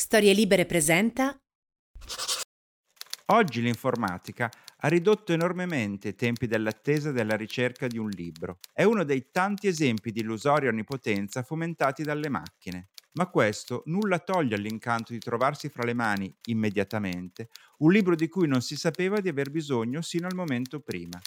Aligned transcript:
Storie 0.00 0.32
Libere 0.32 0.64
presenta. 0.64 1.38
Oggi 3.26 3.60
l'informatica 3.60 4.50
ha 4.78 4.88
ridotto 4.88 5.34
enormemente 5.34 6.08
i 6.08 6.14
tempi 6.14 6.46
dell'attesa 6.46 7.12
della 7.12 7.36
ricerca 7.36 7.86
di 7.86 7.98
un 7.98 8.08
libro. 8.08 8.60
È 8.72 8.82
uno 8.82 9.04
dei 9.04 9.30
tanti 9.30 9.66
esempi 9.66 10.10
di 10.10 10.20
illusoria 10.20 10.70
onnipotenza 10.70 11.42
fomentati 11.42 12.02
dalle 12.02 12.30
macchine. 12.30 12.88
Ma 13.12 13.26
questo 13.26 13.82
nulla 13.86 14.20
toglie 14.20 14.54
all'incanto 14.54 15.12
di 15.12 15.18
trovarsi 15.18 15.68
fra 15.68 15.84
le 15.84 15.92
mani, 15.92 16.34
immediatamente, 16.46 17.50
un 17.80 17.92
libro 17.92 18.14
di 18.14 18.26
cui 18.26 18.48
non 18.48 18.62
si 18.62 18.76
sapeva 18.76 19.20
di 19.20 19.28
aver 19.28 19.50
bisogno 19.50 20.00
sino 20.00 20.26
al 20.26 20.34
momento 20.34 20.80
prima. 20.80 21.20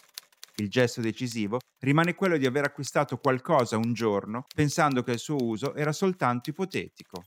Il 0.55 0.69
gesto 0.69 0.99
decisivo 0.99 1.59
rimane 1.79 2.15
quello 2.15 2.37
di 2.37 2.47
aver 2.47 2.63
acquistato 2.63 3.17
qualcosa 3.17 3.77
un 3.77 3.93
giorno 3.93 4.45
pensando 4.51 5.03
che 5.03 5.11
il 5.11 5.19
suo 5.19 5.37
uso 5.39 5.75
era 5.75 5.91
soltanto 5.91 6.49
ipotetico. 6.49 7.23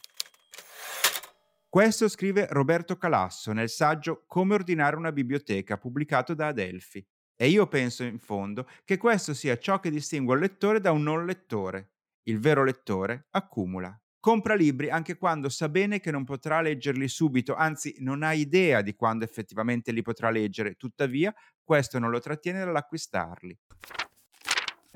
Questo 1.69 2.09
scrive 2.09 2.47
Roberto 2.51 2.97
Calasso 2.97 3.52
nel 3.52 3.69
saggio 3.69 4.25
Come 4.27 4.55
ordinare 4.55 4.97
una 4.97 5.12
biblioteca, 5.12 5.77
pubblicato 5.77 6.33
da 6.33 6.47
Adelphi. 6.48 7.05
E 7.37 7.48
io 7.48 7.66
penso, 7.66 8.02
in 8.05 8.19
fondo, 8.19 8.66
che 8.84 8.97
questo 8.97 9.34
sia 9.34 9.59
ciò 9.59 9.79
che 9.79 9.91
distingue 9.91 10.34
il 10.34 10.41
lettore 10.41 10.80
da 10.80 10.92
un 10.92 11.02
non 11.02 11.27
lettore. 11.27 11.91
Il 12.23 12.41
vero 12.41 12.65
lettore 12.65 13.27
accumula. 13.30 13.95
Compra 14.19 14.55
libri 14.55 14.91
anche 14.91 15.16
quando 15.19 15.48
sa 15.48 15.69
bene 15.69 16.01
che 16.01 16.11
non 16.11 16.25
potrà 16.25 16.61
leggerli 16.61 17.06
subito, 17.09 17.55
anzi 17.55 17.95
non 17.98 18.23
ha 18.23 18.33
idea 18.33 18.80
di 18.80 18.95
quando 18.95 19.25
effettivamente 19.25 19.92
li 19.92 20.03
potrà 20.03 20.30
leggere, 20.30 20.75
tuttavia 20.75 21.33
questo 21.62 21.98
non 21.98 22.11
lo 22.11 22.19
trattiene 22.19 22.64
dall'acquistarli. 22.64 23.56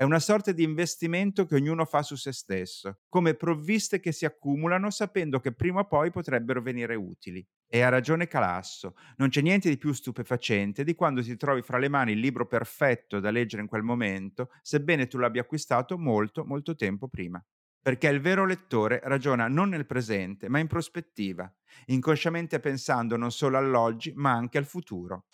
È 0.01 0.03
una 0.03 0.17
sorta 0.17 0.51
di 0.51 0.63
investimento 0.63 1.45
che 1.45 1.53
ognuno 1.53 1.85
fa 1.85 2.01
su 2.01 2.15
se 2.15 2.31
stesso, 2.31 3.01
come 3.07 3.35
provviste 3.35 3.99
che 3.99 4.11
si 4.11 4.25
accumulano 4.25 4.89
sapendo 4.89 5.39
che 5.39 5.51
prima 5.53 5.81
o 5.81 5.85
poi 5.85 6.09
potrebbero 6.09 6.59
venire 6.59 6.95
utili. 6.95 7.47
E 7.67 7.81
ha 7.81 7.89
ragione 7.89 8.25
Calasso, 8.25 8.95
non 9.17 9.29
c'è 9.29 9.41
niente 9.41 9.69
di 9.69 9.77
più 9.77 9.93
stupefacente 9.93 10.83
di 10.83 10.95
quando 10.95 11.21
ti 11.21 11.37
trovi 11.37 11.61
fra 11.61 11.77
le 11.77 11.87
mani 11.87 12.13
il 12.13 12.19
libro 12.19 12.47
perfetto 12.47 13.19
da 13.19 13.29
leggere 13.29 13.61
in 13.61 13.67
quel 13.67 13.83
momento, 13.83 14.49
sebbene 14.63 15.05
tu 15.05 15.19
l'abbia 15.19 15.41
acquistato 15.41 15.99
molto, 15.99 16.45
molto 16.45 16.73
tempo 16.73 17.07
prima. 17.07 17.39
Perché 17.79 18.07
il 18.07 18.21
vero 18.21 18.47
lettore 18.47 19.01
ragiona 19.03 19.47
non 19.47 19.69
nel 19.69 19.85
presente, 19.85 20.49
ma 20.49 20.57
in 20.57 20.65
prospettiva, 20.65 21.47
inconsciamente 21.85 22.59
pensando 22.59 23.17
non 23.17 23.31
solo 23.31 23.59
all'oggi, 23.59 24.13
ma 24.15 24.31
anche 24.31 24.57
al 24.57 24.65
futuro. 24.65 25.25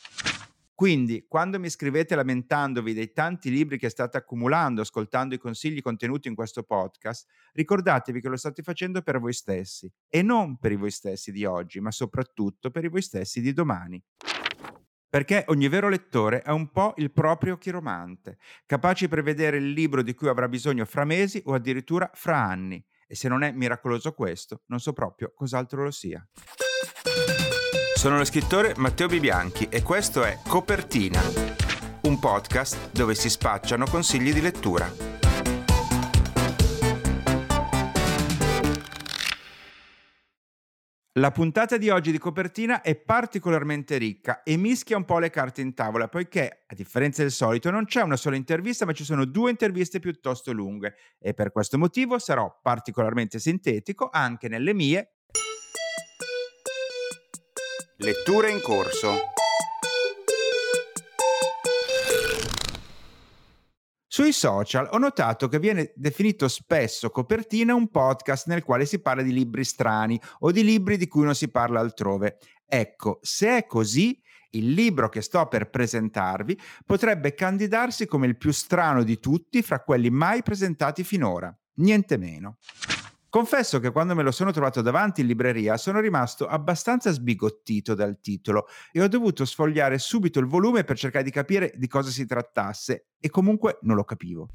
Quindi, 0.77 1.25
quando 1.27 1.59
mi 1.59 1.71
scrivete 1.71 2.13
lamentandovi 2.13 2.93
dei 2.93 3.11
tanti 3.11 3.49
libri 3.49 3.79
che 3.79 3.89
state 3.89 4.15
accumulando, 4.17 4.81
ascoltando 4.81 5.33
i 5.33 5.39
consigli 5.39 5.81
contenuti 5.81 6.27
in 6.27 6.35
questo 6.35 6.61
podcast, 6.61 7.27
ricordatevi 7.53 8.21
che 8.21 8.29
lo 8.29 8.37
state 8.37 8.61
facendo 8.61 9.01
per 9.01 9.19
voi 9.19 9.33
stessi 9.33 9.91
e 10.07 10.21
non 10.21 10.59
per 10.59 10.73
i 10.73 10.75
voi 10.75 10.91
stessi 10.91 11.31
di 11.31 11.45
oggi, 11.45 11.79
ma 11.79 11.89
soprattutto 11.89 12.69
per 12.69 12.83
i 12.83 12.89
voi 12.89 13.01
stessi 13.01 13.41
di 13.41 13.53
domani. 13.53 13.99
Perché 15.09 15.45
ogni 15.47 15.67
vero 15.67 15.89
lettore 15.89 16.43
è 16.43 16.51
un 16.51 16.69
po' 16.69 16.93
il 16.97 17.11
proprio 17.11 17.57
chiromante, 17.57 18.37
capace 18.67 19.05
di 19.05 19.11
prevedere 19.11 19.57
il 19.57 19.71
libro 19.71 20.03
di 20.03 20.13
cui 20.13 20.27
avrà 20.27 20.47
bisogno 20.47 20.85
fra 20.85 21.05
mesi 21.05 21.41
o 21.45 21.55
addirittura 21.55 22.07
fra 22.13 22.37
anni. 22.37 22.85
E 23.07 23.15
se 23.15 23.27
non 23.27 23.41
è 23.41 23.51
miracoloso 23.51 24.11
questo, 24.11 24.61
non 24.67 24.79
so 24.79 24.93
proprio 24.93 25.33
cos'altro 25.33 25.81
lo 25.81 25.89
sia. 25.89 26.23
Sono 27.97 28.19
lo 28.19 28.25
scrittore 28.25 28.75
Matteo 28.77 29.07
Bibianchi 29.07 29.69
e 29.71 29.81
questo 29.81 30.23
è 30.23 30.37
Copertina, 30.47 31.19
un 32.03 32.19
podcast 32.19 32.91
dove 32.91 33.15
si 33.15 33.27
spacciano 33.27 33.87
consigli 33.87 34.31
di 34.31 34.39
lettura. 34.39 34.87
La 41.13 41.31
puntata 41.31 41.77
di 41.77 41.89
oggi 41.89 42.11
di 42.11 42.19
copertina 42.19 42.81
è 42.81 42.95
particolarmente 42.95 43.97
ricca 43.97 44.43
e 44.43 44.57
mischia 44.57 44.95
un 44.95 45.03
po' 45.03 45.17
le 45.17 45.31
carte 45.31 45.61
in 45.61 45.73
tavola, 45.73 46.07
poiché, 46.07 46.65
a 46.67 46.75
differenza 46.75 47.23
del 47.23 47.31
solito, 47.31 47.71
non 47.71 47.85
c'è 47.85 48.03
una 48.03 48.15
sola 48.15 48.35
intervista, 48.35 48.85
ma 48.85 48.91
ci 48.91 49.03
sono 49.03 49.25
due 49.25 49.49
interviste 49.49 49.97
piuttosto 49.97 50.51
lunghe 50.51 50.93
e 51.17 51.33
per 51.33 51.51
questo 51.51 51.79
motivo 51.79 52.19
sarò 52.19 52.59
particolarmente 52.61 53.39
sintetico 53.39 54.07
anche 54.11 54.47
nelle 54.47 54.75
mie 54.75 55.16
Letture 57.99 58.51
in 58.51 58.61
corso. 58.61 59.31
Sui 64.05 64.31
social 64.31 64.87
ho 64.91 64.99
notato 64.99 65.47
che 65.47 65.57
viene 65.57 65.93
definito 65.95 66.47
spesso 66.47 67.09
copertina 67.09 67.73
un 67.73 67.89
podcast 67.89 68.45
nel 68.45 68.61
quale 68.61 68.85
si 68.85 69.01
parla 69.01 69.23
di 69.23 69.33
libri 69.33 69.63
strani 69.63 70.21
o 70.41 70.51
di 70.51 70.63
libri 70.63 70.97
di 70.97 71.07
cui 71.07 71.23
non 71.23 71.33
si 71.33 71.49
parla 71.49 71.79
altrove. 71.79 72.37
Ecco, 72.67 73.17
se 73.23 73.57
è 73.57 73.65
così, 73.65 74.21
il 74.51 74.73
libro 74.73 75.09
che 75.09 75.21
sto 75.21 75.47
per 75.47 75.71
presentarvi 75.71 76.55
potrebbe 76.85 77.33
candidarsi 77.33 78.05
come 78.05 78.27
il 78.27 78.37
più 78.37 78.51
strano 78.51 79.01
di 79.01 79.17
tutti 79.17 79.63
fra 79.63 79.81
quelli 79.81 80.11
mai 80.11 80.43
presentati 80.43 81.03
finora. 81.03 81.51
Niente 81.77 82.17
meno. 82.17 82.57
Confesso 83.29 83.79
che 83.79 83.91
quando 83.91 84.15
me 84.15 84.23
lo 84.23 84.31
sono 84.31 84.51
trovato 84.51 84.81
davanti 84.81 85.19
in 85.19 85.27
libreria 85.27 85.75
sono 85.75 85.99
rimasto 85.99 86.47
abbastanza 86.47 87.11
sbigottito 87.11 87.93
dal 87.93 88.21
titolo 88.21 88.67
e 88.91 89.01
ho 89.01 89.07
dovuto 89.09 89.43
sfogliare 89.43 89.97
subito 89.97 90.39
il 90.39 90.45
volume 90.45 90.85
per 90.85 90.97
cercare 90.97 91.25
di 91.25 91.31
capire 91.31 91.73
di 91.75 91.87
cosa 91.87 92.09
si 92.09 92.25
trattasse 92.25 93.09
e 93.19 93.29
comunque 93.29 93.79
non 93.81 93.97
lo 93.97 94.05
capivo. 94.05 94.47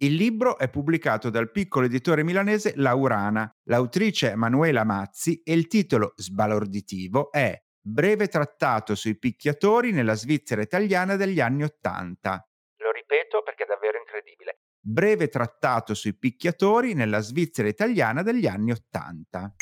Il 0.00 0.14
libro 0.14 0.58
è 0.58 0.70
pubblicato 0.70 1.28
dal 1.28 1.50
piccolo 1.50 1.86
editore 1.86 2.22
milanese 2.22 2.74
Laurana, 2.76 3.52
l'autrice 3.64 4.30
è 4.30 4.34
Manuela 4.36 4.84
Mazzi 4.84 5.42
e 5.42 5.52
il 5.52 5.66
titolo 5.66 6.12
sbalorditivo 6.14 7.32
è 7.32 7.60
Breve 7.80 8.28
trattato 8.28 8.94
sui 8.94 9.18
picchiatori 9.18 9.90
nella 9.90 10.14
Svizzera 10.14 10.62
italiana 10.62 11.16
degli 11.16 11.40
anni 11.40 11.64
Ottanta. 11.64 12.46
Lo 12.76 12.92
ripeto 12.92 13.42
perché 13.42 13.64
è 13.64 13.66
davvero 13.66 13.98
incredibile 13.98 14.58
breve 14.88 15.28
trattato 15.28 15.92
sui 15.92 16.14
picchiatori 16.14 16.94
nella 16.94 17.20
Svizzera 17.20 17.68
italiana 17.68 18.22
degli 18.22 18.46
anni 18.46 18.70
Ottanta. 18.70 19.52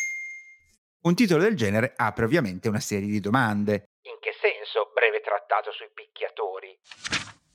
Un 1.03 1.15
titolo 1.15 1.43
del 1.43 1.57
genere 1.57 1.93
apre 1.97 2.25
ovviamente 2.25 2.69
una 2.69 2.81
serie 2.81 3.09
di 3.09 3.19
domande. 3.19 3.91
In 4.03 4.19
che 4.21 4.33
senso 4.41 4.93
breve 4.95 5.21
trattato 5.21 5.73
sui 5.73 5.91
picchiatori? 5.93 6.79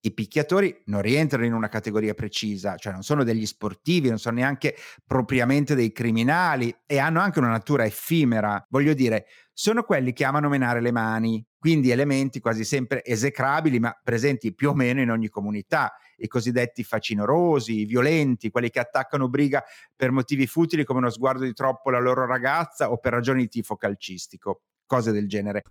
I 0.03 0.13
picchiatori 0.13 0.81
non 0.85 1.01
rientrano 1.01 1.45
in 1.45 1.53
una 1.53 1.69
categoria 1.69 2.13
precisa, 2.13 2.75
cioè 2.75 2.91
non 2.91 3.03
sono 3.03 3.23
degli 3.23 3.45
sportivi, 3.45 4.09
non 4.09 4.17
sono 4.17 4.37
neanche 4.37 4.75
propriamente 5.05 5.75
dei 5.75 5.91
criminali 5.91 6.75
e 6.85 6.97
hanno 6.97 7.21
anche 7.21 7.39
una 7.39 7.49
natura 7.49 7.85
effimera. 7.85 8.65
Voglio 8.69 8.93
dire, 8.93 9.27
sono 9.53 9.83
quelli 9.83 10.11
che 10.11 10.25
amano 10.25 10.49
menare 10.49 10.81
le 10.81 10.91
mani, 10.91 11.45
quindi 11.57 11.91
elementi 11.91 12.39
quasi 12.39 12.63
sempre 12.65 13.03
esecrabili, 13.05 13.79
ma 13.79 13.97
presenti 14.03 14.55
più 14.55 14.69
o 14.69 14.73
meno 14.73 15.01
in 15.01 15.11
ogni 15.11 15.29
comunità, 15.29 15.93
i 16.21 16.27
cosiddetti 16.27 16.83
facinorosi, 16.83 17.81
i 17.81 17.85
violenti, 17.85 18.49
quelli 18.49 18.69
che 18.69 18.79
attaccano 18.79 19.29
briga 19.29 19.63
per 19.95 20.11
motivi 20.11 20.47
futili 20.47 20.83
come 20.83 20.99
uno 20.99 21.09
sguardo 21.09 21.43
di 21.43 21.53
troppo 21.53 21.89
alla 21.89 21.99
loro 21.99 22.25
ragazza 22.25 22.91
o 22.91 22.97
per 22.97 23.13
ragioni 23.13 23.41
di 23.41 23.49
tifo 23.49 23.75
calcistico, 23.75 24.61
cose 24.85 25.11
del 25.11 25.27
genere 25.27 25.63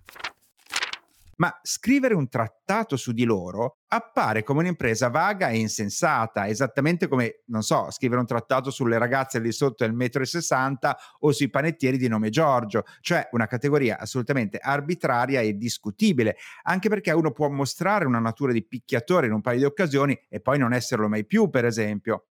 ma 1.41 1.59
scrivere 1.63 2.13
un 2.13 2.29
trattato 2.29 2.95
su 2.95 3.13
di 3.13 3.23
loro 3.23 3.79
appare 3.87 4.43
come 4.43 4.59
un'impresa 4.59 5.09
vaga 5.09 5.49
e 5.49 5.57
insensata, 5.57 6.47
esattamente 6.47 7.07
come, 7.07 7.41
non 7.47 7.63
so, 7.63 7.89
scrivere 7.89 8.19
un 8.19 8.27
trattato 8.27 8.69
sulle 8.69 8.99
ragazze 8.99 9.41
di 9.41 9.51
sotto 9.51 9.83
del 9.83 9.95
metro 9.95 10.21
e 10.21 10.27
sessanta 10.27 10.95
o 11.21 11.31
sui 11.31 11.49
panettieri 11.49 11.97
di 11.97 12.07
nome 12.07 12.29
Giorgio, 12.29 12.83
cioè 12.99 13.27
una 13.31 13.47
categoria 13.47 13.97
assolutamente 13.97 14.59
arbitraria 14.61 15.41
e 15.41 15.57
discutibile, 15.57 16.37
anche 16.61 16.89
perché 16.89 17.09
uno 17.11 17.31
può 17.31 17.49
mostrare 17.49 18.05
una 18.05 18.19
natura 18.19 18.51
di 18.51 18.63
picchiatore 18.63 19.25
in 19.25 19.33
un 19.33 19.41
paio 19.41 19.57
di 19.57 19.65
occasioni 19.65 20.17
e 20.29 20.41
poi 20.41 20.59
non 20.59 20.73
esserlo 20.73 21.09
mai 21.09 21.25
più, 21.25 21.49
per 21.49 21.65
esempio. 21.65 22.27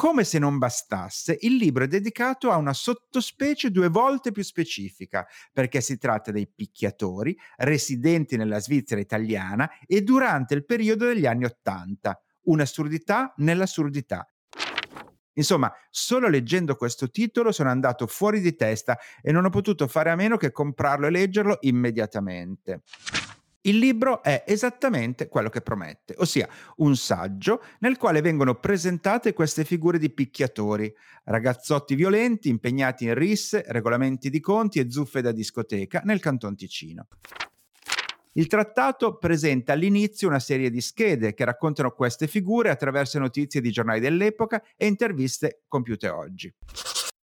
Come 0.00 0.24
se 0.24 0.38
non 0.38 0.56
bastasse, 0.56 1.36
il 1.40 1.56
libro 1.56 1.84
è 1.84 1.86
dedicato 1.86 2.50
a 2.50 2.56
una 2.56 2.72
sottospecie 2.72 3.70
due 3.70 3.88
volte 3.88 4.32
più 4.32 4.42
specifica, 4.42 5.26
perché 5.52 5.82
si 5.82 5.98
tratta 5.98 6.32
dei 6.32 6.48
picchiatori 6.48 7.38
residenti 7.58 8.38
nella 8.38 8.60
Svizzera 8.60 8.98
italiana 8.98 9.70
e 9.86 10.00
durante 10.00 10.54
il 10.54 10.64
periodo 10.64 11.04
degli 11.04 11.26
anni 11.26 11.44
Ottanta. 11.44 12.18
Un'assurdità 12.44 13.34
nell'assurdità. 13.36 14.26
Insomma, 15.34 15.70
solo 15.90 16.28
leggendo 16.28 16.76
questo 16.76 17.10
titolo 17.10 17.52
sono 17.52 17.68
andato 17.68 18.06
fuori 18.06 18.40
di 18.40 18.56
testa 18.56 18.98
e 19.20 19.32
non 19.32 19.44
ho 19.44 19.50
potuto 19.50 19.86
fare 19.86 20.08
a 20.08 20.16
meno 20.16 20.38
che 20.38 20.50
comprarlo 20.50 21.08
e 21.08 21.10
leggerlo 21.10 21.58
immediatamente. 21.60 22.84
Il 23.62 23.76
libro 23.76 24.22
è 24.22 24.44
esattamente 24.46 25.28
quello 25.28 25.50
che 25.50 25.60
promette, 25.60 26.14
ossia 26.16 26.48
un 26.76 26.96
saggio 26.96 27.62
nel 27.80 27.98
quale 27.98 28.22
vengono 28.22 28.54
presentate 28.54 29.34
queste 29.34 29.66
figure 29.66 29.98
di 29.98 30.08
picchiatori, 30.08 30.90
ragazzotti 31.24 31.94
violenti 31.94 32.48
impegnati 32.48 33.04
in 33.04 33.14
risse, 33.14 33.62
regolamenti 33.68 34.30
di 34.30 34.40
conti 34.40 34.78
e 34.78 34.90
zuffe 34.90 35.20
da 35.20 35.30
discoteca 35.30 36.00
nel 36.04 36.20
Canton 36.20 36.56
Ticino. 36.56 37.06
Il 38.34 38.46
trattato 38.46 39.18
presenta 39.18 39.74
all'inizio 39.74 40.28
una 40.28 40.38
serie 40.38 40.70
di 40.70 40.80
schede 40.80 41.34
che 41.34 41.44
raccontano 41.44 41.90
queste 41.90 42.28
figure 42.28 42.70
attraverso 42.70 43.18
notizie 43.18 43.60
di 43.60 43.70
giornali 43.70 44.00
dell'epoca 44.00 44.62
e 44.74 44.86
interviste 44.86 45.64
compiute 45.68 46.08
oggi. 46.08 46.54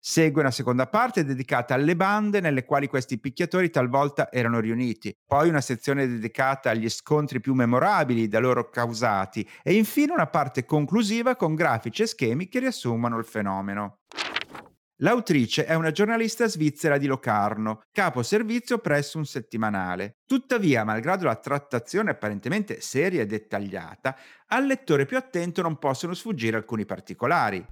Segue 0.02 0.40
una 0.40 0.52
seconda 0.52 0.88
parte 0.88 1.26
dedicata 1.26 1.74
alle 1.74 1.94
bande 1.94 2.40
nelle 2.40 2.64
quali 2.64 2.88
questi 2.88 3.20
picchiatori 3.20 3.70
talvolta 3.70 4.32
erano 4.32 4.62
riuniti, 4.62 5.14
poi 5.26 5.50
una 5.50 5.60
sezione 5.60 6.08
dedicata 6.08 6.70
agli 6.70 6.90
scontri 6.90 7.42
più 7.42 7.54
memorabili 7.54 8.30
da 8.30 8.40
loro 8.40 8.70
causati 8.70 9.46
e 9.62 9.74
infine 9.74 10.14
una 10.14 10.28
parte 10.28 10.64
conclusiva 10.64 11.36
con 11.36 11.54
grafici 11.54 12.04
e 12.04 12.08
schemi 12.08 12.48
che 12.48 12.60
riassumono 12.60 13.18
il 13.18 13.26
fenomeno. 13.26 13.98
L'autrice 15.02 15.66
è 15.66 15.74
una 15.76 15.92
giornalista 15.92 16.48
svizzera 16.48 16.98
di 16.98 17.06
Locarno, 17.06 17.82
capo 17.92 18.24
servizio 18.24 18.80
presso 18.80 19.18
un 19.18 19.26
settimanale. 19.26 20.20
Tuttavia, 20.26 20.84
malgrado 20.84 21.26
la 21.26 21.36
trattazione 21.36 22.12
apparentemente 22.12 22.80
seria 22.82 23.22
e 23.22 23.26
dettagliata, 23.26 24.18
al 24.48 24.66
lettore 24.66 25.06
più 25.06 25.18
attento 25.18 25.62
non 25.62 25.78
possono 25.78 26.14
sfuggire 26.14 26.58
alcuni 26.58 26.86
particolari. 26.86 27.66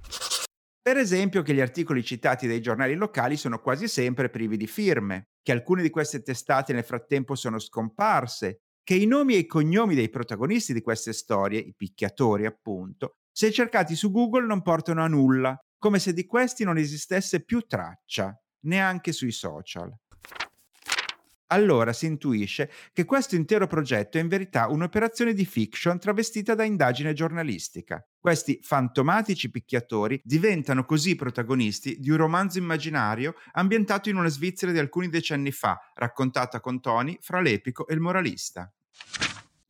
Per 0.88 0.96
esempio 0.96 1.42
che 1.42 1.52
gli 1.52 1.60
articoli 1.60 2.02
citati 2.02 2.46
dai 2.46 2.62
giornali 2.62 2.94
locali 2.94 3.36
sono 3.36 3.58
quasi 3.58 3.88
sempre 3.88 4.30
privi 4.30 4.56
di 4.56 4.66
firme, 4.66 5.32
che 5.42 5.52
alcune 5.52 5.82
di 5.82 5.90
queste 5.90 6.22
testate 6.22 6.72
nel 6.72 6.82
frattempo 6.82 7.34
sono 7.34 7.58
scomparse, 7.58 8.62
che 8.82 8.94
i 8.94 9.04
nomi 9.04 9.34
e 9.34 9.40
i 9.40 9.46
cognomi 9.46 9.94
dei 9.94 10.08
protagonisti 10.08 10.72
di 10.72 10.80
queste 10.80 11.12
storie, 11.12 11.60
i 11.60 11.74
picchiatori 11.76 12.46
appunto, 12.46 13.16
se 13.30 13.52
cercati 13.52 13.94
su 13.94 14.10
Google 14.10 14.46
non 14.46 14.62
portano 14.62 15.02
a 15.02 15.08
nulla, 15.08 15.54
come 15.76 15.98
se 15.98 16.14
di 16.14 16.24
questi 16.24 16.64
non 16.64 16.78
esistesse 16.78 17.44
più 17.44 17.60
traccia, 17.60 18.34
neanche 18.60 19.12
sui 19.12 19.32
social. 19.32 19.94
Allora 21.50 21.94
si 21.94 22.04
intuisce 22.04 22.70
che 22.92 23.06
questo 23.06 23.34
intero 23.34 23.66
progetto 23.66 24.18
è 24.18 24.20
in 24.20 24.28
verità 24.28 24.68
un'operazione 24.68 25.32
di 25.32 25.46
fiction 25.46 25.98
travestita 25.98 26.54
da 26.54 26.64
indagine 26.64 27.14
giornalistica. 27.14 28.06
Questi 28.20 28.58
fantomatici 28.62 29.50
picchiatori 29.50 30.20
diventano 30.22 30.84
così 30.84 31.14
protagonisti 31.14 31.96
di 32.00 32.10
un 32.10 32.18
romanzo 32.18 32.58
immaginario 32.58 33.34
ambientato 33.52 34.10
in 34.10 34.16
una 34.16 34.28
Svizzera 34.28 34.72
di 34.72 34.78
alcuni 34.78 35.08
decenni 35.08 35.50
fa, 35.50 35.78
raccontata 35.94 36.60
con 36.60 36.80
toni 36.80 37.16
fra 37.22 37.40
l'epico 37.40 37.86
e 37.86 37.94
il 37.94 38.00
moralista. 38.00 38.70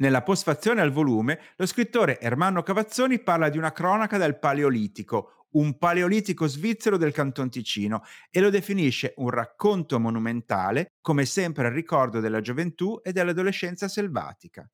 Nella 0.01 0.23
postfazione 0.23 0.81
al 0.81 0.93
volume, 0.93 1.41
lo 1.57 1.67
scrittore 1.67 2.21
Ermanno 2.21 2.63
Cavazzoni 2.63 3.21
parla 3.21 3.49
di 3.49 3.59
una 3.59 3.73
cronaca 3.73 4.17
del 4.17 4.39
Paleolitico, 4.39 5.38
un 5.53 5.79
paleolitico 5.79 6.47
svizzero 6.47 6.97
del 6.97 7.13
Canton 7.13 7.49
Ticino 7.49 8.03
e 8.31 8.41
lo 8.41 8.51
definisce 8.51 9.15
un 9.17 9.31
racconto 9.31 9.99
monumentale, 9.99 10.93
come 11.01 11.25
sempre 11.25 11.67
al 11.67 11.73
ricordo 11.73 12.21
della 12.21 12.41
gioventù 12.41 13.01
e 13.03 13.13
dell'adolescenza 13.13 13.89
selvatica. 13.89 14.69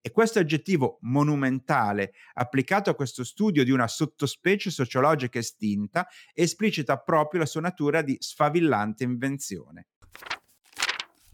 E 0.00 0.10
questo 0.12 0.38
aggettivo 0.38 0.98
monumentale, 1.00 2.12
applicato 2.34 2.90
a 2.90 2.94
questo 2.94 3.24
studio 3.24 3.64
di 3.64 3.72
una 3.72 3.88
sottospecie 3.88 4.70
sociologica 4.70 5.40
estinta, 5.40 6.06
esplicita 6.32 6.96
proprio 6.98 7.40
la 7.40 7.46
sua 7.46 7.60
natura 7.60 8.02
di 8.02 8.16
sfavillante 8.20 9.02
invenzione 9.02 9.86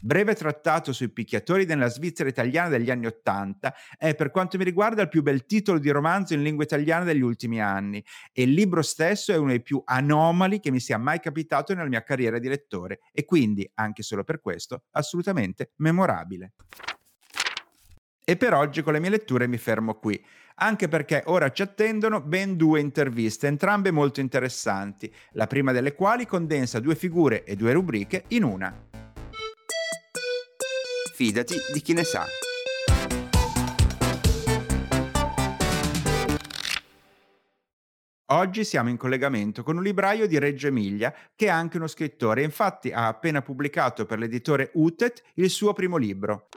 breve 0.02 0.34
trattato 0.34 0.92
sui 0.92 1.10
picchiatori 1.10 1.64
della 1.64 1.88
Svizzera 1.88 2.28
italiana 2.28 2.68
degli 2.68 2.90
anni 2.90 3.06
Ottanta, 3.06 3.72
è 3.96 4.14
per 4.14 4.30
quanto 4.30 4.58
mi 4.58 4.64
riguarda 4.64 5.02
il 5.02 5.08
più 5.08 5.22
bel 5.22 5.46
titolo 5.46 5.78
di 5.78 5.90
romanzo 5.90 6.34
in 6.34 6.42
lingua 6.42 6.64
italiana 6.64 7.04
degli 7.04 7.22
ultimi 7.22 7.60
anni 7.60 8.04
e 8.32 8.42
il 8.42 8.52
libro 8.52 8.82
stesso 8.82 9.32
è 9.32 9.36
uno 9.36 9.50
dei 9.50 9.62
più 9.62 9.80
anomali 9.84 10.58
che 10.58 10.70
mi 10.70 10.80
sia 10.80 10.98
mai 10.98 11.20
capitato 11.20 11.72
nella 11.72 11.88
mia 11.88 12.02
carriera 12.02 12.38
di 12.38 12.48
lettore 12.48 13.00
e 13.12 13.24
quindi, 13.24 13.70
anche 13.74 14.02
solo 14.02 14.24
per 14.24 14.40
questo, 14.40 14.84
assolutamente 14.90 15.72
memorabile. 15.76 16.54
E 18.24 18.36
per 18.36 18.54
oggi 18.54 18.82
con 18.82 18.92
le 18.92 19.00
mie 19.00 19.10
letture 19.10 19.46
mi 19.46 19.58
fermo 19.58 19.94
qui, 19.94 20.24
anche 20.56 20.88
perché 20.88 21.22
ora 21.26 21.50
ci 21.50 21.62
attendono 21.62 22.20
ben 22.20 22.56
due 22.56 22.80
interviste, 22.80 23.46
entrambe 23.46 23.90
molto 23.90 24.20
interessanti, 24.20 25.12
la 25.32 25.46
prima 25.46 25.72
delle 25.72 25.94
quali 25.94 26.26
condensa 26.26 26.80
due 26.80 26.94
figure 26.94 27.44
e 27.44 27.56
due 27.56 27.72
rubriche 27.72 28.24
in 28.28 28.44
una. 28.44 28.91
Fidati 31.24 31.54
di 31.72 31.80
chi 31.80 31.92
ne 31.92 32.02
sa. 32.02 32.26
Oggi 38.32 38.64
siamo 38.64 38.88
in 38.88 38.96
collegamento 38.96 39.62
con 39.62 39.76
un 39.76 39.84
libraio 39.84 40.26
di 40.26 40.40
Reggio 40.40 40.66
Emilia 40.66 41.14
che 41.36 41.46
è 41.46 41.48
anche 41.48 41.76
uno 41.76 41.86
scrittore, 41.86 42.42
infatti 42.42 42.90
ha 42.90 43.06
appena 43.06 43.40
pubblicato 43.40 44.04
per 44.04 44.18
l'editore 44.18 44.72
Utet 44.74 45.22
il 45.34 45.48
suo 45.48 45.72
primo 45.72 45.96
libro. 45.96 46.48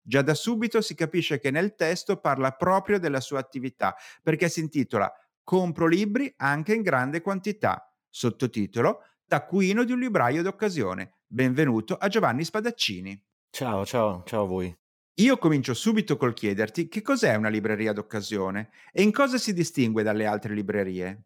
Già 0.00 0.22
da 0.22 0.32
subito 0.32 0.80
si 0.80 0.94
capisce 0.94 1.38
che 1.38 1.50
nel 1.50 1.74
testo 1.74 2.16
parla 2.16 2.52
proprio 2.52 2.98
della 2.98 3.20
sua 3.20 3.40
attività, 3.40 3.94
perché 4.22 4.48
si 4.48 4.60
intitola 4.60 5.12
Compro 5.44 5.86
libri 5.86 6.32
anche 6.38 6.72
in 6.72 6.80
grande 6.80 7.20
quantità, 7.20 7.94
sottotitolo 8.08 9.00
Taccuino 9.26 9.84
di 9.84 9.92
un 9.92 9.98
libraio 9.98 10.40
d'occasione. 10.40 11.18
Benvenuto 11.26 11.94
a 11.96 12.08
Giovanni 12.08 12.42
Spadaccini. 12.42 13.22
Ciao, 13.54 13.84
ciao, 13.86 14.22
ciao 14.24 14.42
a 14.42 14.46
voi. 14.46 14.76
Io 15.20 15.38
comincio 15.38 15.74
subito 15.74 16.16
col 16.16 16.34
chiederti 16.34 16.88
che 16.88 17.02
cos'è 17.02 17.34
una 17.34 17.48
libreria 17.50 17.92
d'occasione 17.92 18.70
e 18.90 19.02
in 19.02 19.12
cosa 19.12 19.38
si 19.38 19.52
distingue 19.52 20.02
dalle 20.02 20.26
altre 20.26 20.54
librerie. 20.54 21.22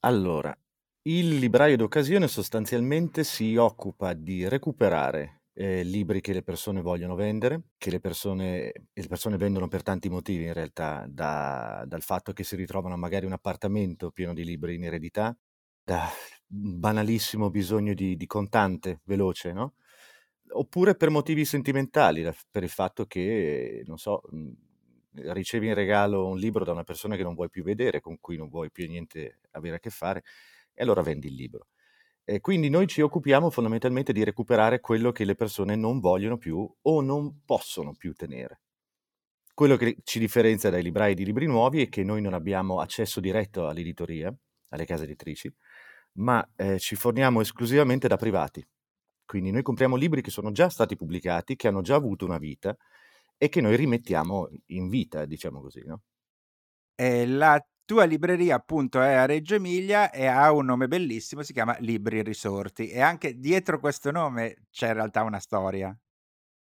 Allora, 0.00 0.54
il 1.06 1.38
libraio 1.38 1.76
d'occasione 1.76 2.28
sostanzialmente 2.28 3.24
si 3.24 3.56
occupa 3.56 4.12
di 4.12 4.46
recuperare 4.48 5.44
eh, 5.54 5.82
libri 5.82 6.20
che 6.20 6.32
le 6.34 6.42
persone 6.42 6.82
vogliono 6.82 7.14
vendere, 7.14 7.68
che 7.78 7.90
le 7.90 8.00
persone, 8.00 8.72
le 8.92 9.06
persone 9.08 9.36
vendono 9.38 9.66
per 9.68 9.82
tanti 9.82 10.10
motivi 10.10 10.44
in 10.44 10.52
realtà, 10.52 11.06
da- 11.08 11.84
dal 11.86 12.02
fatto 12.02 12.32
che 12.32 12.44
si 12.44 12.56
ritrovano 12.56 12.96
magari 12.96 13.24
un 13.24 13.32
appartamento 13.32 14.10
pieno 14.10 14.34
di 14.34 14.44
libri 14.44 14.74
in 14.74 14.84
eredità, 14.84 15.34
da 15.82 16.06
banalissimo 16.46 17.50
bisogno 17.50 17.94
di, 17.94 18.16
di 18.16 18.26
contante 18.26 19.00
veloce, 19.04 19.52
no? 19.52 19.74
Oppure 20.50 20.94
per 20.94 21.10
motivi 21.10 21.44
sentimentali, 21.44 22.22
per 22.50 22.62
il 22.62 22.68
fatto 22.68 23.06
che, 23.06 23.82
non 23.86 23.98
so, 23.98 24.22
mhmm, 24.30 24.52
ricevi 25.32 25.68
in 25.68 25.74
regalo 25.74 26.26
un 26.28 26.38
libro 26.38 26.64
da 26.64 26.72
una 26.72 26.84
persona 26.84 27.16
che 27.16 27.22
non 27.22 27.34
vuoi 27.34 27.48
più 27.50 27.62
vedere, 27.62 28.00
con 28.00 28.18
cui 28.20 28.36
non 28.36 28.48
vuoi 28.48 28.70
più 28.70 28.86
niente 28.86 29.38
avere 29.52 29.76
a 29.76 29.78
che 29.80 29.90
fare, 29.90 30.22
e 30.74 30.82
allora 30.82 31.02
vendi 31.02 31.28
il 31.28 31.34
libro. 31.34 31.68
E 32.24 32.40
quindi 32.40 32.68
noi 32.70 32.86
ci 32.86 33.00
occupiamo 33.00 33.50
fondamentalmente 33.50 34.12
di 34.12 34.24
recuperare 34.24 34.80
quello 34.80 35.12
che 35.12 35.24
le 35.24 35.34
persone 35.34 35.76
non 35.76 36.00
vogliono 36.00 36.38
più 36.38 36.68
o 36.82 37.00
non 37.00 37.42
possono 37.44 37.94
più 37.94 38.12
tenere. 38.14 38.60
Quello 39.54 39.76
che 39.76 39.96
ci 40.04 40.18
differenzia 40.18 40.70
dai 40.70 40.82
librai 40.82 41.14
di 41.14 41.24
libri 41.24 41.46
nuovi 41.46 41.82
è 41.82 41.88
che 41.88 42.02
noi 42.04 42.20
non 42.20 42.34
abbiamo 42.34 42.80
accesso 42.80 43.20
diretto 43.20 43.68
all'editoria, 43.68 44.34
alle 44.70 44.84
case 44.84 45.04
editrici, 45.04 45.52
ma 46.14 46.46
eh, 46.56 46.78
ci 46.78 46.96
forniamo 46.96 47.40
esclusivamente 47.40 48.08
da 48.08 48.16
privati. 48.16 48.64
Quindi 49.24 49.50
noi 49.50 49.62
compriamo 49.62 49.96
libri 49.96 50.22
che 50.22 50.30
sono 50.30 50.52
già 50.52 50.68
stati 50.68 50.96
pubblicati, 50.96 51.56
che 51.56 51.68
hanno 51.68 51.82
già 51.82 51.94
avuto 51.96 52.24
una 52.24 52.38
vita 52.38 52.76
e 53.36 53.48
che 53.48 53.60
noi 53.60 53.76
rimettiamo 53.76 54.48
in 54.66 54.88
vita, 54.88 55.24
diciamo 55.26 55.60
così, 55.60 55.82
no? 55.84 56.02
E 56.96 57.26
la 57.26 57.64
tua 57.84 58.04
libreria 58.04 58.56
appunto 58.56 59.00
è 59.00 59.12
a 59.14 59.26
Reggio 59.26 59.54
Emilia 59.56 60.10
e 60.10 60.26
ha 60.26 60.50
un 60.52 60.64
nome 60.66 60.88
bellissimo, 60.88 61.42
si 61.42 61.52
chiama 61.52 61.76
Libri 61.80 62.22
Risorti 62.22 62.88
e 62.88 63.00
anche 63.00 63.38
dietro 63.38 63.78
questo 63.78 64.10
nome 64.10 64.66
c'è 64.70 64.88
in 64.88 64.94
realtà 64.94 65.22
una 65.22 65.38
storia. 65.40 65.96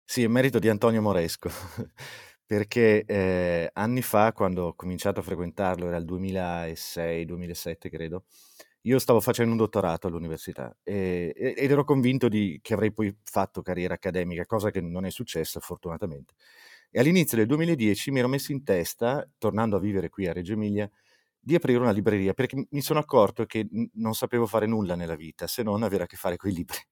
Sì, 0.04 0.24
è 0.24 0.28
merito 0.28 0.60
di 0.60 0.68
Antonio 0.68 1.02
Moresco, 1.02 1.50
perché 2.46 3.06
eh, 3.06 3.70
anni 3.74 4.02
fa, 4.02 4.34
quando 4.34 4.66
ho 4.68 4.74
cominciato 4.76 5.22
a 5.22 5.24
frequentarlo, 5.24 5.88
era 5.88 5.96
il 5.98 6.06
2006-2007 6.06 7.90
credo, 7.90 8.26
io 8.82 9.00
stavo 9.00 9.22
facendo 9.22 9.52
un 9.52 9.58
dottorato 9.58 10.08
all'università 10.08 10.76
e, 10.84 11.34
ed 11.36 11.70
ero 11.72 11.84
convinto 11.84 12.28
di, 12.30 12.60
che 12.62 12.74
avrei 12.74 12.92
poi 12.92 13.16
fatto 13.24 13.62
carriera 13.62 13.94
accademica, 13.94 14.46
cosa 14.46 14.72
che 14.72 14.82
non 14.82 15.06
è 15.06 15.12
successa 15.12 15.60
fortunatamente. 15.60 16.34
E 16.90 17.00
all'inizio 17.00 17.38
del 17.38 17.46
2010 17.48 18.12
mi 18.12 18.20
ero 18.20 18.28
messo 18.28 18.52
in 18.52 18.64
testa, 18.64 19.28
tornando 19.38 19.78
a 19.78 19.80
vivere 19.80 20.10
qui 20.10 20.28
a 20.28 20.34
Reggio 20.34 20.54
Emilia, 20.54 20.90
di 21.40 21.56
aprire 21.56 21.80
una 21.80 21.92
libreria 21.92 22.34
perché 22.34 22.68
mi 22.70 22.82
sono 22.82 23.00
accorto 23.00 23.46
che 23.46 23.68
non 23.94 24.14
sapevo 24.14 24.46
fare 24.46 24.68
nulla 24.68 24.96
nella 24.96 25.16
vita 25.16 25.48
se 25.48 25.64
non 25.64 25.82
avere 25.82 26.04
a 26.04 26.06
che 26.06 26.18
fare 26.18 26.38
con 26.38 26.50
i 26.50 26.54
libri. 26.54 26.78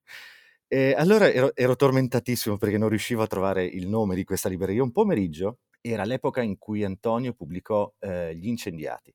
E 0.71 0.93
allora 0.95 1.27
ero, 1.31 1.55
ero 1.55 1.75
tormentatissimo 1.75 2.57
perché 2.57 2.77
non 2.77 2.89
riuscivo 2.89 3.23
a 3.23 3.27
trovare 3.27 3.65
il 3.65 3.87
nome 3.87 4.13
di 4.13 4.23
questa 4.23 4.49
libreria. 4.49 4.83
Un 4.83 4.91
pomeriggio 4.91 5.61
era 5.81 6.03
l'epoca 6.03 6.43
in 6.43 6.59
cui 6.59 6.83
Antonio 6.83 7.33
pubblicò 7.33 7.91
eh, 7.97 8.35
Gli 8.35 8.45
incendiati. 8.45 9.11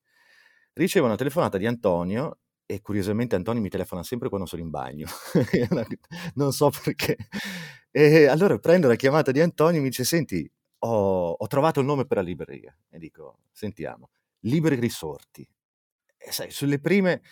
Ricevo 0.72 1.06
una 1.06 1.14
telefonata 1.14 1.56
di 1.56 1.66
Antonio 1.66 2.38
e 2.66 2.80
curiosamente 2.80 3.34
Antonio 3.34 3.60
mi 3.60 3.68
telefona 3.68 4.02
sempre 4.02 4.28
quando 4.28 4.46
sono 4.46 4.62
in 4.62 4.70
bagno, 4.70 5.06
non 6.34 6.52
so 6.52 6.70
perché. 6.70 7.16
E 7.90 8.26
allora 8.26 8.58
prendo 8.58 8.88
la 8.88 8.96
chiamata 8.96 9.30
di 9.30 9.40
Antonio 9.40 9.78
e 9.78 9.82
mi 9.82 9.88
dice, 9.88 10.04
senti, 10.04 10.50
ho, 10.80 11.30
ho 11.30 11.46
trovato 11.46 11.80
il 11.80 11.86
nome 11.86 12.06
per 12.06 12.18
la 12.18 12.22
libreria. 12.22 12.76
E 12.90 12.98
dico, 12.98 13.40
sentiamo, 13.52 14.10
Libri 14.40 14.76
Risorti. 14.76 15.46
E 16.16 16.32
sai, 16.32 16.50
sulle 16.50 16.80
prime 16.80 17.22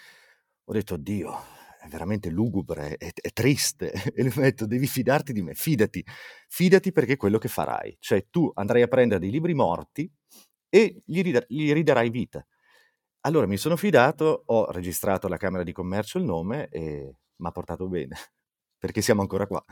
ho 0.65 0.73
detto, 0.73 0.97
Dio, 0.97 1.37
è 1.81 1.89
veramente 1.89 2.31
lugubre, 2.31 2.97
è, 2.97 3.11
è, 3.13 3.33
triste. 3.33 3.93
E 4.15 4.23
lui 4.23 4.33
ha 4.37 4.43
detto, 4.43 4.67
devi 4.67 4.87
fidarti 4.87 5.33
di 5.33 5.43
me, 5.43 5.55
fidati, 5.55 6.05
fidati 6.49 6.93
perché 6.93 7.15
è 7.15 7.17
quello 7.17 7.39
che 7.39 7.49
farai. 7.49 7.97
Cioè 7.99 8.27
tu 8.31 8.51
andrai 8.55 8.83
a 8.83 8.89
prendere 8.89 9.21
dei 9.21 9.31
libri 9.31 9.55
morti 9.55 10.11
e 10.69 11.03
gli, 11.05 11.23
rid- 11.23 11.47
gli 11.49 11.73
ridarai 11.73 12.11
vita. 12.11 12.47
Allora 13.25 13.47
mi 13.47 13.57
sono 13.57 13.77
fidato, 13.77 14.43
ho 14.47 14.71
registrato 14.73 15.27
alla 15.27 15.37
Camera 15.37 15.63
di 15.63 15.73
Commercio 15.73 16.19
il 16.19 16.25
nome 16.25 16.69
e 16.69 17.15
m'ha 17.37 17.51
portato 17.53 17.89
bene, 17.89 18.17
perché 18.79 19.01
siamo 19.01 19.21
ancora 19.21 19.47
qua. 19.47 19.65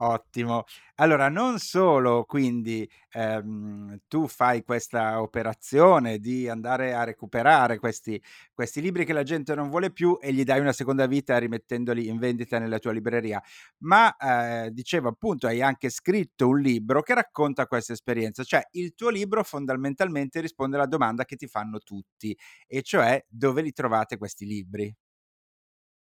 Ottimo. 0.00 0.64
Allora 0.96 1.28
non 1.28 1.58
solo 1.60 2.24
quindi, 2.24 2.88
ehm, 3.12 4.00
tu 4.08 4.26
fai 4.26 4.62
questa 4.64 5.20
operazione 5.22 6.18
di 6.18 6.48
andare 6.48 6.92
a 6.92 7.04
recuperare 7.04 7.78
questi 7.78 8.20
questi 8.52 8.80
libri 8.80 9.04
che 9.04 9.12
la 9.12 9.22
gente 9.22 9.54
non 9.54 9.68
vuole 9.70 9.92
più 9.92 10.18
e 10.20 10.32
gli 10.32 10.42
dai 10.42 10.58
una 10.60 10.72
seconda 10.72 11.06
vita 11.06 11.38
rimettendoli 11.38 12.08
in 12.08 12.18
vendita 12.18 12.58
nella 12.58 12.78
tua 12.80 12.90
libreria, 12.92 13.40
ma, 13.84 14.14
ehm, 14.16 14.68
dicevo 14.70 15.08
appunto 15.08 15.46
hai 15.46 15.62
anche 15.62 15.88
scritto 15.88 16.48
un 16.48 16.58
libro 16.60 17.00
che 17.02 17.14
racconta 17.14 17.66
questa 17.66 17.92
esperienza, 17.92 18.42
cioè 18.42 18.66
il 18.72 18.94
tuo 18.96 19.08
libro 19.08 19.44
fondamentalmente 19.44 20.40
risponde 20.40 20.76
alla 20.76 20.86
domanda 20.86 21.24
che 21.24 21.36
ti 21.36 21.46
fanno 21.46 21.78
tutti, 21.78 22.36
e 22.66 22.82
cioè: 22.82 23.24
dove 23.28 23.62
li 23.62 23.72
trovate 23.72 24.16
questi 24.18 24.46
libri? 24.46 24.92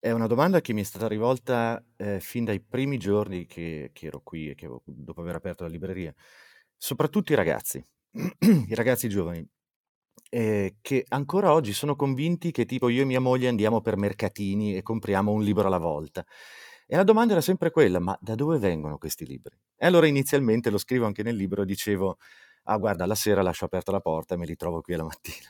È 0.05 0.11
una 0.11 0.27
domanda 0.27 0.59
che 0.59 0.73
mi 0.73 0.81
è 0.81 0.83
stata 0.83 1.07
rivolta, 1.07 1.81
ehm, 1.95 2.19
fin 2.19 2.43
dai 2.43 2.59
primi 2.59 2.97
giorni 2.97 3.45
che 3.45 3.89
che 3.93 4.07
ero 4.07 4.19
qui 4.21 4.49
e 4.49 4.53
che 4.53 4.65
avevo 4.65 4.81
dopo 4.85 5.21
aver 5.21 5.35
aperto 5.35 5.63
la 5.63 5.69
libreria. 5.69 6.13
Soprattutto 6.75 7.31
i 7.31 7.37
ragazzi, 7.37 7.81
i 8.67 8.75
ragazzi 8.75 9.07
giovani, 9.07 9.47
ehm, 10.29 10.71
che 10.81 11.05
ancora 11.09 11.53
oggi 11.53 11.71
sono 11.73 11.95
convinti 11.95 12.51
che 12.51 12.65
tipo 12.65 12.89
io 12.89 13.03
e 13.03 13.05
mia 13.05 13.21
moglie 13.21 13.47
andiamo 13.47 13.79
per 13.81 13.95
mercatini 13.97 14.75
e 14.75 14.81
compriamo 14.81 15.31
un 15.31 15.41
libro 15.43 15.67
alla 15.67 15.77
volta. 15.79 16.25
E 16.85 16.95
la 16.97 17.03
domanda 17.03 17.31
era 17.33 17.41
sempre 17.41 17.71
quella: 17.71 17.99
"Ma 17.99 18.17
da 18.21 18.35
dove 18.35 18.57
vengono 18.59 18.97
questi 18.97 19.25
libri?" 19.25 19.57
E 19.77 19.85
allora 19.85 20.07
inizialmente, 20.07 20.69
lo 20.69 20.77
scrivo 20.79 21.05
anche 21.05 21.23
nel 21.23 21.37
libro, 21.37 21.63
dicevo: 21.65 22.17
"Ah 22.63 22.77
guarda, 22.77 23.05
la 23.05 23.15
sera 23.15 23.41
lascio 23.41 23.65
aperta 23.65 23.91
la 23.93 24.01
porta 24.01 24.35
e 24.35 24.37
me 24.37 24.45
li 24.47 24.55
trovo 24.57 24.81
qui 24.81 24.95
alla 24.95 25.03
mattina." 25.05 25.47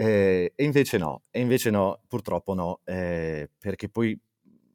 Ehm, 0.00 0.48
e 0.54 0.64
invece 0.64 0.96
no, 0.98 1.22
e 1.30 1.40
invece 1.40 1.70
no, 1.70 2.02
purtroppo 2.08 2.54
no, 2.54 2.80
ehm, 2.84 3.46
perché 3.58 3.88
poi 3.90 4.18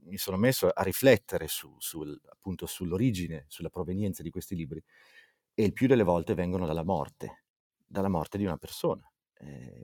mi 0.07 0.17
sono 0.17 0.37
messo 0.37 0.67
a 0.69 0.83
riflettere 0.83 1.47
su 1.47 1.75
sul 1.79 2.19
appunto 2.29 2.65
sull'origine, 2.67 3.45
sulla 3.47 3.69
provenienza 3.69 4.21
di 4.23 4.29
questi 4.29 4.55
libri 4.55 4.81
e 5.53 5.63
il 5.63 5.73
più 5.73 5.87
delle 5.87 6.03
volte 6.03 6.33
vengono 6.35 6.65
dalla 6.67 6.83
morte, 6.83 7.45
dalla 7.85 8.09
morte 8.09 8.37
di 8.37 8.45
una 8.45 8.57
persona. 8.57 9.09
Ehm, 9.39 9.81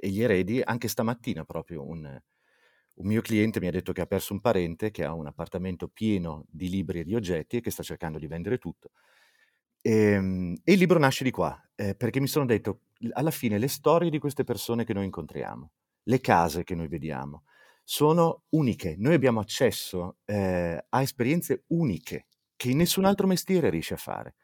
e 0.00 0.08
gli 0.10 0.22
eredi 0.22 0.60
anche 0.62 0.88
stamattina 0.88 1.44
proprio 1.44 1.84
un 1.86 2.20
un 3.00 3.06
mio 3.06 3.20
cliente 3.20 3.60
mi 3.60 3.68
ha 3.68 3.70
detto 3.70 3.92
che 3.92 4.00
ha 4.00 4.06
perso 4.06 4.32
un 4.32 4.40
parente, 4.40 4.90
che 4.90 5.04
ha 5.04 5.12
un 5.14 5.26
appartamento 5.28 5.86
pieno 5.88 6.44
di 6.48 6.68
libri 6.68 6.98
e 7.00 7.04
di 7.04 7.14
oggetti 7.14 7.56
e 7.58 7.60
che 7.60 7.70
sta 7.70 7.84
cercando 7.84 8.18
di 8.18 8.26
vendere 8.26 8.58
tutto. 8.58 8.90
Ehm, 9.84 10.56
e 10.64 10.72
il 10.72 10.78
libro 10.78 10.98
nasce 10.98 11.24
di 11.24 11.30
qua, 11.30 11.58
ehm, 11.74 11.94
perché 11.94 12.20
mi 12.20 12.26
sono 12.26 12.44
detto: 12.46 12.80
alla 13.12 13.30
fine 13.30 13.58
le 13.58 13.68
storie 13.68 14.10
di 14.10 14.18
queste 14.18 14.44
persone 14.44 14.84
che 14.84 14.92
noi 14.92 15.04
incontriamo, 15.04 15.70
le 16.04 16.20
case 16.20 16.64
che 16.64 16.74
noi 16.74 16.88
vediamo, 16.88 17.44
sono 17.84 18.44
uniche. 18.50 18.96
Noi 18.98 19.14
abbiamo 19.14 19.40
accesso, 19.40 20.18
ehm, 20.24 20.78
a 20.88 21.02
esperienze 21.02 21.64
uniche 21.68 22.26
che 22.56 22.74
nessun 22.74 23.04
altro 23.04 23.26
mestiere 23.26 23.70
riesce 23.70 23.94
a 23.94 23.96
fare. 23.98 24.34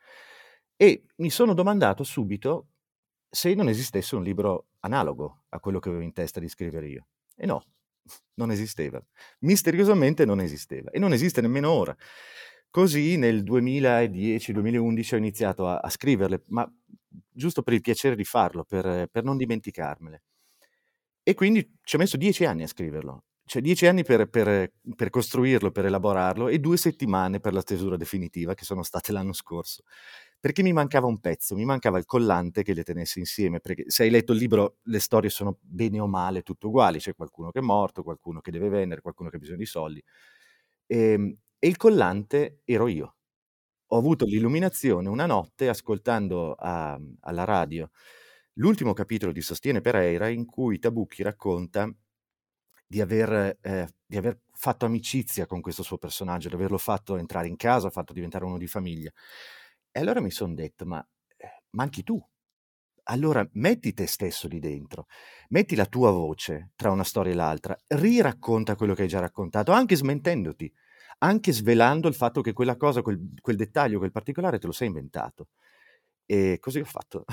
E 0.77 1.05
mi 1.17 1.31
sono 1.31 1.55
domandato 1.55 2.05
subito 2.05 2.69
se 3.29 3.55
non 3.55 3.69
esistesse 3.69 4.15
un 4.17 4.23
libro 4.23 4.69
analogo 4.81 5.45
a 5.51 5.61
quello 5.61 5.79
che 5.81 5.89
avevo 5.89 6.05
in 6.05 6.13
testa 6.13 6.41
di 6.41 6.49
scrivere 6.49 6.89
io. 6.89 7.07
E 7.37 7.47
no, 7.47 7.63
non 8.35 8.51
esisteva. 8.51 9.03
Misteriosamente 9.41 10.25
non 10.25 10.41
esisteva 10.41 10.91
e 10.91 10.99
non 10.99 11.13
esiste 11.13 11.41
nemmeno 11.41 11.71
ora. 11.71 11.97
Così 12.75 13.17
nel 13.17 13.45
2010-2011 13.45 15.15
ho 15.15 15.17
iniziato 15.19 15.69
a 15.69 15.77
a 15.77 15.89
scriverle, 15.89 16.43
ma 16.49 16.69
giusto 17.31 17.63
per 17.63 17.73
il 17.75 17.81
piacere 17.81 18.17
di 18.17 18.25
farlo, 18.25 18.65
per 18.65 19.07
per 19.13 19.23
non 19.23 19.37
dimenticarmele. 19.37 20.21
E 21.27 21.35
quindi 21.35 21.79
ci 21.83 21.97
ho 21.97 21.99
messo 21.99 22.17
10 22.19 22.45
anni 22.45 22.63
a 22.65 22.67
scriverlo. 22.67 23.25
Cioè 23.47 23.63
10 23.63 23.87
anni 23.87 24.05
per 24.05 24.29
per 24.29 24.73
per 24.95 25.11
costruirlo, 25.11 25.71
per 25.71 25.87
elaborarlo 25.87 26.49
e 26.49 26.59
2 26.59 26.77
settimane 26.77 27.41
per 27.41 27.53
la 27.55 27.61
stesura 27.61 27.97
definitiva, 27.97 28.55
che 28.55 28.65
sono 28.65 28.83
state 28.83 29.13
l'anno 29.13 29.33
scorso. 29.33 29.85
Perché 30.41 30.63
mi 30.63 30.73
mancava 30.75 31.07
un 31.07 31.21
pezzo, 31.21 31.55
mi 31.55 31.65
mancava 31.65 31.99
il 31.99 32.05
collante 32.05 32.63
che 32.63 32.75
le 32.75 32.83
tenesse 32.83 33.19
insieme, 33.19 33.61
perché 33.61 33.85
se 33.89 34.03
hai 34.03 34.11
letto 34.11 34.33
il 34.33 34.39
libro 34.39 34.77
le 34.85 34.99
storie 35.01 35.31
sono 35.31 35.57
bene 35.63 35.99
o 36.01 36.07
male 36.07 36.43
tutte 36.43 36.67
uguali, 36.67 36.99
c'è 36.99 37.15
qualcuno 37.15 37.51
che 37.51 37.61
è 37.61 37.63
morto, 37.63 38.03
qualcuno 38.03 38.41
che 38.41 38.51
deve 38.51 38.69
vendere, 38.69 39.01
qualcuno 39.01 39.31
che 39.31 39.37
ha 39.37 39.39
bisogno 39.39 39.59
di 39.59 39.67
soldi. 39.67 40.03
Ehm, 40.87 41.35
e 41.65 41.69
il 41.69 41.77
collante 41.77 42.61
ero 42.65 42.89
io. 42.89 43.17
Ho 43.89 43.99
avuto 43.99 44.27
l'illuminazione 44.27 45.09
una 45.09 45.27
notte 45.27 45.69
ascoltando 45.69 46.55
a 46.55 46.99
alla 47.23 47.45
radio 47.45 47.91
l'ultimo 48.55 48.93
capitolo 48.93 49.33
di 49.33 49.41
Sostiene 49.43 49.81
Pereira 49.81 50.29
in 50.29 50.47
cui 50.47 50.79
Tabucchi 50.79 51.23
racconta 51.23 51.91
di 52.87 53.01
aver 53.01 53.59
ehm, 53.61 53.89
di 54.07 54.17
aver 54.17 54.41
fatto 54.53 54.87
amicizia 54.87 55.47
con 55.47 55.61
questo 55.61 55.83
suo 55.83 55.99
personaggio, 55.99 56.49
di 56.49 56.55
averlo 56.55 56.79
fatto 56.79 57.17
entrare 57.17 57.49
in 57.49 57.57
casa, 57.57 57.91
fatto 57.91 58.13
diventare 58.13 58.45
uno 58.45 58.59
di 58.59 58.67
famiglia. 58.67 59.11
E 59.91 60.01
allora 60.01 60.21
mi 60.21 60.31
son 60.31 60.55
detto: 60.55 60.85
"Ma 60.87 60.99
ehm, 61.37 61.49
ma 61.71 61.83
anche 61.85 62.03
tu. 62.03 62.23
Allora 63.09 63.47
metti 63.55 63.93
te 63.93 64.07
stesso 64.07 64.49
lì 64.49 64.59
dentro, 64.61 65.07
metti 65.51 65.75
la 65.77 65.85
tua 65.87 66.11
voce 66.11 66.71
tra 66.75 66.91
una 66.91 67.05
storia 67.05 67.33
e 67.33 67.35
l'altra, 67.35 67.77
riracconta 67.89 68.77
quello 68.77 68.95
che 68.95 69.03
hai 69.03 69.09
già 69.09 69.21
raccontato, 69.21 69.73
anche 69.73 69.95
smentendoti, 69.97 70.73
anche 71.19 71.53
svelando 71.53 72.09
il 72.09 72.15
fatto 72.15 72.41
che 72.43 72.53
quella 72.53 72.77
cosa, 72.77 73.03
quel 73.03 73.21
quel 73.41 73.57
dettaglio, 73.57 73.99
quel 73.99 74.13
particolare 74.13 74.59
te 74.59 74.67
lo 74.67 74.73
sei 74.73 74.89
inventato." 74.89 75.49
E 76.27 76.59
così 76.61 76.81
ho 76.81 76.85
fatto. 76.85 77.25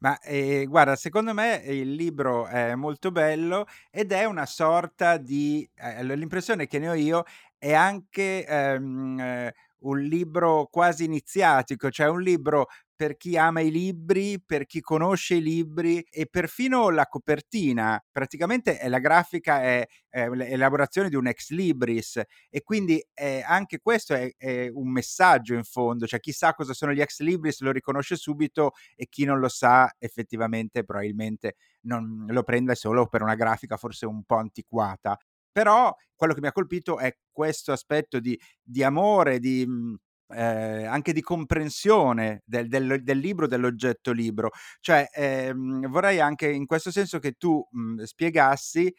Ma, 0.00 0.16
ehm, 0.20 0.66
guarda 0.68 0.94
secondo 0.94 1.34
me 1.34 1.56
il 1.66 1.92
libro 1.94 2.46
è 2.46 2.76
molto 2.76 3.10
bello 3.10 3.66
ed 3.90 4.12
è 4.12 4.24
una 4.26 4.46
sorta 4.46 5.16
di 5.16 5.68
l 6.02 6.06
l'impressione 6.12 6.68
che 6.68 6.78
ne 6.78 6.88
ho 6.88 6.94
io 6.94 7.24
è 7.58 7.72
anche, 7.74 8.46
ehm, 8.46 9.50
un 9.80 10.00
libro 10.00 10.66
quasi 10.70 11.04
iniziatico, 11.04 11.90
cioè 11.90 12.08
un 12.08 12.20
libro 12.22 12.66
per 12.94 13.16
chi 13.16 13.36
ama 13.36 13.60
i 13.60 13.70
libri, 13.70 14.42
per 14.44 14.66
chi 14.66 14.80
conosce 14.80 15.34
i 15.36 15.42
libri 15.42 16.04
e 16.10 16.26
perfino 16.28 16.90
la 16.90 17.06
copertina, 17.06 18.02
praticamente 18.10 18.76
è 18.78 18.88
la 18.88 18.98
grafica 18.98 19.62
è 19.62 19.86
è 20.10 20.26
l'elaborazione 20.28 21.08
di 21.10 21.14
un 21.16 21.26
ex 21.28 21.50
libris 21.50 22.20
e 22.48 22.62
quindi, 22.62 23.00
ehm, 23.14 23.42
anche 23.46 23.78
questo 23.80 24.14
è 24.14 24.28
è 24.36 24.68
un 24.72 24.90
messaggio 24.90 25.54
in 25.54 25.64
fondo, 25.64 26.06
cioè 26.06 26.18
chi 26.20 26.32
sa 26.32 26.54
cosa 26.54 26.72
sono 26.74 26.92
gli 26.92 27.00
ex 27.00 27.20
libris 27.20 27.60
lo 27.60 27.70
riconosce 27.72 28.16
subito 28.16 28.72
e 28.96 29.06
chi 29.08 29.24
non 29.24 29.38
lo 29.38 29.48
sa 29.48 29.92
effettivamente 29.98 30.82
probabilmente 30.84 31.54
non 31.82 32.24
lo 32.28 32.42
prende 32.42 32.74
solo 32.74 33.06
per 33.06 33.22
una 33.22 33.34
grafica 33.34 33.76
forse 33.76 34.06
un 34.06 34.24
po' 34.24 34.36
antiquata. 34.36 35.18
Però 35.52 35.94
quello 36.14 36.34
che 36.34 36.40
mi 36.40 36.46
ha 36.48 36.52
colpito 36.52 36.98
è 36.98 37.16
questo 37.30 37.72
aspetto 37.72 38.20
di 38.20 38.38
di 38.62 38.82
amore, 38.82 39.38
di 39.40 39.64
mhmm, 39.66 39.94
ehm, 40.34 40.86
anche 40.88 41.12
di 41.12 41.20
comprensione 41.22 42.42
del 42.44 42.68
del 42.68 43.02
del 43.02 43.18
libro, 43.18 43.46
dell'oggetto 43.46 44.12
libro. 44.12 44.50
Cioè, 44.80 45.08
ehm, 45.12 45.88
vorrei 45.90 46.20
anche 46.20 46.48
in 46.50 46.66
questo 46.66 46.90
senso 46.90 47.18
che 47.18 47.32
tu, 47.32 47.64
mhmm, 47.70 48.02
spiegassi 48.04 48.92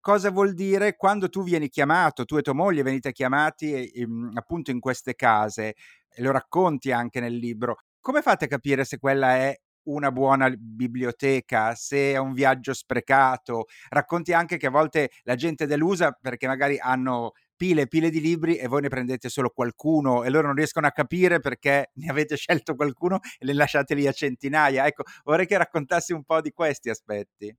cosa 0.00 0.30
vuol 0.30 0.54
dire 0.54 0.96
quando 0.96 1.28
tu 1.28 1.42
vieni 1.44 1.68
chiamato, 1.68 2.24
tu 2.24 2.36
e 2.38 2.42
tua 2.42 2.54
moglie 2.54 2.82
venite 2.82 3.12
chiamati, 3.12 3.88
ehm, 3.90 4.32
appunto 4.36 4.70
in 4.72 4.80
queste 4.80 5.14
case, 5.14 5.74
e 6.08 6.22
lo 6.22 6.30
racconti 6.32 6.92
anche 6.92 7.20
nel 7.20 7.34
libro. 7.36 7.78
Come 8.00 8.22
fate 8.22 8.46
a 8.46 8.48
capire 8.48 8.84
se 8.84 8.98
quella 8.98 9.36
è 9.36 9.56
una 9.90 10.10
buona 10.12 10.50
biblioteca, 10.56 11.74
se 11.74 12.12
è 12.12 12.16
un 12.18 12.32
viaggio 12.32 12.72
sprecato? 12.74 13.66
Racconti 13.88 14.32
anche 14.32 14.56
che 14.56 14.66
a 14.66 14.70
volte 14.70 15.10
la 15.22 15.34
gente 15.34 15.64
è 15.64 15.66
delusa 15.66 16.12
perché 16.12 16.46
magari 16.46 16.78
hanno 16.78 17.32
pile 17.56 17.82
e 17.82 17.86
pile 17.88 18.10
di 18.10 18.20
libri 18.20 18.56
e 18.56 18.68
voi 18.68 18.82
ne 18.82 18.88
prendete 18.88 19.28
solo 19.28 19.50
qualcuno 19.50 20.22
e 20.24 20.30
loro 20.30 20.46
non 20.46 20.56
riescono 20.56 20.86
a 20.86 20.92
capire 20.92 21.40
perché 21.40 21.90
ne 21.94 22.08
avete 22.10 22.36
scelto 22.36 22.74
qualcuno 22.74 23.18
e 23.38 23.44
ne 23.46 23.52
lasciate 23.54 23.94
lì 23.94 24.06
a 24.06 24.12
centinaia. 24.12 24.86
Ecco, 24.86 25.02
vorrei 25.24 25.46
che 25.46 25.56
raccontassi 25.58 26.12
un 26.12 26.24
po' 26.24 26.40
di 26.40 26.52
questi 26.52 26.88
aspetti. 26.90 27.54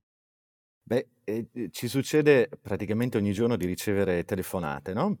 Beh, 0.82 1.08
ehm, 1.24 1.70
ci 1.70 1.86
succede 1.88 2.48
praticamente 2.60 3.16
ogni 3.16 3.32
giorno 3.32 3.56
di 3.56 3.66
ricevere 3.66 4.24
telefonate, 4.24 4.92
no, 4.92 5.18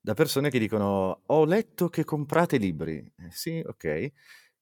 da 0.00 0.14
persone 0.14 0.50
che 0.50 0.58
dicono: 0.58 1.22
"Ho 1.26 1.44
letto 1.44 1.88
che 1.88 2.04
comprate 2.04 2.56
libri." 2.56 2.96
Eh, 3.18 3.30
sì, 3.30 3.62
okay. 3.64 4.12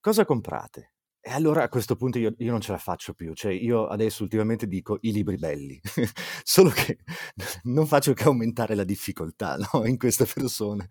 "Cosa 0.00 0.25
comprate?" 0.25 0.92
E 1.25 1.31
allora 1.33 1.62
a 1.65 1.69
questo 1.69 1.97
punto 1.97 2.19
io 2.19 2.35
io 2.39 2.50
non 2.50 2.62
ce 2.62 2.73
la 2.73 2.79
faccio 2.79 3.12
più, 3.12 3.35
cioè 3.35 3.53
io 3.53 3.87
adesso 3.87 4.23
ultimamente 4.23 4.67
dico: 4.67 4.97
"I 5.03 5.12
libri 5.12 5.37
belli." 5.37 5.79
Solo 6.43 6.71
che 6.71 6.99
non 7.65 7.87
faccio 7.87 8.15
che 8.15 8.23
aumentare 8.25 8.75
la 8.75 8.85
difficoltà, 8.85 9.57
no, 9.73 9.85
in 9.87 9.99
queste 9.99 10.25
persone, 10.25 10.87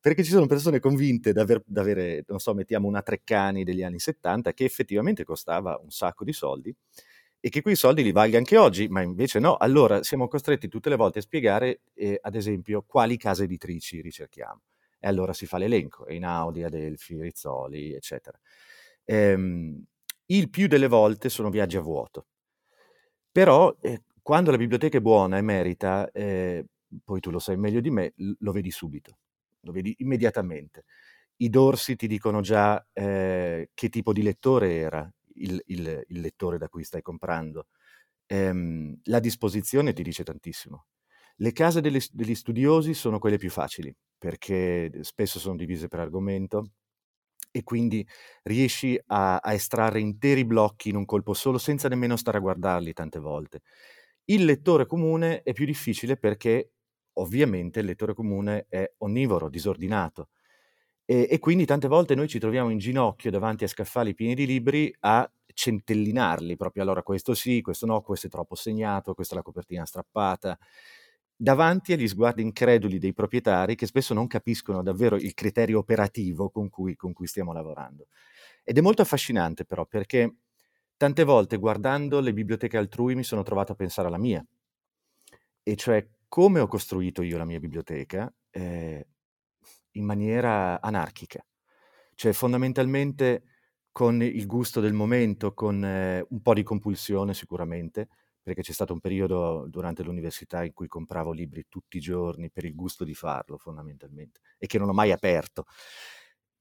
perché 0.00 0.24
ci 0.24 0.30
sono 0.30 0.46
persone 0.46 0.80
convinte 0.80 1.32
d'aver 1.34 1.62
d'avere, 1.66 2.24
non 2.26 2.38
so, 2.38 2.54
mettiamo 2.54 2.88
una 2.88 3.02
Treccani 3.02 3.64
degli 3.64 3.82
anni 3.82 3.98
'70 3.98 4.54
che 4.54 4.64
effettivamente 4.64 5.24
costava 5.24 5.78
un 5.82 5.90
sacco 5.90 6.24
di 6.24 6.32
soldi 6.32 6.74
e 7.38 7.50
che 7.50 7.60
quei 7.60 7.76
soldi 7.76 8.02
li 8.02 8.12
valga 8.12 8.38
anche 8.38 8.56
oggi, 8.56 8.88
ma 8.88 9.02
invece 9.02 9.38
no. 9.40 9.56
Allora 9.56 10.02
siamo 10.02 10.26
costretti 10.26 10.68
tutte 10.68 10.88
le 10.88 10.96
volte 10.96 11.18
a 11.18 11.22
spiegare, 11.22 11.82
ehm, 11.94 12.16
ad 12.22 12.34
esempio, 12.34 12.82
quali 12.86 13.18
case 13.18 13.44
editrici 13.44 14.00
ricerchiamo. 14.00 14.62
E 14.98 15.06
allora 15.06 15.34
si 15.34 15.44
fa 15.46 15.58
l'elenco: 15.58 16.06
Einaudi, 16.06 16.62
Adelphi, 16.64 17.20
Rizzoli, 17.20 17.92
eccetera. 17.94 18.38
Ehm, 19.06 19.84
Il 20.26 20.50
più 20.50 20.66
delle 20.66 20.88
volte 20.88 21.28
sono 21.28 21.50
viaggi 21.50 21.76
a 21.76 21.80
vuoto. 21.80 22.26
Però 23.30 23.76
eh, 23.80 24.02
quando 24.22 24.50
la 24.50 24.56
biblioteca 24.56 24.98
è 24.98 25.00
buona 25.00 25.38
e 25.38 25.42
merita, 25.42 26.10
eh, 26.10 26.64
poi 27.04 27.20
tu 27.20 27.30
lo 27.30 27.38
sai 27.38 27.56
meglio 27.56 27.80
di 27.80 27.90
me, 27.90 28.14
lo 28.38 28.50
vedi 28.52 28.70
subito, 28.70 29.18
lo 29.60 29.72
vedi 29.72 29.94
immediatamente. 29.98 30.84
I 31.36 31.50
dorsi 31.50 31.96
ti 31.96 32.06
dicono 32.06 32.40
già 32.40 32.84
eh, 32.92 33.70
che 33.74 33.88
tipo 33.90 34.12
di 34.12 34.22
lettore 34.22 34.76
era 34.76 35.08
il, 35.34 35.62
il, 35.66 36.04
il, 36.08 36.20
lettore 36.20 36.58
da 36.58 36.68
cui 36.68 36.82
stai 36.82 37.02
comprando. 37.02 37.66
Ehm, 38.26 39.00
la 39.04 39.20
disposizione 39.20 39.92
ti 39.92 40.02
dice 40.02 40.24
tantissimo. 40.24 40.86
Le 41.36 41.52
case 41.52 41.80
degli, 41.82 42.00
degli 42.12 42.34
studiosi 42.34 42.94
sono 42.94 43.18
quelle 43.18 43.36
più 43.36 43.50
facili, 43.50 43.94
perché 44.16 44.90
spesso 45.02 45.38
sono 45.38 45.56
divise 45.56 45.88
per 45.88 46.00
argomento, 46.00 46.70
e 47.56 47.62
quindi 47.62 48.06
riesci 48.42 49.00
a, 49.06 49.38
a, 49.38 49.52
estrarre 49.54 49.98
interi 49.98 50.44
blocchi 50.44 50.90
in 50.90 50.96
un 50.96 51.06
colpo 51.06 51.32
solo 51.32 51.56
senza 51.56 51.88
nemmeno 51.88 52.16
stare 52.16 52.36
a 52.36 52.40
guardarli 52.40 52.92
tante 52.92 53.18
volte. 53.18 53.62
Il 54.24 54.44
lettore 54.44 54.84
comune 54.84 55.42
è 55.42 55.54
più 55.54 55.64
difficile 55.64 56.18
perché 56.18 56.72
ovviamente 57.14 57.80
il 57.80 57.86
lettore 57.86 58.12
comune 58.12 58.66
è 58.68 58.92
onnivoro, 58.98 59.48
disordinato 59.48 60.28
e, 61.06 61.28
e 61.30 61.38
quindi 61.38 61.64
tante 61.64 61.88
volte 61.88 62.14
noi 62.14 62.28
ci 62.28 62.38
troviamo 62.38 62.68
in 62.68 62.78
ginocchio 62.78 63.30
davanti 63.30 63.64
a 63.64 63.68
scaffali 63.68 64.14
pieni 64.14 64.34
di 64.34 64.44
libri 64.44 64.94
a 65.00 65.30
centellinarli 65.54 66.56
proprio 66.56 66.82
allora 66.82 67.02
questo 67.02 67.32
sì, 67.32 67.62
questo 67.62 67.86
no, 67.86 68.02
questo 68.02 68.26
è 68.26 68.30
troppo 68.30 68.54
segnato, 68.54 69.14
questa 69.14 69.32
è 69.32 69.36
la 69.38 69.42
copertina 69.42 69.86
strappata 69.86 70.58
davanti 71.36 71.92
agli 71.92 72.08
sguardi 72.08 72.42
increduli 72.42 72.98
dei 72.98 73.12
proprietari 73.12 73.74
che 73.74 73.86
spesso 73.86 74.14
non 74.14 74.26
capiscono 74.26 74.82
davvero 74.82 75.16
il 75.16 75.34
criterio 75.34 75.78
operativo 75.78 76.50
con 76.50 76.68
cui, 76.70 76.96
con 76.96 77.12
cui 77.12 77.26
stiamo 77.26 77.52
lavorando. 77.52 78.06
Ed 78.64 78.78
è 78.78 78.80
molto 78.80 79.02
affascinante 79.02 79.64
però 79.64 79.84
perché 79.86 80.36
tante 80.96 81.24
volte 81.24 81.58
guardando 81.58 82.20
le 82.20 82.32
biblioteche 82.32 82.78
altrui 82.78 83.14
mi 83.14 83.22
sono 83.22 83.42
trovato 83.42 83.72
a 83.72 83.74
pensare 83.76 84.08
alla 84.08 84.18
mia, 84.18 84.44
e 85.62 85.76
cioè 85.76 86.08
come 86.28 86.60
ho 86.60 86.66
costruito 86.66 87.22
io 87.22 87.38
la 87.38 87.44
mia 87.44 87.58
biblioteca 87.58 88.32
eh, 88.50 89.06
in 89.92 90.04
maniera 90.04 90.80
anarchica, 90.80 91.44
cioè 92.14 92.32
fondamentalmente 92.32 93.44
con 93.92 94.22
il 94.22 94.46
gusto 94.46 94.80
del 94.80 94.92
momento, 94.92 95.54
con 95.54 95.84
eh, 95.84 96.24
un 96.28 96.42
po' 96.42 96.54
di 96.54 96.62
compulsione 96.62 97.34
sicuramente, 97.34 98.08
perché 98.46 98.62
c'è 98.62 98.72
stato 98.72 98.92
un 98.92 99.00
periodo 99.00 99.66
durante 99.66 100.04
l'università 100.04 100.62
in 100.62 100.72
cui 100.72 100.86
compravo 100.86 101.32
libri 101.32 101.66
tutti 101.68 101.96
i 101.96 102.00
giorni 102.00 102.48
per 102.48 102.64
il 102.64 102.76
gusto 102.76 103.02
di 103.02 103.12
farlo 103.12 103.58
fondamentalmente 103.58 104.38
e 104.56 104.68
che 104.68 104.78
non 104.78 104.88
ho 104.88 104.92
mai 104.92 105.10
aperto. 105.10 105.64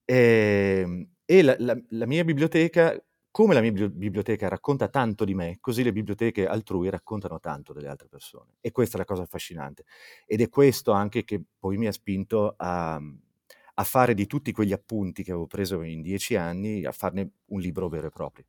E, 0.03 0.81
ehm, 0.83 1.09
e 1.23 1.43
la, 1.43 1.55
la, 1.59 1.79
la, 1.89 2.07
mia 2.07 2.23
biblioteca, 2.23 2.99
come 3.29 3.53
la 3.53 3.61
mia 3.61 3.71
biblioteca 3.71 4.47
racconta 4.47 4.87
tanto 4.87 5.25
di 5.25 5.35
me, 5.35 5.59
così 5.61 5.83
le 5.83 5.91
biblioteche 5.91 6.47
altrui 6.47 6.89
raccontano 6.89 7.39
tanto 7.39 7.71
delle 7.71 7.89
altre 7.89 8.07
persone. 8.07 8.55
E 8.61 8.71
questa 8.71 8.95
è 8.95 8.99
la 8.99 9.05
cosa 9.05 9.21
affascinante. 9.21 9.83
Ed 10.25 10.41
è 10.41 10.49
questo 10.49 10.91
anche 10.91 11.23
che 11.23 11.39
poi 11.59 11.77
mi 11.77 11.85
ha 11.85 11.91
spinto 11.91 12.55
a, 12.57 12.95
a 12.95 13.83
fare 13.83 14.15
di 14.15 14.25
tutti 14.25 14.51
quegli 14.51 14.73
appunti 14.73 15.21
che 15.21 15.29
avevo 15.29 15.45
preso 15.45 15.83
in 15.83 16.01
dieci 16.01 16.35
anni, 16.35 16.83
a 16.83 16.91
farne 16.91 17.29
un 17.49 17.59
libro 17.59 17.89
vero 17.89 18.07
e 18.07 18.09
proprio 18.09 18.45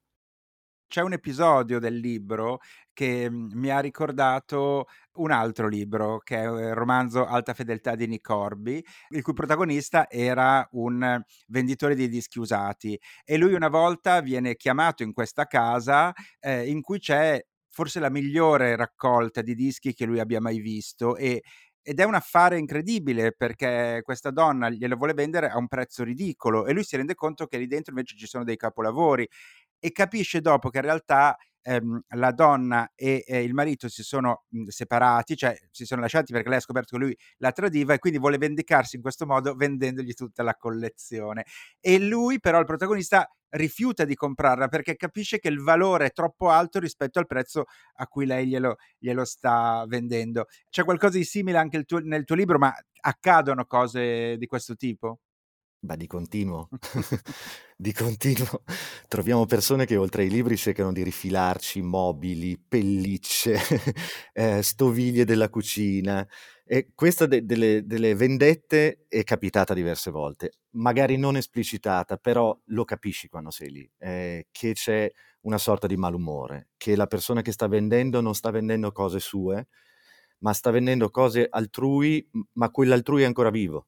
c'è 0.88 1.02
un 1.02 1.12
episodio 1.12 1.78
del 1.78 1.97
libro 1.99 2.61
che 2.93 3.28
mhmm, 3.31 3.50
mi 3.55 3.71
ha 3.71 3.81
ricordato 3.81 4.87
un 5.14 5.31
altro 5.31 5.69
libro, 5.69 6.19
che 6.19 6.37
è 6.37 6.45
il 6.47 6.75
romanzo 6.75 7.25
Alta 7.26 7.55
fedeltà 7.55 7.95
di 7.95 8.07
Nick 8.07 8.23
Corby, 8.26 8.83
il 9.11 9.23
cui 9.23 9.33
protagonista 9.33 10.09
era 10.11 10.66
un 10.73 11.23
venditore 11.49 11.95
di 11.95 12.09
dischi 12.09 12.38
usati 12.38 12.99
e 13.25 13.37
lui 13.37 13.55
una 13.55 13.69
volta 13.69 14.21
viene 14.21 14.57
chiamato 14.57 15.02
in 15.02 15.12
questa 15.12 15.47
casa 15.47 16.12
eh, 16.40 16.69
in 16.69 16.81
cui 16.83 16.99
c'è 16.99 17.40
forse 17.69 18.00
la 18.00 18.11
migliore 18.11 18.75
raccolta 18.76 19.43
di 19.43 19.55
dischi 19.55 19.93
che 19.93 20.07
lui 20.07 20.19
abbia 20.21 20.40
mai 20.40 20.61
visto 20.61 21.16
e 21.16 21.43
ed 21.88 22.00
è 22.00 22.05
un 22.05 22.14
affare 22.14 22.59
incredibile 22.59 23.33
perché 23.33 24.00
questa 24.02 24.31
donna 24.33 24.69
glielo 24.71 24.97
vuole 24.97 25.15
vendere 25.15 25.49
a 25.49 25.56
un 25.56 25.69
prezzo 25.69 26.02
ridicolo 26.02 26.67
e 26.67 26.73
lui 26.73 26.82
si 26.82 26.97
rende 26.97 27.15
conto 27.15 27.47
che 27.47 27.58
lì 27.58 27.69
dentro 27.69 27.93
invece 27.93 28.17
ci 28.17 28.26
sono 28.26 28.43
dei 28.43 28.56
capolavori 28.56 29.28
e 29.78 29.93
capisce 29.93 30.41
dopo 30.41 30.71
che 30.71 30.78
in 30.78 30.84
realtà 30.84 31.36
ehm, 31.67 32.00
la 32.17 32.30
donna 32.32 32.91
e, 32.95 33.25
e, 33.26 33.43
il 33.43 33.54
marito 33.54 33.89
si 33.89 34.02
sono 34.02 34.45
mh, 34.49 34.67
separati, 34.69 35.36
cioè 35.36 35.56
si 35.71 35.84
sono 35.84 36.00
lasciati 36.00 36.32
perché 36.32 36.49
lei 36.49 36.58
ha 36.58 36.60
scoperto 36.60 36.97
che 36.97 37.04
lui 37.04 37.17
la 37.39 37.52
tradiva 37.52 37.95
e 37.95 37.99
quindi 37.99 38.19
vuole 38.19 38.39
vendicarsi 38.39 38.97
in 38.97 39.02
questo 39.02 39.26
modo 39.26 39.54
vendendogli 39.54 40.12
tutta 40.12 40.43
la 40.43 40.54
collezione. 40.54 41.45
E 41.80 41.99
lui 41.99 42.41
però, 42.41 42.58
il 42.60 42.67
protagonista, 42.67 43.28
rifiuta 43.50 44.04
di 44.04 44.15
comprarla 44.15 44.69
perché 44.69 44.97
capisce 44.97 45.39
che 45.39 45.49
il 45.49 45.60
valore 45.62 46.06
è 46.06 46.12
troppo 46.12 46.50
alto 46.50 46.78
rispetto 46.78 47.19
al 47.19 47.26
prezzo 47.26 47.65
a 47.95 48.06
cui 48.06 48.26
lei 48.26 48.47
glielo, 48.47 48.76
glielo 48.99 49.25
sta 49.25 49.84
vendendo. 49.89 50.47
C'è 50.71 50.84
qualcosa 50.84 51.19
di 51.19 51.25
simile 51.25 51.58
anche 51.58 51.82
tuo, 51.84 51.99
nel 52.00 52.25
tuo 52.25 52.36
libro, 52.36 52.58
ma 52.58 52.73
accadono 53.00 53.65
cose 53.67 54.36
di 54.36 54.47
questo 54.47 54.75
tipo? 54.76 55.21
Ma 55.87 55.95
di 55.95 56.09
continuo, 56.09 56.69
di 57.77 57.93
continuo. 57.93 58.65
Troviamo 59.07 59.47
persone 59.47 59.87
che 59.87 59.97
oltre 59.97 60.23
ai 60.23 60.29
libri 60.31 60.57
cercano 60.57 60.93
di 60.93 61.05
rifilarci 61.05 61.81
mobili, 61.81 62.59
pellicce, 62.59 63.57
eh, 64.33 64.63
stoviglie 64.63 65.25
della 65.25 65.49
cucina. 65.49 66.27
E 66.65 66.89
questa 66.93 67.27
de- 67.27 67.45
delle, 67.45 67.87
delle 67.87 68.17
vendette 68.17 69.05
è 69.09 69.23
capitata 69.23 69.75
diverse 69.75 70.11
volte, 70.11 70.55
magari 70.71 71.17
non 71.17 71.37
esplicitata, 71.37 72.17
però 72.17 72.59
lo 72.67 72.85
capisci 72.85 73.29
quando 73.29 73.51
sei 73.53 73.71
lì, 73.71 73.89
eh, 73.99 74.49
che 74.51 74.73
c'è 74.73 75.09
una 75.43 75.59
sorta 75.59 75.87
di 75.87 75.97
malumore, 75.97 76.71
che 76.77 76.97
la 76.97 77.07
persona 77.07 77.43
che 77.43 77.53
sta 77.53 77.69
vendendo 77.69 78.21
non 78.21 78.35
sta 78.35 78.51
vendendo 78.51 78.91
cose 78.91 79.21
sue, 79.21 79.69
ma 80.39 80.53
sta 80.53 80.73
vendendo 80.73 81.11
cose 81.11 81.47
altrui, 81.49 82.29
ma 82.55 82.71
quell'altrui 82.71 83.23
è 83.23 83.27
ancora 83.27 83.51
vivo 83.51 83.87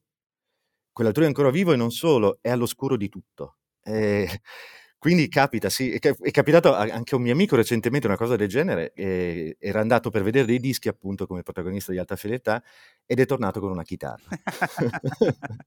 quell'altrui 0.99 1.27
è 1.27 1.29
ancora 1.29 1.51
vivo 1.51 1.73
e 1.73 1.77
non 1.77 1.93
solo, 1.93 2.39
è 2.41 2.51
all'oscuro 2.51 2.97
di 2.97 3.09
tutto. 3.09 3.59
E, 3.85 4.27
quindi 4.99 5.29
capita, 5.29 5.71
sì, 5.71 5.93
è, 5.93 6.01
capitato 6.33 6.75
anche 6.75 7.15
a 7.15 7.19
un 7.19 7.23
mio 7.23 7.33
amico 7.33 7.55
recentemente 7.55 8.09
una 8.09 8.17
cosa 8.17 8.35
del 8.35 8.49
genere, 8.49 8.93
era 9.61 9.81
andato 9.81 10.11
per 10.11 10.25
vedere 10.25 10.45
dei 10.45 10.59
dischi 10.59 10.89
appunto 10.89 11.29
come 11.29 11.45
protagonista 11.45 11.93
di 11.93 11.99
Alta 11.99 12.17
Fedeltà 12.17 12.61
ed 13.07 13.21
è 13.21 13.27
tornato 13.27 13.61
con 13.61 13.71
una 13.71 13.85
chitarra. 13.85 14.27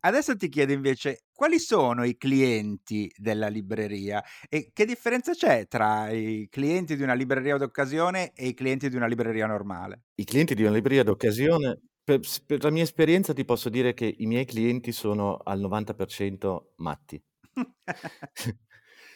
Adesso 0.00 0.36
ti 0.36 0.48
chiedo 0.48 0.72
invece 0.72 1.24
quali 1.32 1.58
sono 1.58 2.04
i 2.04 2.16
clienti 2.16 3.12
della 3.16 3.48
libreria 3.48 4.22
e 4.48 4.70
che 4.72 4.86
differenza 4.86 5.32
c'è 5.32 5.66
tra 5.66 6.08
i 6.10 6.46
clienti 6.48 6.94
di 6.94 7.02
una 7.02 7.14
libreria 7.14 7.56
d'occasione 7.56 8.30
e 8.32 8.46
i 8.46 8.54
clienti 8.54 8.88
di 8.88 8.94
una 8.94 9.08
libreria 9.08 9.46
normale? 9.46 10.02
I 10.14 10.24
clienti 10.24 10.54
di 10.54 10.62
una 10.62 10.70
libreria 10.70 11.02
d'occasione 11.02 11.80
per 12.08 12.20
per 12.46 12.62
la 12.64 12.70
mia 12.70 12.82
esperienza 12.84 13.34
ti 13.34 13.44
posso 13.44 13.68
dire 13.68 13.92
che 13.92 14.14
i 14.18 14.24
miei 14.26 14.46
clienti 14.46 14.92
sono 14.92 15.36
al 15.36 15.60
90% 15.60 16.72
matti. 16.76 17.22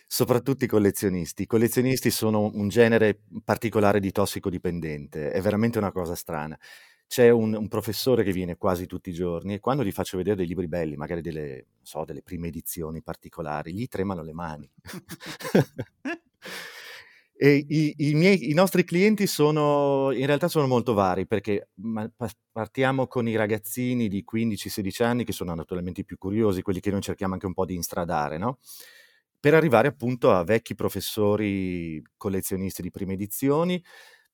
Soprattutto 0.06 0.64
i 0.64 0.66
collezionisti. 0.68 1.42
I 1.44 1.46
collezionisti 1.46 2.10
sono 2.10 2.50
un 2.52 2.68
genere 2.68 3.22
particolare 3.42 3.98
di 3.98 4.12
tossicodipendente, 4.12 5.30
è 5.30 5.40
veramente 5.40 5.78
una 5.78 5.90
cosa 5.90 6.14
strana. 6.14 6.58
C'è 7.06 7.30
un 7.30 7.54
un 7.54 7.68
professore 7.68 8.24
che 8.24 8.32
viene 8.32 8.56
quasi 8.58 8.86
tutti 8.86 9.08
i 9.10 9.14
giorni 9.14 9.54
e 9.54 9.60
quando 9.60 9.84
gli 9.84 9.92
faccio 9.92 10.18
vedere 10.18 10.36
dei 10.36 10.46
libri 10.46 10.68
belli, 10.68 10.96
magari 10.96 11.22
delle 11.22 11.68
so, 11.80 12.04
delle 12.04 12.22
prime 12.22 12.48
edizioni 12.48 13.02
particolari, 13.02 13.72
gli 13.72 13.88
tremano 13.88 14.22
le 14.22 14.32
mani. 14.34 14.70
I, 17.50 17.94
i, 17.96 18.14
miei, 18.14 18.50
i 18.50 18.54
nostri 18.54 18.84
clienti 18.84 19.26
sono, 19.26 20.12
in 20.12 20.26
realtà 20.26 20.46
sono 20.46 20.68
molto 20.68 20.94
vari 20.94 21.26
perché 21.26 21.70
partiamo 22.52 23.08
con 23.08 23.26
i 23.26 23.34
ragazzini 23.34 24.06
di 24.08 24.22
15-16 24.24 25.02
anni 25.02 25.24
che 25.24 25.32
sono 25.32 25.52
naturalmente 25.54 26.02
i 26.02 26.04
più 26.04 26.18
curiosi, 26.18 26.62
quelli 26.62 26.78
che 26.78 26.92
noi 26.92 27.00
cerchiamo 27.00 27.34
anche 27.34 27.46
un 27.46 27.54
po' 27.54 27.64
di 27.64 27.74
instradare, 27.74 28.38
no? 28.38 28.58
Per 29.40 29.54
arrivare 29.54 29.88
appunto 29.88 30.30
a 30.30 30.44
vecchi 30.44 30.76
professori 30.76 32.00
collezionisti 32.16 32.80
di 32.80 32.92
prime 32.92 33.14
edizioni, 33.14 33.82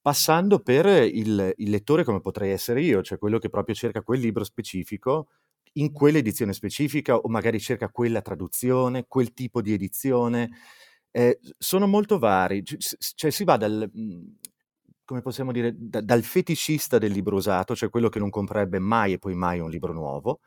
passando 0.02 0.60
per 0.60 0.84
il, 0.86 1.54
il 1.56 1.70
lettore 1.70 2.04
come 2.04 2.20
potrei 2.20 2.50
essere 2.50 2.82
io, 2.82 3.02
cioè 3.02 3.16
quello 3.16 3.38
che 3.38 3.48
proprio 3.48 3.74
cerca 3.74 4.02
quel 4.02 4.20
libro 4.20 4.44
specifico 4.44 5.28
in 5.74 5.92
quell'edizione 5.92 6.52
specifica 6.52 7.16
o 7.16 7.28
magari 7.28 7.60
cerca 7.60 7.88
quella 7.90 8.20
traduzione, 8.20 9.06
quel 9.06 9.32
tipo 9.32 9.62
di 9.62 9.72
edizione 9.72 10.50
eh, 11.18 11.40
sono 11.58 11.88
molto 11.88 12.18
vari, 12.20 12.62
cioè 12.62 13.30
si 13.30 13.42
va 13.42 13.56
dal, 13.56 13.90
mhmm, 13.92 14.36
come 15.04 15.20
possiamo 15.20 15.50
dire, 15.50 15.74
da, 15.76 16.00
dal 16.00 16.22
feticista 16.22 16.98
del 16.98 17.10
libro 17.10 17.34
usato, 17.34 17.74
cioè 17.74 17.90
quello 17.90 18.08
che 18.08 18.20
non 18.20 18.30
comprerebbe 18.30 18.78
mai 18.78 19.14
e 19.14 19.18
poi 19.18 19.34
mai 19.34 19.58
un 19.58 19.68
libro 19.68 19.92
nuovo, 19.92 20.40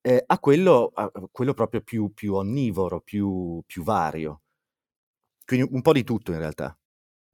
eh, 0.00 0.24
a, 0.26 0.38
quello, 0.40 0.90
a, 0.94 1.10
quello, 1.30 1.54
proprio 1.54 1.82
più, 1.82 2.12
più 2.12 2.34
onnivoro, 2.34 3.00
più, 3.00 3.62
più 3.66 3.84
vario. 3.84 4.42
Quindi 5.44 5.68
un 5.70 5.82
po' 5.82 5.92
di 5.92 6.02
tutto 6.04 6.32
in 6.32 6.38
realtà. 6.38 6.76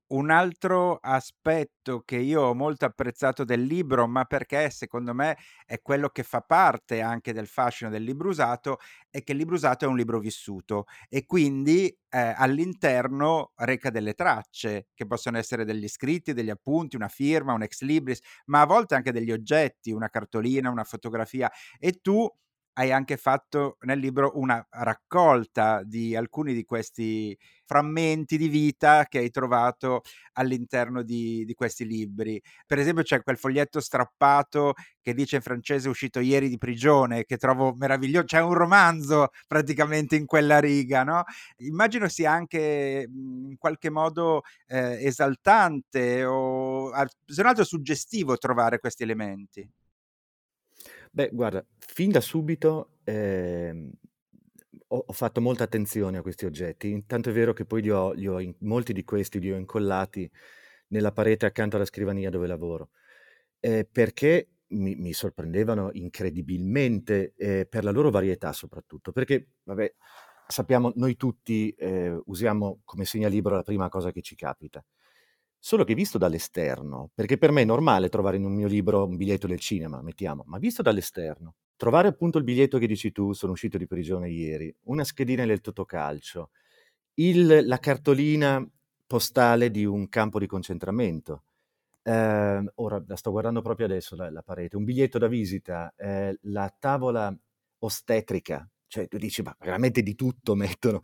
Un 0.08 0.30
altro 0.30 0.98
aspetto 1.02 2.02
che 2.04 2.16
io 2.16 2.42
ho 2.42 2.54
molto 2.54 2.84
apprezzato 2.84 3.42
del 3.42 3.64
libro, 3.64 4.06
ma 4.06 4.24
perché 4.24 4.70
secondo 4.70 5.12
me 5.12 5.36
è 5.64 5.82
quello 5.82 6.10
che 6.10 6.22
fa 6.22 6.42
parte 6.42 7.00
anche 7.00 7.32
del 7.32 7.48
fascino 7.48 7.90
del 7.90 8.04
libro 8.04 8.28
usato, 8.28 8.78
è 9.10 9.24
che 9.24 9.32
il 9.32 9.38
libro 9.38 9.56
usato 9.56 9.84
è 9.84 9.88
un 9.88 9.96
libro 9.96 10.20
vissuto 10.20 10.84
e 11.08 11.26
quindi 11.26 11.86
eh, 12.10 12.34
all'interno 12.36 13.50
reca 13.56 13.90
delle 13.90 14.14
tracce 14.14 14.86
che 14.94 15.06
possono 15.06 15.38
essere 15.38 15.64
degli 15.64 15.88
scritti, 15.88 16.32
degli 16.32 16.50
appunti, 16.50 16.94
una 16.94 17.08
firma, 17.08 17.52
un 17.54 17.62
ex 17.62 17.80
libris, 17.82 18.20
ma 18.46 18.60
a 18.60 18.66
volte 18.66 18.94
anche 18.94 19.10
degli 19.10 19.32
oggetti, 19.32 19.90
una 19.90 20.08
cartolina, 20.08 20.70
una 20.70 20.84
fotografia. 20.84 21.50
E 21.80 21.98
tu 22.00 22.30
hai 22.78 22.92
anche 22.92 23.16
fatto 23.16 23.78
nel 23.80 23.98
libro 23.98 24.32
una 24.34 24.64
raccolta 24.70 25.82
di 25.82 26.14
alcuni 26.14 26.52
di 26.52 26.64
questi 26.64 27.36
frammenti 27.64 28.36
di 28.36 28.48
vita 28.48 29.06
che 29.08 29.18
hai 29.18 29.30
trovato 29.30 30.02
all'interno 30.34 31.02
di, 31.02 31.44
di 31.44 31.54
questi 31.54 31.86
libri. 31.86 32.40
Per 32.66 32.78
esempio 32.78 33.02
c'è 33.02 33.22
quel 33.22 33.38
foglietto 33.38 33.80
strappato 33.80 34.74
che 35.00 35.14
dice 35.14 35.36
in 35.36 35.42
francese 35.42 35.88
uscito 35.88 36.20
ieri 36.20 36.48
di 36.48 36.58
prigione, 36.58 37.24
che 37.24 37.38
trovo 37.38 37.74
meraviglioso, 37.74 38.26
c'è 38.26 38.40
un 38.40 38.54
romanzo 38.54 39.28
praticamente 39.46 40.16
in 40.16 40.26
quella 40.26 40.58
riga, 40.60 41.02
no? 41.02 41.24
Immagino 41.58 42.08
sia 42.08 42.32
anche 42.32 43.06
mhmm, 43.08 43.50
in 43.52 43.56
qualche 43.58 43.90
modo 43.90 44.42
eh, 44.66 45.04
esaltante 45.06 46.24
o 46.24 46.90
se 47.24 47.40
non 47.42 47.50
altro 47.50 47.64
suggestivo 47.64 48.36
trovare 48.36 48.78
questi 48.80 49.02
elementi. 49.02 49.68
Beh, 51.16 51.30
guarda, 51.32 51.64
fin 51.78 52.10
da 52.10 52.20
subito 52.20 52.98
ehm, 53.04 53.90
ho, 54.88 55.04
ho 55.06 55.12
fatto 55.12 55.40
molta 55.40 55.64
attenzione 55.64 56.18
a 56.18 56.22
questi 56.22 56.44
oggetti, 56.44 57.04
tanto 57.06 57.30
è 57.30 57.32
vero 57.32 57.52
che 57.54 57.64
poi 57.64 57.80
li 57.82 57.90
ho, 57.90 58.12
li 58.12 58.26
ho 58.28 58.38
in- 58.40 58.54
molti 58.60 58.92
di 58.92 59.02
questi 59.04 59.40
li 59.40 59.50
ho 59.50 59.56
incollati 59.56 60.30
nella 60.88 61.12
parete 61.12 61.46
accanto 61.46 61.76
alla 61.76 61.84
scrivania 61.86 62.28
dove 62.30 62.46
lavoro, 62.46 62.90
eh, 63.60 63.88
perché 63.90 64.48
mi, 64.68 64.94
mi 64.96 65.12
sorprendevano 65.14 65.90
incredibilmente 65.92 67.32
eh, 67.36 67.66
per 67.66 67.82
la 67.84 67.90
loro 67.92 68.10
varietà 68.10 68.52
soprattutto, 68.52 69.10
perché, 69.12 69.48
vabbè, 69.64 69.94
sappiamo, 70.46 70.92
noi 70.96 71.16
tutti 71.16 71.70
eh, 71.70 72.18
usiamo 72.26 72.80
come 72.84 73.04
segnalibro 73.06 73.54
la 73.56 73.62
prima 73.62 73.88
cosa 73.88 74.10
che 74.12 74.20
ci 74.22 74.34
capita. 74.36 74.84
Solo 75.66 75.82
che 75.82 75.94
visto 75.94 76.16
dall'esterno, 76.16 77.10
perché 77.12 77.38
per 77.38 77.50
me 77.50 77.62
è 77.62 77.64
normale 77.64 78.08
trovare 78.08 78.36
in 78.36 78.44
un 78.44 78.54
mio 78.54 78.68
libro 78.68 79.04
un 79.04 79.16
biglietto 79.16 79.48
del 79.48 79.58
cinema, 79.58 80.00
mettiamo, 80.00 80.44
ma 80.46 80.58
visto 80.58 80.80
dall'esterno, 80.80 81.56
trovare 81.74 82.06
appunto 82.06 82.38
il 82.38 82.44
biglietto 82.44 82.78
che 82.78 82.86
dici 82.86 83.10
tu, 83.10 83.32
sono 83.32 83.50
uscito 83.50 83.76
di 83.76 83.88
prigione 83.88 84.30
ieri, 84.30 84.72
una 84.84 85.02
schedina 85.02 85.44
del 85.44 85.60
Totocalcio, 85.60 86.50
il, 87.14 87.66
la 87.66 87.78
cartolina 87.78 88.64
postale 89.08 89.72
di 89.72 89.84
un 89.84 90.08
campo 90.08 90.38
di 90.38 90.46
concentramento, 90.46 91.42
eh, 92.04 92.64
ora 92.76 93.04
la 93.04 93.16
sto 93.16 93.32
guardando 93.32 93.60
proprio 93.60 93.86
adesso 93.86 94.14
la, 94.14 94.30
la 94.30 94.42
parete, 94.42 94.76
un 94.76 94.84
biglietto 94.84 95.18
da 95.18 95.26
visita, 95.26 95.92
eh, 95.96 96.38
la 96.42 96.72
tavola 96.78 97.36
ostetrica, 97.80 98.70
cioè 98.86 99.08
tu 99.08 99.18
dici 99.18 99.42
ma 99.42 99.52
veramente 99.58 100.00
di 100.02 100.14
tutto 100.14 100.54
mettono, 100.54 101.00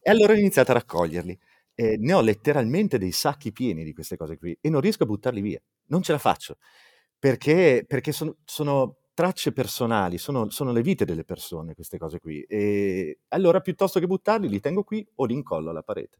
e 0.00 0.10
allora 0.10 0.32
ho 0.32 0.36
iniziato 0.36 0.70
a 0.70 0.74
raccoglierli. 0.74 1.38
Eh, 1.78 1.96
ne 1.98 2.12
ho 2.14 2.22
letteralmente 2.22 2.98
dei 2.98 3.12
sacchi 3.12 3.52
pieni 3.52 3.84
di 3.84 3.92
queste 3.92 4.16
cose 4.16 4.38
qui 4.38 4.56
e 4.60 4.70
non 4.70 4.80
riesco 4.80 5.02
a 5.02 5.06
buttarli 5.06 5.42
via, 5.42 5.60
non 5.88 6.02
ce 6.02 6.12
la 6.12 6.18
faccio, 6.18 6.56
perché, 7.18 7.84
perché 7.86 8.12
sono, 8.12 8.36
sono 8.44 8.96
tracce 9.14 9.52
personali, 9.52 10.18
sono, 10.18 10.50
sono, 10.50 10.72
le 10.72 10.82
vite 10.82 11.04
delle 11.04 11.24
persone 11.24 11.74
queste 11.74 11.98
cose 11.98 12.18
qui. 12.18 12.42
E 12.42 13.20
allora 13.28 13.60
piuttosto 13.60 14.00
che 14.00 14.06
buttarli 14.06 14.48
li 14.48 14.60
tengo 14.60 14.84
qui 14.84 15.06
o 15.16 15.24
li 15.24 15.34
incollo 15.34 15.70
alla 15.70 15.82
parete. 15.82 16.18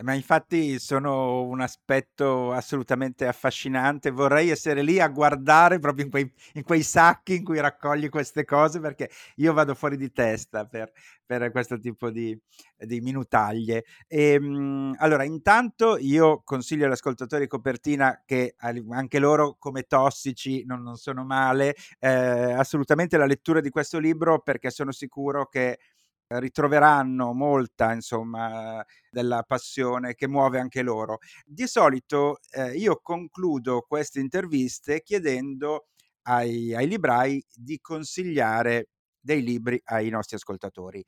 Eh, 0.00 0.02
ma 0.02 0.14
infatti 0.14 0.78
sono 0.78 1.42
un 1.42 1.60
aspetto 1.60 2.52
assolutamente 2.52 3.26
affascinante. 3.26 4.10
Vorrei 4.10 4.48
essere 4.48 4.82
lì 4.82 4.98
a 4.98 5.08
guardare 5.08 5.78
proprio 5.78 6.06
in 6.06 6.10
quei, 6.10 6.32
in 6.54 6.62
quei 6.62 6.82
sacchi 6.82 7.36
in 7.36 7.44
cui 7.44 7.60
raccogli 7.60 8.08
queste 8.08 8.44
cose 8.46 8.80
perché 8.80 9.10
io 9.36 9.52
vado 9.52 9.74
fuori 9.74 9.98
di 9.98 10.10
testa 10.10 10.64
per, 10.64 10.90
per 11.26 11.50
questo 11.50 11.78
tipo 11.78 12.10
di, 12.10 12.38
di 12.78 13.00
minutaglie. 13.00 13.84
E, 14.06 14.32
ehm, 14.32 14.94
allora, 14.98 15.24
intanto 15.24 15.98
io 15.98 16.40
consiglio 16.44 16.86
agli 16.86 16.92
ascoltatori 16.92 17.46
copertina 17.46 18.22
che 18.24 18.54
anche 18.58 19.18
loro 19.18 19.56
come 19.58 19.82
tossici 19.82 20.64
non, 20.64 20.82
non 20.82 20.96
sono 20.96 21.24
male, 21.24 21.76
eh, 21.98 22.08
assolutamente 22.08 23.18
la 23.18 23.26
lettura 23.26 23.60
di 23.60 23.68
questo 23.68 23.98
libro 23.98 24.40
perché 24.40 24.70
sono 24.70 24.92
sicuro 24.92 25.46
che 25.46 25.78
ritroveranno 26.38 27.32
molta, 27.32 27.92
insomma, 27.92 28.84
della 29.10 29.42
passione 29.42 30.14
che 30.14 30.28
muove 30.28 30.58
anche 30.60 30.82
loro. 30.82 31.18
Di 31.44 31.66
solito 31.66 32.38
eh, 32.50 32.72
io 32.76 33.00
concludo 33.02 33.82
queste 33.86 34.20
interviste 34.20 35.02
chiedendo 35.02 35.86
ai, 36.22 36.74
ai 36.74 36.86
librai 36.86 37.44
di 37.52 37.78
consigliare 37.80 38.88
dei 39.18 39.42
libri 39.42 39.80
ai 39.84 40.08
nostri 40.10 40.36
ascoltatori. 40.36 41.04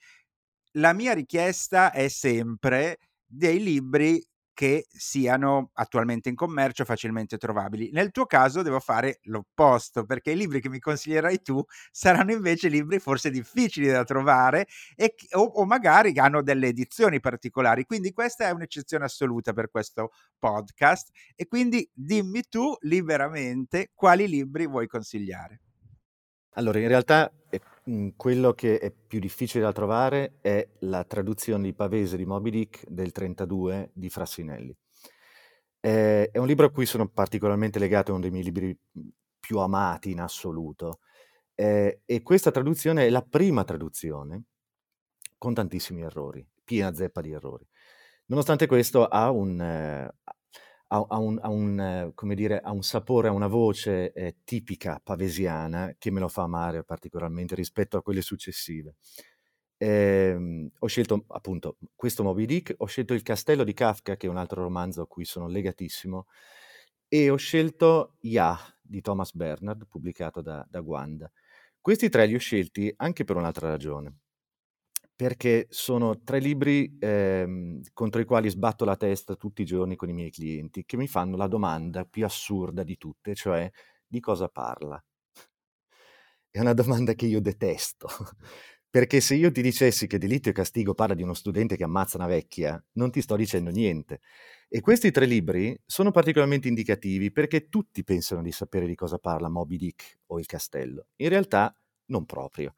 La 0.73 0.93
mia 0.93 1.13
richiesta 1.13 1.93
è 1.93 2.09
sempre 2.09 2.99
dei 3.27 3.63
libri 3.63 4.23
che 4.55 4.87
siano 4.89 5.71
attualmente 5.75 6.29
in 6.29 6.35
commercio 6.35 6.85
facilmente 6.85 7.39
trovabili. 7.39 7.91
Nel 7.91 8.11
tuo 8.11 8.27
caso 8.27 8.63
devo 8.63 8.81
fare 8.81 9.21
l'opposto, 9.23 10.05
perché 10.05 10.33
i 10.33 10.37
libri 10.37 10.61
che 10.61 10.69
mi 10.69 10.79
consiglierai 10.79 11.43
tu 11.43 11.63
saranno 11.91 12.33
invece 12.33 12.69
libri 12.69 12.99
forse 12.99 13.31
difficili 13.31 13.89
da 13.89 14.05
trovare 14.05 14.67
e, 14.95 15.15
o, 15.33 15.43
o 15.43 15.65
magari 15.65 16.13
hanno 16.19 16.43
delle 16.43 16.69
edizioni 16.69 17.21
particolari. 17.21 17.85
Quindi 17.85 18.13
questa 18.13 18.47
è 18.47 18.51
un'eccezione 18.51 19.05
assoluta 19.05 19.53
per 19.53 19.71
questo 19.71 20.13
podcast 20.39 21.11
e 21.35 21.47
quindi 21.47 21.89
dimmi 21.93 22.43
tu 22.49 22.75
liberamente 22.81 23.91
quali 23.95 24.29
libri 24.29 24.67
vuoi 24.67 24.87
consigliare. 24.87 25.61
Allora, 26.55 26.79
in 26.79 26.89
realtà 26.89 27.33
mh, 27.85 28.09
quello 28.17 28.53
che 28.53 28.79
è 28.79 28.91
più 28.91 29.19
difficile 29.19 29.65
da 29.65 29.73
trovare 29.73 30.39
è 30.41 30.67
la 30.81 31.05
traduzione 31.05 31.65
di 31.65 31.75
Pavese 31.75 32.17
di 32.17 32.25
Moby 32.27 32.51
Dick 32.51 32.87
del 32.89 33.13
32 33.13 33.91
di 33.93 34.09
Frassinelli. 34.11 34.77
Eh, 35.81 36.31
è 36.31 36.39
un 36.39 36.47
libro 36.47 36.67
a 36.67 36.71
cui 36.71 36.87
sono 36.87 37.09
particolarmente 37.09 37.79
legato, 37.79 38.11
è 38.11 38.13
uno 38.13 38.23
dei 38.23 38.31
miei 38.31 38.45
libri 38.45 38.77
più 39.41 39.59
amati 39.59 40.11
in 40.13 40.21
assoluto. 40.21 41.01
Eh, 41.55 42.03
e 42.07 42.23
questa 42.23 42.51
traduzione 42.51 43.07
è 43.07 43.11
la 43.11 43.23
prima 43.23 43.65
traduzione 43.65 44.45
con 45.39 45.55
tantissimi 45.55 46.03
errori, 46.03 46.47
piena 46.65 46.95
zeppa 46.95 47.21
di 47.21 47.33
errori. 47.33 47.67
Nonostante 48.27 48.67
questo 48.67 49.07
ha 49.07 49.31
un, 49.31 49.61
eh, 49.61 50.15
ha, 50.93 51.07
ha, 51.09 51.19
un, 51.19 51.39
ha, 51.41 51.49
un, 51.49 52.13
dire, 52.35 52.61
ha, 52.61 52.71
un, 52.71 52.83
sapore, 52.83 53.29
ha 53.29 53.33
una 53.33 53.47
voce 53.47 54.13
eh, 54.13 54.37
tipica 54.45 55.01
pavesiana 55.03 55.95
che 55.99 56.11
me 56.11 56.21
lo 56.21 56.29
fa 56.29 56.43
amare 56.43 56.85
particolarmente 56.85 57.55
rispetto 57.55 57.97
a 57.97 58.03
quelle 58.03 58.21
successive. 58.21 58.97
Eh, 59.79 60.71
ho 60.79 60.87
scelto 60.87 61.25
appunto 61.29 61.79
questo 61.97 62.23
Moby 62.23 62.45
Dick, 62.45 62.75
ho 62.77 62.87
scelto 62.87 63.15
Il 63.15 63.23
castello 63.23 63.65
di 63.65 63.73
Kafka, 63.73 64.17
che 64.17 64.27
è 64.27 64.31
un 64.31 64.37
altro 64.37 64.63
romanzo 64.63 65.03
a 65.03 65.07
cui 65.07 65.25
sono 65.25 65.49
legatissimo, 65.49 66.27
e 67.09 67.31
ho 67.31 67.37
scelto 67.37 68.17
Ya 68.21 68.57
di 68.81 69.01
Thomas 69.01 69.35
Bernard, 69.35 69.87
pubblicato 69.89 70.43
da, 70.43 70.65
da 70.69 70.81
Guanda. 70.81 71.31
Questi 71.81 72.11
tre 72.11 72.27
li 72.27 72.35
ho 72.35 72.39
scelti 72.39 72.93
anche 72.99 73.25
per 73.25 73.37
un'altra 73.37 73.69
ragione 73.69 74.22
perché 75.23 75.69
sono 75.71 76.21
tre 76.25 76.41
libri 76.41 76.97
ehm, 76.99 77.81
contro 77.93 78.21
i 78.21 78.25
quali 78.25 78.51
sbatto 78.51 78.85
la 78.85 78.97
testa 78.97 79.37
tutti 79.37 79.63
i 79.63 79.65
giorni 79.65 79.95
con 79.95 80.09
i 80.09 80.13
miei 80.13 80.33
clienti, 80.33 80.85
che 80.85 80.97
mi 80.97 81.07
fanno 81.07 81.37
la 81.37 81.47
domanda 81.47 82.05
più 82.05 82.25
assurda 82.25 82.83
di 82.83 82.97
tutte, 82.97 83.33
cioè 83.37 83.71
di 84.05 84.19
cosa 84.19 84.49
parla? 84.49 85.01
È 86.51 86.59
una 86.59 86.73
domanda 86.73 87.15
che 87.15 87.27
io 87.27 87.41
detesto, 87.41 88.09
perché 88.91 89.21
se 89.21 89.37
io 89.37 89.53
ti 89.53 89.63
dicessi 89.63 90.09
che 90.09 90.19
Delitto 90.19 90.49
e 90.49 90.53
Castigo 90.53 90.93
parla 90.93 91.15
di 91.15 91.23
uno 91.23 91.35
studente 91.35 91.77
che 91.77 91.85
ammazza 91.85 92.17
una 92.17 92.27
vecchia, 92.27 92.85
non 92.95 93.13
ti 93.13 93.23
sto 93.23 93.37
dicendo 93.37 93.71
niente. 93.71 94.23
E 94.69 94.81
questi 94.81 95.13
tre 95.13 95.27
libri 95.27 95.79
sono 95.87 96.11
particolarmente 96.11 96.67
indicativi 96.67 97.31
perché 97.31 97.69
tutti 97.69 98.03
pensano 98.03 98.43
di 98.43 98.51
sapere 98.51 98.89
di 98.89 98.97
cosa 98.97 99.19
parla 99.19 99.49
Moby 99.49 99.77
Dick 99.77 100.19
o 100.27 100.41
il 100.41 100.47
castello. 100.47 101.07
In 101.19 101.29
realtà 101.29 101.73
non 102.07 102.25
proprio. 102.27 102.75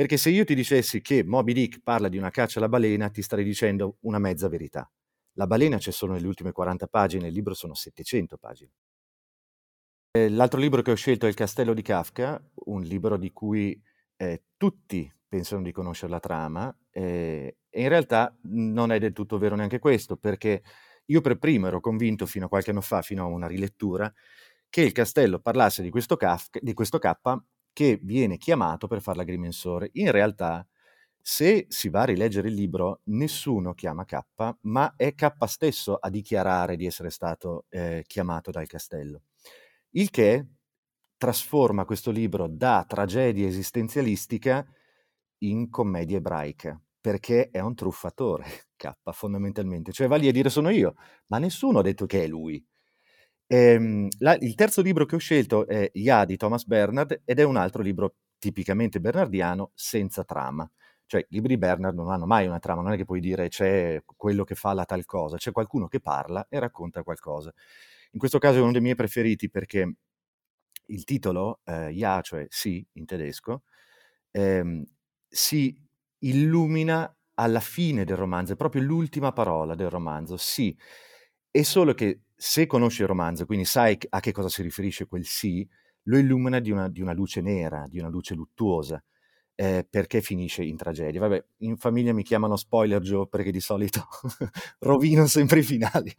Perché 0.00 0.16
se 0.16 0.30
io 0.30 0.46
ti 0.46 0.54
dicessi 0.54 1.02
che 1.02 1.22
Moby 1.24 1.52
Dick 1.52 1.80
parla 1.82 2.08
di 2.08 2.16
una 2.16 2.30
caccia 2.30 2.58
alla 2.58 2.70
balena, 2.70 3.10
ti 3.10 3.20
starei 3.20 3.44
dicendo 3.44 3.98
una 4.00 4.18
mezza 4.18 4.48
verità. 4.48 4.90
La 5.34 5.46
balena 5.46 5.76
c'è 5.76 5.90
solo 5.90 6.14
nelle 6.14 6.26
ultime 6.26 6.52
40 6.52 6.86
pagine, 6.86 7.26
il 7.26 7.34
libro 7.34 7.52
sono 7.52 7.74
700 7.74 8.38
pagine. 8.38 8.70
Eh, 10.12 10.30
l'altro 10.30 10.58
libro 10.58 10.80
che 10.80 10.92
ho 10.92 10.94
scelto 10.94 11.26
è 11.26 11.28
Il 11.28 11.34
castello 11.34 11.74
di 11.74 11.82
Kafka, 11.82 12.42
un 12.64 12.80
libro 12.80 13.18
di 13.18 13.30
cui 13.30 13.78
eh, 14.16 14.44
tutti 14.56 15.14
pensano 15.28 15.60
di 15.60 15.70
conoscere 15.70 16.10
la 16.10 16.18
trama, 16.18 16.74
eh, 16.88 17.58
e 17.68 17.82
in 17.82 17.88
realtà 17.90 18.34
non 18.44 18.92
è 18.92 18.98
del 18.98 19.12
tutto 19.12 19.36
vero 19.36 19.54
neanche 19.54 19.80
questo, 19.80 20.16
perché 20.16 20.62
io 21.04 21.20
per 21.20 21.36
primo 21.36 21.66
ero 21.66 21.80
convinto 21.80 22.24
fino 22.24 22.46
a 22.46 22.48
qualche 22.48 22.70
anno 22.70 22.80
fa, 22.80 23.02
fino 23.02 23.22
a 23.22 23.26
una 23.26 23.46
rilettura, 23.46 24.10
che 24.70 24.80
il 24.80 24.92
castello 24.92 25.40
parlasse 25.40 25.82
di 25.82 25.90
questo, 25.90 26.16
Kafka, 26.16 26.58
di 26.62 26.72
questo 26.72 26.98
K 26.98 27.12
che 27.80 27.98
viene 28.02 28.36
chiamato 28.36 28.86
per 28.86 29.00
fare 29.00 29.16
l'agrimensore. 29.18 29.90
In 29.94 30.10
realtà 30.10 30.66
Se 31.24 31.66
si 31.70 31.90
va 31.90 32.02
a 32.02 32.06
rileggere 32.06 32.48
il 32.48 32.54
libro, 32.54 33.02
nessuno 33.06 33.74
chiama 33.74 34.06
K, 34.06 34.18
ma 34.62 34.94
è 34.96 35.14
K 35.14 35.32
stesso 35.46 35.96
a 35.96 36.10
dichiarare 36.10 36.76
di 36.76 36.86
essere 36.86 37.10
stato 37.10 37.66
eh, 37.70 38.04
chiamato 38.08 38.50
dal 38.50 38.66
castello. 38.66 39.22
Il 39.90 40.10
che 40.10 40.46
trasforma 41.18 41.84
questo 41.86 42.10
libro 42.10 42.48
da 42.48 42.84
tragedia 42.88 43.46
esistenzialistica 43.46 44.66
in 45.44 45.70
commedia 45.70 46.18
ebraica, 46.18 46.80
perché 47.00 47.50
è 47.50 47.60
un 47.60 47.74
truffatore, 47.74 48.44
K, 48.76 48.92
fondamentalmente. 49.12 49.92
Cioè 49.92 50.08
va 50.08 50.16
lì 50.16 50.28
a 50.28 50.32
dire 50.32 50.50
sono 50.50 50.70
io, 50.70 50.94
ma 51.28 51.38
nessuno 51.38 51.80
ha 51.80 51.82
detto 51.82 52.06
che 52.06 52.24
è 52.24 52.28
lui. 52.28 52.64
Ehm, 53.52 54.06
la, 54.18 54.36
il 54.38 54.54
terzo 54.54 54.80
libro 54.80 55.06
che 55.06 55.16
ho 55.16 55.18
scelto 55.18 55.66
è 55.66 55.90
Ya 55.94 56.24
di 56.24 56.36
Thomas 56.36 56.64
Bernard 56.66 57.22
ed 57.24 57.40
è 57.40 57.42
un 57.42 57.56
altro 57.56 57.82
libro 57.82 58.14
tipicamente 58.38 59.00
bernardiano 59.00 59.72
senza 59.74 60.22
trama. 60.22 60.70
Cioè, 61.04 61.22
i 61.22 61.26
libri 61.34 61.54
di 61.54 61.58
Bernard 61.58 61.96
non 61.96 62.10
hanno 62.12 62.26
mai 62.26 62.46
una 62.46 62.60
trama, 62.60 62.82
non 62.82 62.92
è 62.92 62.96
che 62.96 63.04
puoi 63.04 63.18
dire 63.18 63.48
c'è 63.48 64.00
quello 64.06 64.44
che 64.44 64.54
fa 64.54 64.72
la 64.72 64.84
tal 64.84 65.04
cosa, 65.04 65.36
c'è 65.36 65.50
qualcuno 65.50 65.88
che 65.88 65.98
parla 65.98 66.46
e 66.48 66.60
racconta 66.60 67.02
qualcosa. 67.02 67.52
In 68.12 68.20
questo 68.20 68.38
caso 68.38 68.58
è 68.58 68.62
uno 68.62 68.70
dei 68.70 68.80
miei 68.80 68.94
preferiti 68.94 69.50
perché 69.50 69.94
il 70.86 71.04
titolo, 71.04 71.60
eh, 71.64 71.90
Ja, 71.90 72.20
cioè 72.20 72.46
sì 72.48 72.86
in 72.94 73.04
tedesco, 73.06 73.62
ehm, 74.32 74.84
si 75.28 75.76
illumina 76.20 77.12
alla 77.34 77.60
fine 77.60 78.04
del 78.04 78.16
romanzo, 78.16 78.52
è 78.52 78.56
proprio 78.56 78.82
l'ultima 78.82 79.32
parola 79.32 79.74
del 79.74 79.90
romanzo, 79.90 80.36
sì. 80.36 80.76
È 81.50 81.62
solo 81.62 81.94
che 81.94 82.20
se 82.42 82.66
conosci 82.66 83.02
il 83.02 83.06
romanzo, 83.06 83.44
quindi 83.44 83.66
sai 83.66 83.98
a 84.08 84.18
che 84.20 84.32
cosa 84.32 84.48
si 84.48 84.62
riferisce 84.62 85.06
quel 85.06 85.26
sì, 85.26 85.68
lo 86.04 86.16
illumina 86.16 86.58
di 86.58 86.70
una, 86.70 86.88
di 86.88 87.02
una 87.02 87.12
luce 87.12 87.42
nera, 87.42 87.84
di 87.86 87.98
una 87.98 88.08
luce 88.08 88.34
luttuosa 88.34 89.02
eh, 89.54 89.86
perché 89.88 90.22
finisce 90.22 90.64
in 90.64 90.78
tragedia. 90.78 91.20
Vabbè, 91.20 91.44
in 91.58 91.76
famiglia 91.76 92.14
mi 92.14 92.22
chiamano 92.22 92.56
spoiler 92.56 93.02
Joe 93.02 93.28
perché 93.28 93.50
di 93.50 93.60
solito 93.60 94.08
rovino 94.80 95.26
sempre 95.26 95.58
i 95.58 95.62
finali. 95.62 96.10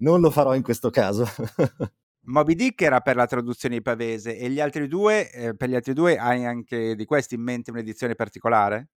Non 0.00 0.20
lo 0.20 0.30
farò 0.30 0.54
in 0.54 0.62
questo 0.62 0.90
caso. 0.90 1.24
Moby 2.24 2.54
Dick 2.54 2.82
era 2.82 3.00
per 3.00 3.16
la 3.16 3.26
traduzione 3.26 3.76
di 3.76 3.82
Pavese 3.82 4.36
e 4.36 4.50
gli 4.50 4.60
altri 4.60 4.86
due, 4.86 5.32
eh, 5.32 5.56
per 5.56 5.70
gli 5.70 5.74
altri 5.74 5.94
due 5.94 6.18
hai 6.18 6.44
anche 6.44 6.94
di 6.94 7.06
questi 7.06 7.36
in 7.36 7.40
mente 7.40 7.70
un'edizione 7.70 8.14
particolare? 8.14 8.90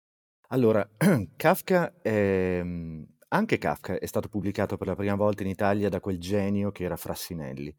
Allora, 0.49 0.85
Kafka, 1.37 1.95
è, 2.03 2.61
anche 3.33 3.59
Kafka 3.59 3.99
è 3.99 4.07
stato 4.07 4.29
pubblicato 4.29 4.77
per 4.77 4.87
la 4.87 4.95
prima 4.95 5.15
volta 5.15 5.43
in 5.43 5.49
Italia 5.49 5.89
da 5.89 6.01
quel 6.01 6.19
genio 6.19 6.71
che 6.71 6.85
era 6.85 6.97
Frassinelli. 6.97 7.75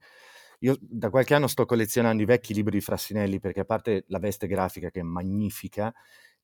Io 0.59 0.77
da 0.79 1.09
qualche 1.09 1.35
anno 1.35 1.47
sto 1.47 1.65
collezionando 1.65 2.23
i 2.23 2.25
vecchi 2.25 2.53
libri 2.53 2.77
di 2.77 2.83
Frassinelli 2.83 3.39
perché 3.39 3.61
a 3.61 3.65
parte 3.65 4.05
la 4.07 4.19
veste 4.19 4.47
grafica 4.47 4.89
che 4.89 5.01
è 5.01 5.03
magnifica, 5.03 5.93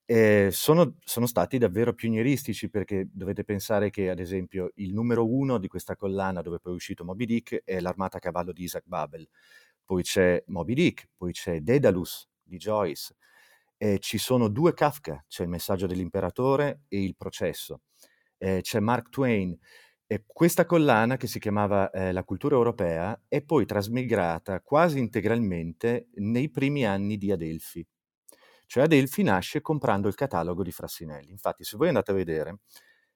eh, 0.05 0.49
sono, 0.51 0.95
sono, 1.03 1.25
stati 1.25 1.57
davvero 1.57 1.93
pionieristici 1.93 2.69
perché 2.69 3.07
dovete 3.11 3.43
pensare 3.43 3.89
che 3.91 4.09
ad 4.09 4.19
esempio 4.19 4.71
il 4.75 4.93
numero 4.93 5.27
uno 5.27 5.57
di 5.59 5.67
questa 5.67 5.95
collana 5.95 6.41
dove 6.41 6.59
poi 6.59 6.73
è 6.73 6.75
uscito 6.75 7.05
Moby 7.05 7.25
Dick 7.25 7.61
è 7.63 7.79
l'armata 7.79 8.17
a 8.17 8.19
cavallo 8.19 8.51
di 8.51 8.63
Isaac 8.63 8.83
Babel, 8.85 9.27
poi 9.85 10.03
c'è 10.03 10.43
Moby 10.47 10.73
Dick, 10.73 11.09
poi 11.15 11.31
c'è 11.31 11.61
Daedalus 11.61 12.27
di 12.43 12.57
Joyce, 12.57 13.15
eh, 13.77 13.99
ci 13.99 14.17
sono 14.17 14.49
due 14.49 14.73
Kafka, 14.73 15.23
c'è 15.27 15.43
il 15.43 15.49
messaggio 15.49 15.87
dell'imperatore 15.87 16.81
e 16.87 17.03
il 17.03 17.15
processo, 17.15 17.81
eh, 18.39 18.61
c'è 18.61 18.79
Mark 18.79 19.09
Twain, 19.09 19.55
e 20.11 20.23
questa 20.25 20.65
collana, 20.65 21.17
che 21.17 21.27
si 21.27 21.37
chiamava 21.39 21.91
eh, 21.91 22.11
La 22.11 22.23
cultura 22.23 22.55
europea, 22.55 23.21
è 23.27 23.43
poi 23.43 23.67
trasmigrata 23.67 24.59
quasi 24.61 24.97
integralmente 24.97 26.07
nei 26.15 26.49
primi 26.49 26.83
anni 26.83 27.17
di 27.17 27.31
Adelphi. 27.31 27.85
Cioè 28.65 28.83
Adelphi 28.85 29.21
nasce 29.23 29.61
comprando 29.61 30.07
il 30.07 30.15
catalogo 30.15 30.63
di 30.63 30.71
Frassinelli. 30.71 31.29
Infatti, 31.31 31.63
se 31.63 31.77
voi 31.77 31.89
andate 31.89 32.09
a 32.11 32.15
vedere, 32.15 32.59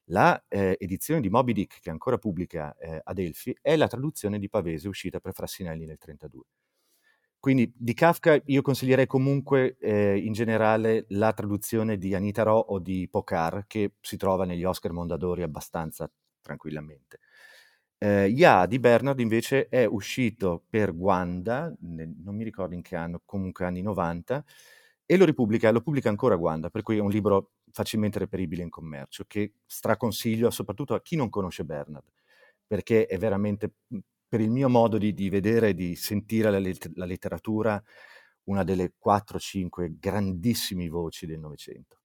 la 0.09 0.43
eh, 0.47 0.75
edizione 0.79 1.19
di 1.21 1.29
Moby 1.29 1.53
Dick, 1.53 1.79
che 1.79 1.89
ancora 1.89 2.19
pubblica 2.19 2.75
eh, 2.77 3.01
Adelphi, 3.03 3.57
è 3.62 3.75
la 3.75 3.88
traduzione 3.88 4.38
di 4.38 4.49
Pavese 4.49 4.88
uscita 4.88 5.19
per 5.19 5.33
Frassinelli 5.33 5.86
nel 5.86 5.97
1932. 5.99 6.62
Quindi 7.43 7.69
di 7.75 7.93
Kafka 7.93 8.41
io 8.45 8.62
consiglierei 8.62 9.06
comunque 9.06 9.75
eh, 9.82 10.15
in 10.17 10.32
generale 10.32 11.03
la 11.10 11.34
traduzione 11.34 11.97
di 11.97 12.15
Anita 12.15 12.43
Ro 12.43 12.56
o 12.58 12.79
di 12.79 13.06
Pocar, 13.12 13.65
che 13.67 13.95
si 13.99 14.15
trova 14.15 14.45
negli 14.45 14.63
Oscar 14.63 14.93
Mondadori 14.93 15.41
abbastanza 15.43 16.10
tranquillamente. 16.39 17.19
Eh, 17.97 18.27
Ya 18.34 18.65
di 18.65 18.79
Bernard 18.79 19.19
invece 19.19 19.67
è 19.67 19.84
uscito 19.84 20.63
per 20.69 20.91
Wanda, 20.91 21.73
nel, 21.82 22.13
non 22.23 22.34
mi 22.38 22.45
ricordo 22.45 22.75
in 22.75 22.82
che 22.82 22.95
anno, 22.95 23.21
comunque 23.25 23.65
anni 23.65 23.82
90, 23.82 24.41
e 25.06 25.17
lo, 25.17 25.25
ripubblica, 25.25 25.69
lo 25.71 25.82
pubblica 25.82 26.08
ancora 26.08 26.36
Wanda, 26.36 26.69
per 26.69 26.82
cui 26.82 26.95
è 26.95 27.01
un 27.01 27.10
libro 27.10 27.51
facilmente 27.73 28.19
reperibile 28.19 28.63
in 28.63 28.69
commercio, 28.69 29.25
che 29.27 29.56
straconsiglio 29.65 30.49
soprattutto 30.49 30.93
a 30.93 31.01
chi 31.01 31.17
non 31.17 31.29
conosce 31.29 31.65
Bernard, 31.65 32.06
perché 32.65 33.06
è 33.06 33.17
veramente, 33.17 33.73
per 34.34 34.41
il 34.41 34.50
mio 34.50 34.67
modo 34.67 34.98
di, 34.98 35.13
di 35.13 35.30
vedere 35.30 35.69
e 35.69 35.74
di 35.76 35.96
sentire 35.96 36.50
la, 36.50 36.60
la 36.96 37.06
letteratura, 37.06 37.80
una 38.46 38.63
delle 38.63 38.93
4-5 39.00 40.00
grandissime 40.00 40.88
voci 40.88 41.28
del 41.28 41.38
Novecento. 41.38 42.00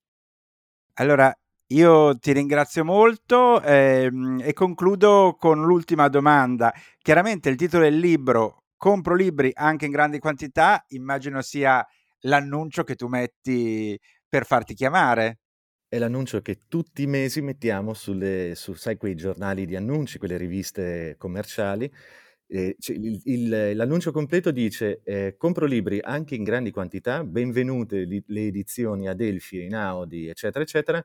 Allora, 0.97 1.35
io 1.69 2.19
ti 2.19 2.33
ringrazio 2.33 2.85
molto 2.85 3.63
ehm, 3.63 4.43
e 4.45 4.53
concludo 4.53 5.37
con 5.39 5.65
l'ultima 5.65 6.09
domanda. 6.09 6.71
Chiaramente 6.99 7.49
il 7.49 7.57
titolo 7.57 7.85
del 7.85 7.99
libro, 7.99 8.65
Compro 8.77 9.15
libri 9.15 9.51
anche 9.55 9.87
in 9.87 9.91
grandi 9.91 10.19
quantità, 10.19 10.85
immagino 10.89 11.41
sia 11.41 11.83
l'annuncio 12.25 12.85
che 12.85 12.95
tu 12.95 13.07
metti 13.07 13.99
per 14.29 14.45
farti 14.45 14.75
chiamare. 14.75 15.39
È 15.91 15.99
l'annuncio 15.99 16.43
che 16.43 16.65
tutti 16.69 17.03
i 17.03 17.07
mesi 17.07 17.41
mettiamo 17.41 17.95
sulle, 17.95 18.53
su, 18.55 18.75
sai, 18.75 18.99
quei 18.99 19.15
giornali 19.15 19.65
di 19.65 19.75
annunci, 19.75 20.19
quelle 20.19 20.37
riviste 20.37 21.15
commerciali. 21.17 21.91
Eh, 22.47 22.77
il, 22.89 23.21
il, 23.25 23.77
l'annuncio 23.77 24.13
completo 24.13 24.51
dice 24.51 25.01
eh, 25.05 25.37
compro 25.39 25.67
libri 25.67 25.99
anche 26.01 26.35
in 26.35 26.45
grandi 26.45 26.71
quantità, 26.71 27.25
benvenute 27.25 28.05
li, 28.05 28.23
le 28.27 28.47
edizioni 28.47 29.09
Adelphi, 29.09 29.65
Inaudi, 29.65 30.29
eccetera, 30.29 30.63
eccetera 30.63 31.05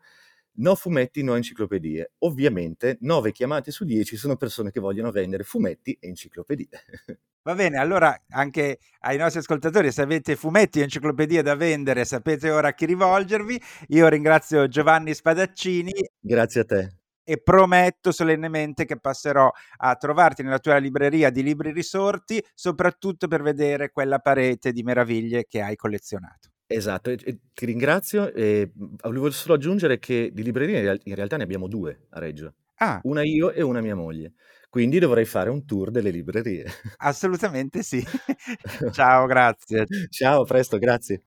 No 0.56 0.76
fumetti, 0.76 1.24
no 1.24 1.36
enciclopedie. 1.36 2.12
Ovviamente 2.19 2.98
9 3.02 3.32
chiamate 3.32 3.72
su 3.72 3.86
10 3.86 4.15
sono 4.17 4.36
persone 4.36 4.69
che 4.69 4.80
vogliono 4.80 5.10
vendere 5.10 5.43
fumetti 5.43 5.98
e 6.00 6.10
enciclopedie. 6.10 6.69
Va 7.45 7.56
bene, 7.56 7.77
allora 7.77 8.17
anche 8.29 8.79
ai 9.01 9.17
nostri 9.17 9.39
ascoltatori, 9.39 9.91
se 9.91 10.01
avete 10.01 10.38
fumetti 10.38 10.79
e 10.79 10.84
enciclopedie 10.84 11.41
da 11.41 11.56
vendere, 11.56 12.06
sapete 12.06 12.49
ora 12.49 12.69
a 12.69 12.73
chi 12.73 12.86
rivolgervi. 12.86 13.62
Io 13.89 14.08
ringrazio 14.08 14.69
Giovanni 14.69 15.13
Spadaccini. 15.13 15.91
Grazie 16.21 16.62
a 16.62 16.63
te. 16.63 16.97
E 17.21 17.41
prometto 17.41 18.13
solennemente 18.13 18.86
che 18.86 18.97
passerò 18.97 19.51
a 19.77 19.95
trovarti 19.95 20.41
nella 20.41 20.60
tua 20.60 20.77
libreria 20.77 21.29
di 21.32 21.43
libri 21.43 21.73
risorti, 21.73 22.41
soprattutto 22.53 23.27
per 23.27 23.41
vedere 23.41 23.91
quella 23.91 24.19
parete 24.19 24.71
di 24.71 24.82
meraviglie 24.82 25.45
che 25.45 25.62
hai 25.62 25.75
collezionato. 25.75 26.47
Esatto, 26.65 27.10
e, 27.10 27.19
e 27.25 27.39
ti 27.53 27.65
ringrazio. 27.65 28.32
E 28.34 28.71
volevo 28.73 29.29
solo 29.32 29.56
aggiungere 29.56 29.99
che 29.99 30.32
di 30.34 30.43
librerie 30.43 30.77
in, 30.77 30.84
real- 30.84 31.01
in 31.03 31.15
realtà 31.15 31.36
ne 31.36 31.43
abbiamo 31.43 31.67
due 31.67 32.08
a 32.12 32.19
Reggio. 32.19 32.53
Ah. 32.77 33.01
Una 33.03 33.21
io 33.23 33.51
e 33.51 33.62
una 33.62 33.82
mia 33.82 33.95
moglie. 33.95 34.34
Quindi 34.74 34.98
dovrei 34.98 35.26
fare 35.26 35.52
un 35.52 35.68
tour 35.68 35.92
delle 35.92 36.10
librerie. 36.10 36.66
Assolutamente 36.98 37.84
sì. 37.84 38.04
Ciao, 38.92 39.28
grazie. 39.28 39.86
Ciao, 40.10 40.46
presto, 40.46 40.80
grazie. 40.80 41.26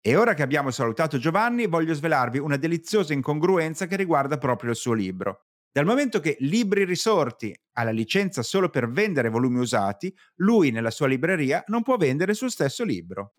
E 0.00 0.14
ora 0.14 0.34
che 0.34 0.44
abbiamo 0.44 0.70
salutato 0.70 1.18
Giovanni, 1.18 1.66
voglio 1.66 1.94
svelarvi 1.94 2.38
una 2.38 2.56
deliziosa 2.56 3.12
incongruenza 3.12 3.88
che 3.88 3.96
riguarda 3.96 4.38
proprio 4.38 4.70
il 4.70 4.76
suo 4.76 4.92
libro. 4.92 5.46
Dal 5.72 5.84
momento 5.84 6.20
che 6.20 6.36
Libri 6.38 6.84
Risorti 6.84 7.52
ha 7.72 7.82
la 7.82 7.90
licenza 7.90 8.40
solo 8.44 8.70
per 8.70 8.88
vendere 8.88 9.30
volumi 9.30 9.58
usati, 9.58 10.14
lui 10.36 10.70
nella 10.70 10.92
sua 10.92 11.08
libreria 11.08 11.64
non 11.66 11.82
può 11.82 11.96
vendere 11.96 12.30
il 12.30 12.36
suo 12.36 12.48
stesso 12.48 12.84
libro. 12.84 13.32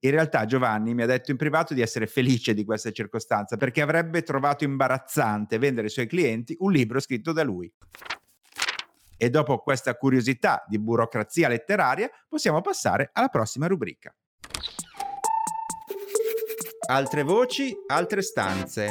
In 0.00 0.10
realtà 0.10 0.44
Giovanni 0.44 0.92
mi 0.92 1.00
ha 1.00 1.06
detto 1.06 1.30
in 1.30 1.38
privato 1.38 1.72
di 1.72 1.80
essere 1.80 2.06
felice 2.06 2.52
di 2.52 2.66
questa 2.66 2.90
circostanza 2.90 3.56
perché 3.56 3.80
avrebbe 3.80 4.22
trovato 4.22 4.64
imbarazzante 4.64 5.56
vendere 5.56 5.86
ai 5.86 5.92
suoi 5.92 6.06
clienti 6.06 6.54
un 6.58 6.72
libro 6.72 7.00
scritto 7.00 7.32
da 7.32 7.42
lui. 7.42 7.72
E 9.16 9.30
dopo 9.30 9.58
questa 9.58 9.94
curiosità 9.96 10.64
di 10.66 10.78
burocrazia 10.78 11.48
letteraria 11.48 12.10
possiamo 12.28 12.60
passare 12.60 13.10
alla 13.12 13.28
prossima 13.28 13.66
rubrica. 13.66 14.14
Altre 16.86 17.22
voci, 17.22 17.74
altre 17.86 18.20
stanze. 18.20 18.90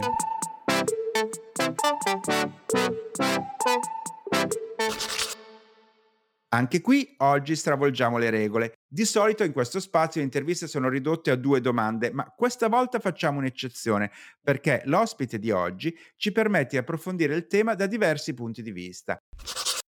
Anche 6.53 6.81
qui 6.81 7.15
oggi 7.17 7.55
stravolgiamo 7.55 8.19
le 8.19 8.29
regole. 8.29 8.73
Di 8.88 9.05
solito 9.05 9.43
in 9.43 9.51
questo 9.51 9.79
spazio 9.79 10.19
le 10.19 10.25
interviste 10.25 10.67
sono 10.67 10.88
ridotte 10.88 11.31
a 11.31 11.36
due 11.36 11.62
domande, 11.62 12.12
ma 12.12 12.25
questa 12.36 12.67
volta 12.67 12.99
facciamo 12.99 13.39
un'eccezione 13.39 14.12
perché 14.39 14.83
l'ospite 14.86 15.39
di 15.39 15.49
oggi 15.49 15.97
ci 16.15 16.31
permette 16.31 16.69
di 16.69 16.77
approfondire 16.77 17.33
il 17.33 17.47
tema 17.47 17.73
da 17.73 17.88
diversi 17.88 18.36
punti 18.36 18.62
di 18.62 18.71
vista. 18.71 19.17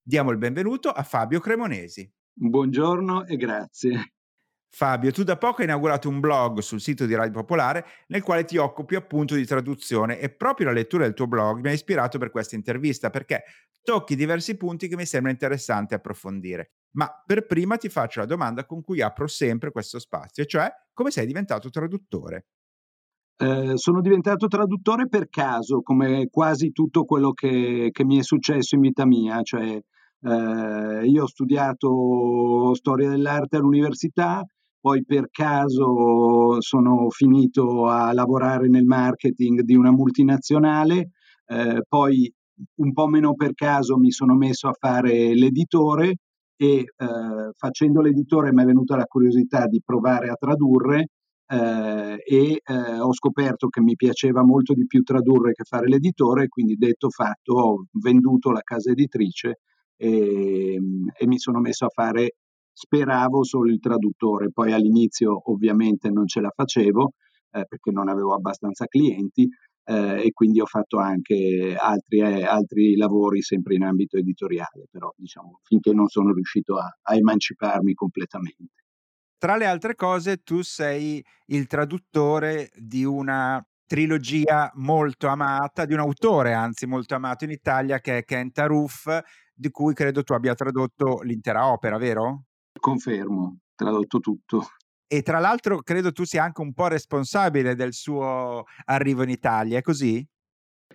Diamo 0.07 0.33
il 0.33 0.37
benvenuto 0.37 0.91
a 0.91 1.03
Fabio 1.03 1.41
Cremonesi. 1.41 2.07
Buongiorno 2.35 3.25
e 3.25 3.37
grazie. 3.37 4.13
Fabio, 4.69 5.11
tu 5.11 5.23
da 5.23 5.39
poco 5.39 5.61
hai 5.61 5.65
inaugurato 5.65 6.11
un 6.11 6.21
blog 6.21 6.59
sul 6.59 6.83
sito 6.83 7.07
di 7.07 7.15
Radio 7.15 7.33
Popolare 7.33 7.87
nel 8.09 8.23
quale 8.23 8.45
ti 8.45 8.59
occupi 8.59 8.97
appunto 8.97 9.35
di 9.35 9.47
traduzione 9.47 10.19
e 10.19 10.29
proprio 10.29 10.67
la 10.67 10.75
lettura 10.75 11.05
del 11.05 11.15
tuo 11.15 11.27
blog 11.27 11.61
mi 11.61 11.69
ha 11.69 11.73
ispirato 11.73 12.19
per 12.19 12.31
questa 12.31 12.55
intervista 12.55 13.09
perché 13.09 13.45
tocchi 13.83 14.15
diversi 14.15 14.59
punti 14.59 14.89
che 14.89 14.97
mi 14.97 15.07
sembra 15.07 15.31
interessante 15.31 15.95
approfondire. 15.95 16.73
Ma 16.97 17.09
per 17.25 17.47
prima 17.47 17.79
ti 17.79 17.89
faccio 17.89 18.21
la 18.21 18.27
domanda 18.27 18.67
con 18.67 18.83
cui 18.83 19.01
apro 19.01 19.27
sempre 19.27 19.71
questo 19.71 19.99
spazio, 19.99 20.45
cioè 20.45 20.71
come 20.93 21.11
sei 21.13 21.25
diventato 21.25 21.71
traduttore? 21.71 22.49
Eh, 23.37 23.73
sono 23.77 24.03
diventato 24.03 24.49
traduttore 24.49 25.09
per 25.09 25.31
caso, 25.31 25.81
come 25.81 26.29
quasi 26.31 26.73
tutto 26.73 27.05
quello 27.05 27.33
che, 27.33 27.89
che 27.91 28.05
mi 28.05 28.19
è 28.19 28.23
successo 28.23 28.75
in 28.75 28.83
vita 28.83 29.07
mia, 29.07 29.41
cioè 29.43 29.81
eh, 30.25 31.07
io 31.07 31.23
ho 31.25 31.27
studiato 31.27 32.75
storia 32.75 33.11
dell'arte 33.11 33.57
all'università, 33.57 34.43
poi 34.81 35.05
per 35.05 35.29
caso 35.31 36.61
sono 36.61 37.11
finito 37.11 37.87
a 37.87 38.13
lavorare 38.13 38.69
nel 38.69 38.85
marketing 38.85 39.61
di 39.61 39.75
una 39.75 39.91
multinazionale, 39.91 41.11
eh, 41.47 41.83
poi 41.87 42.33
un 42.77 42.93
po' 42.93 43.07
meno 43.07 43.35
per 43.35 43.53
caso 43.55 43.99
mi 43.99 44.11
sono 44.11 44.35
messo 44.35 44.69
a 44.69 44.75
fare 44.79 45.35
l'editore 45.35 46.17
e 46.57 46.77
eh, 46.77 46.87
facendo 47.53 48.01
l'editore 48.01 48.53
mi 48.53 48.63
è 48.63 48.65
venuta 48.65 48.97
la 48.97 49.05
curiosità 49.05 49.67
di 49.67 49.83
provare 49.85 50.29
a 50.29 50.37
tradurre 50.39 51.09
eh, 51.47 52.17
e 52.25 52.61
eh, 52.65 52.99
ho 53.01 53.13
scoperto 53.13 53.69
che 53.69 53.81
mi 53.81 53.95
piaceva 53.97 54.45
molto 54.45 54.73
di 54.73 54.87
più 54.87 55.03
tradurre 55.03 55.53
che 55.53 55.65
fare 55.65 55.89
l'editore, 55.89 56.49
quindi 56.49 56.77
detto 56.77 57.11
fatto 57.11 57.55
ho 57.55 57.85
venduto 58.01 58.51
la 58.51 58.63
casa 58.63 58.91
editrice 58.91 59.59
e, 59.97 60.79
e 61.17 61.27
mi 61.27 61.39
sono 61.39 61.61
messo 61.61 61.87
a 61.87 61.91
fare 61.91 62.37
speravo 62.73 63.45
solo 63.45 63.71
il 63.71 63.79
traduttore, 63.79 64.51
poi 64.51 64.73
all'inizio 64.73 65.51
ovviamente 65.51 66.11
non 66.11 66.27
ce 66.27 66.41
la 66.41 66.51
facevo 66.55 67.13
eh, 67.53 67.65
perché 67.67 67.91
non 67.93 68.09
avevo 68.09 68.35
abbastanza 68.35 68.87
clienti 68.87 69.49
eh, 69.85 70.27
e 70.27 70.33
quindi 70.33 70.61
ho 70.61 70.67
fatto 70.67 70.99
anche 70.99 71.77
altri, 71.79 72.19
eh, 72.19 72.45
altri, 72.45 72.97
lavori 72.97 73.43
sempre 73.43 73.75
in 73.75 73.85
ambito 73.85 74.17
editoriale, 74.17 74.87
però 74.91 75.13
diciamo 75.17 75.61
finché 75.63 75.93
non 75.93 76.09
sono 76.09 76.33
riuscito 76.33 76.77
a, 76.77 76.91
a 77.03 77.15
emanciparmi 77.15 77.95
completamente. 77.95 78.83
Tra 79.39 79.57
le 79.57 79.67
altre 79.67 79.95
cose, 79.95 80.39
tu 80.39 80.63
sei 80.63 81.23
il 81.47 81.67
traduttore 81.67 82.71
di 82.77 83.05
una 83.05 83.63
trilogia 83.87 84.73
molto 84.77 85.29
amata, 85.29 85.85
di 85.85 85.93
un 85.93 86.01
autore 86.01 86.55
anzi 86.55 86.87
molto 86.87 87.15
amato 87.15 87.45
in 87.45 87.51
Italia 87.51 88.01
che 88.01 88.19
è 88.19 88.25
Kent 88.25 88.59
Aruf, 88.59 89.21
di 89.55 89.71
cui 89.71 89.95
credo 89.95 90.23
tu 90.23 90.33
abbia 90.33 90.55
tradotto 90.55 91.21
l'intera 91.23 91.71
opera, 91.71 91.97
vero? 91.97 92.45
Confermo, 92.79 93.59
tradotto 93.75 94.19
tutto. 94.19 94.67
E 95.07 95.23
tra 95.23 95.39
l'altro 95.39 95.81
credo 95.83 96.13
tu 96.13 96.25
sia 96.25 96.43
anche 96.43 96.61
un 96.61 96.73
po' 96.73 96.89
responsabile 96.89 97.75
del 97.75 97.93
suo 97.93 98.65
arrivo 98.87 99.23
in 99.23 99.31
Italia, 99.31 99.79
è 99.79 99.83
così? 99.83 100.27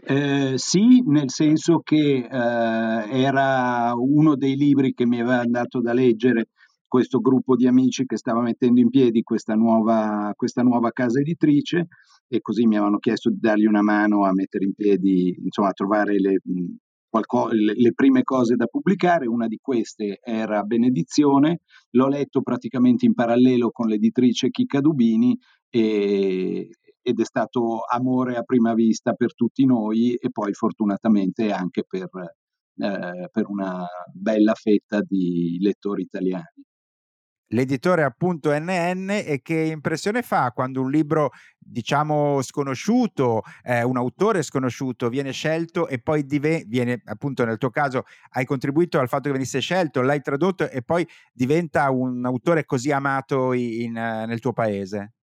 Eh, 0.02 0.54
sì, 0.56 1.02
nel 1.06 1.30
senso 1.30 1.80
che 1.80 2.28
eh, 2.30 3.22
era 3.22 3.94
uno 3.96 4.36
dei 4.36 4.56
libri 4.56 4.94
che 4.94 5.06
mi 5.06 5.20
aveva 5.22 5.44
dato 5.46 5.82
da 5.82 5.94
leggere 5.94 6.48
questo 6.88 7.20
gruppo 7.20 7.56
di 7.56 7.68
amici 7.68 8.06
che 8.06 8.18
stava 8.18 8.42
mettendo 8.42 8.80
in 8.80 8.90
piedi 8.90 9.22
questa 9.22 9.54
nuova, 9.54 10.32
questa 10.36 10.64
nuova 10.64 10.92
casa 10.92 11.20
editrice 11.20 11.88
e 12.28 12.42
così 12.42 12.66
mi 12.66 12.76
avevano 12.76 12.98
chiesto 12.98 13.30
di 13.30 13.40
dargli 13.40 13.66
una 13.66 13.82
mano 13.82 14.26
a 14.26 14.34
mettere 14.34 14.66
in 14.66 14.74
piedi, 14.74 15.36
insomma, 15.44 15.70
a 15.70 15.74
trovare 15.74 16.20
le, 16.20 16.40
qualco, 17.10 17.48
le, 17.50 17.74
le, 17.76 17.94
prime 17.94 18.24
cose 18.24 18.56
da 18.56 18.68
pubblicare, 18.68 19.28
una 19.28 19.48
di 19.48 19.58
queste 19.62 20.20
era 20.24 20.64
Benedizione, 20.64 21.62
l'ho 21.92 22.08
letto 22.08 22.42
praticamente 22.42 23.06
in 23.06 23.14
parallelo 23.14 23.72
con 23.72 23.88
l'editrice 23.88 24.50
Chicca 24.50 24.80
Dubini 24.80 25.38
e, 25.70 26.70
ed 27.02 27.20
è 27.20 27.26
stato 27.26 27.82
amore 27.90 28.36
a 28.36 28.44
prima 28.44 28.74
vista 28.74 29.14
per 29.14 29.34
tutti 29.34 29.66
noi 29.66 30.14
e 30.16 30.30
poi 30.32 30.54
fortunatamente 30.54 31.52
anche 31.52 31.84
per, 31.88 32.10
eh, 32.14 33.30
per 33.32 33.48
una 33.48 33.86
bella 34.14 34.54
fetta 34.54 35.02
di 35.02 35.58
lettori 35.60 36.04
italiani 36.04 36.69
l'editore 37.50 38.04
appunto 38.04 38.52
NN 38.52 39.10
e 39.10 39.42
che 39.42 39.56
impressione 39.56 40.22
fa 40.22 40.52
quando 40.52 40.82
un 40.82 40.90
libro 40.90 41.32
diciamo 41.58 42.42
sconosciuto, 42.42 43.44
eh, 43.64 43.84
un 43.84 43.98
autore 43.98 44.42
sconosciuto 44.42 45.10
viene 45.10 45.32
scelto 45.32 45.88
e 45.88 46.00
poi 46.00 46.26
dive- 46.26 46.64
viene 46.68 47.02
appunto 47.06 47.46
nel 47.46 47.58
tuo 47.58 47.70
caso 47.70 48.04
hai 48.32 48.46
contribuito 48.46 49.00
al 49.00 49.08
fatto 49.08 49.24
che 49.24 49.34
venisse 49.34 49.60
scelto, 49.60 50.02
l'hai 50.02 50.22
tradotto 50.22 50.70
e 50.70 50.82
poi 50.82 51.08
diventa 51.32 51.90
un 51.92 52.26
autore 52.26 52.66
così 52.66 52.92
amato 52.92 53.54
in, 53.54 53.82
in, 53.82 53.92
nel 53.94 54.40
tuo 54.40 54.54
paese? 54.54 55.14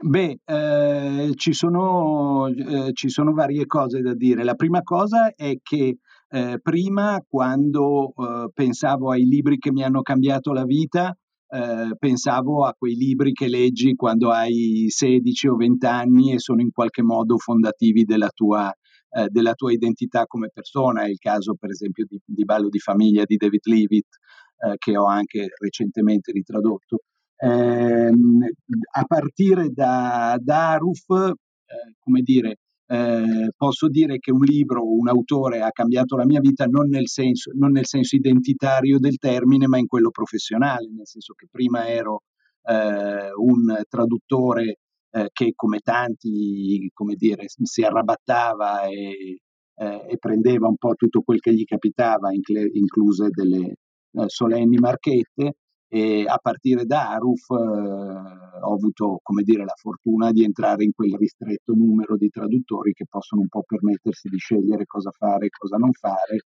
Beh, 0.00 0.38
eh, 0.44 1.32
ci, 1.34 1.52
sono, 1.52 2.46
eh, 2.46 2.92
ci 2.92 3.08
sono 3.08 3.32
varie 3.32 3.66
cose 3.66 4.00
da 4.00 4.14
dire. 4.14 4.44
La 4.44 4.54
prima 4.54 4.80
cosa 4.82 5.34
è 5.34 5.58
che 5.60 5.98
eh, 6.28 6.60
prima, 6.62 7.20
quando 7.28 8.12
eh, 8.16 8.48
pensavo 8.54 9.10
ai 9.10 9.24
libri 9.24 9.58
che 9.58 9.72
mi 9.72 9.82
hanno 9.82 10.02
cambiato 10.02 10.52
la 10.52 10.64
vita, 10.64 11.16
eh, 11.50 11.96
pensavo 11.98 12.64
a 12.64 12.74
quei 12.76 12.94
libri 12.94 13.32
che 13.32 13.48
leggi 13.48 13.94
quando 13.94 14.30
hai 14.30 14.86
16 14.88 15.48
o 15.48 15.56
20 15.56 15.86
anni 15.86 16.32
e 16.32 16.38
sono 16.38 16.60
in 16.60 16.70
qualche 16.70 17.02
modo 17.02 17.38
fondativi 17.38 18.04
della 18.04 18.28
tua, 18.28 18.72
eh, 19.10 19.28
della 19.28 19.54
tua 19.54 19.72
identità 19.72 20.26
come 20.26 20.50
persona. 20.52 21.04
È 21.04 21.08
il 21.08 21.18
caso, 21.18 21.54
per 21.54 21.70
esempio, 21.70 22.04
di, 22.06 22.20
di 22.24 22.44
Ballo 22.44 22.68
di 22.68 22.78
famiglia 22.78 23.24
di 23.24 23.36
David 23.36 23.64
Leavitt, 23.64 24.16
eh, 24.58 24.74
che 24.76 24.96
ho 24.96 25.06
anche 25.06 25.48
recentemente 25.58 26.32
ritradotto. 26.32 27.00
Ehm, 27.40 28.44
a 28.92 29.04
partire 29.04 29.70
da, 29.70 30.36
da 30.40 30.72
Aruf, 30.72 31.08
eh, 31.08 31.94
come 31.98 32.20
dire, 32.22 32.58
eh, 32.90 33.50
posso 33.54 33.88
dire 33.88 34.18
che 34.18 34.30
un 34.30 34.40
libro 34.40 34.80
o 34.80 34.96
un 34.96 35.08
autore 35.08 35.60
ha 35.60 35.70
cambiato 35.70 36.16
la 36.16 36.24
mia 36.24 36.40
vita 36.40 36.64
non 36.64 36.88
nel, 36.88 37.06
senso, 37.08 37.50
non 37.54 37.72
nel 37.72 37.86
senso 37.86 38.16
identitario 38.16 38.98
del 38.98 39.18
termine, 39.18 39.66
ma 39.66 39.78
in 39.78 39.86
quello 39.86 40.10
professionale, 40.10 40.88
nel 40.90 41.06
senso 41.06 41.34
che 41.34 41.46
prima 41.50 41.86
ero 41.86 42.22
eh, 42.62 43.30
un 43.34 43.82
traduttore 43.88 44.78
eh, 45.10 45.28
che 45.32 45.52
come 45.54 45.80
tanti, 45.80 46.90
come 46.94 47.14
dire, 47.14 47.44
si 47.46 47.82
arrabattava 47.82 48.86
e, 48.86 49.40
eh, 49.74 50.06
e, 50.08 50.16
prendeva 50.18 50.68
un 50.68 50.76
po' 50.76 50.94
tutto 50.94 51.20
quel 51.20 51.40
che 51.40 51.52
gli 51.52 51.64
capitava, 51.64 52.30
incluse 52.32 53.28
delle 53.30 53.66
eh, 53.66 54.24
solenni 54.26 54.76
marchette, 54.78 55.56
e 55.88 56.24
a 56.26 56.36
partire 56.36 56.84
da 56.84 57.10
Aruf 57.12 57.48
eh, 57.50 57.54
ho 57.54 58.74
avuto 58.74 59.20
come 59.22 59.42
dire, 59.42 59.64
la 59.64 59.74
fortuna 59.76 60.30
di 60.32 60.44
entrare 60.44 60.84
in 60.84 60.92
quel 60.92 61.14
ristretto 61.16 61.72
numero 61.74 62.16
di 62.16 62.28
traduttori 62.28 62.92
che 62.92 63.06
possono 63.08 63.40
un 63.42 63.48
po' 63.48 63.62
permettersi 63.66 64.28
di 64.28 64.36
scegliere 64.36 64.84
cosa 64.84 65.10
fare 65.10 65.46
e 65.46 65.50
cosa 65.50 65.76
non 65.76 65.92
fare. 65.92 66.40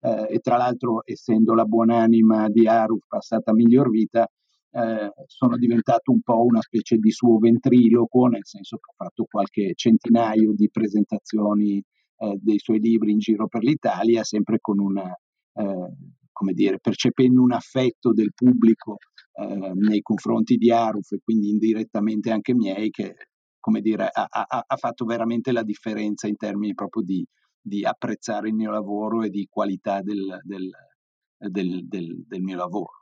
Eh, 0.00 0.34
e 0.34 0.38
tra 0.40 0.56
l'altro 0.56 1.02
essendo 1.04 1.54
la 1.54 1.64
buonanima 1.64 2.48
di 2.48 2.66
Aruf 2.68 3.04
passata 3.08 3.52
miglior 3.52 3.90
vita 3.90 4.28
eh, 4.70 5.10
sono 5.26 5.56
diventato 5.56 6.12
un 6.12 6.20
po' 6.20 6.44
una 6.44 6.60
specie 6.60 6.96
di 6.98 7.10
suo 7.10 7.38
ventriloquo 7.38 8.26
nel 8.26 8.44
senso 8.44 8.76
che 8.76 8.90
ho 8.90 9.04
fatto 9.04 9.24
qualche 9.28 9.72
centinaio 9.74 10.52
di 10.54 10.68
presentazioni 10.70 11.82
eh, 12.18 12.38
dei 12.40 12.58
suoi 12.58 12.78
libri 12.78 13.12
in 13.12 13.18
giro 13.18 13.48
per 13.48 13.62
l'Italia 13.64 14.22
sempre 14.22 14.58
con 14.60 14.78
una 14.78 15.12
eh, 15.54 15.92
come 16.38 16.52
dire, 16.52 16.78
percependo 16.78 17.42
un 17.42 17.50
affetto 17.50 18.12
del 18.12 18.30
pubblico 18.32 18.98
eh, 19.32 19.72
nei 19.74 20.00
confronti 20.02 20.54
di 20.54 20.70
Aruf 20.70 21.10
e 21.10 21.18
quindi 21.20 21.48
indirettamente 21.48 22.30
anche 22.30 22.54
miei, 22.54 22.90
che 22.90 23.16
come 23.58 23.80
dire, 23.80 24.08
ha, 24.12 24.24
ha, 24.30 24.64
ha 24.64 24.76
fatto 24.76 25.04
veramente 25.04 25.50
la 25.50 25.64
differenza 25.64 26.28
in 26.28 26.36
termini 26.36 26.74
proprio 26.74 27.02
di, 27.02 27.26
di, 27.60 27.84
apprezzare 27.84 28.48
il 28.48 28.54
mio 28.54 28.70
lavoro 28.70 29.24
e 29.24 29.30
di 29.30 29.48
qualità 29.50 30.00
del, 30.00 30.38
del, 30.44 30.70
del, 31.88 32.24
del 32.24 32.40
mio 32.40 32.56
lavoro. 32.56 32.92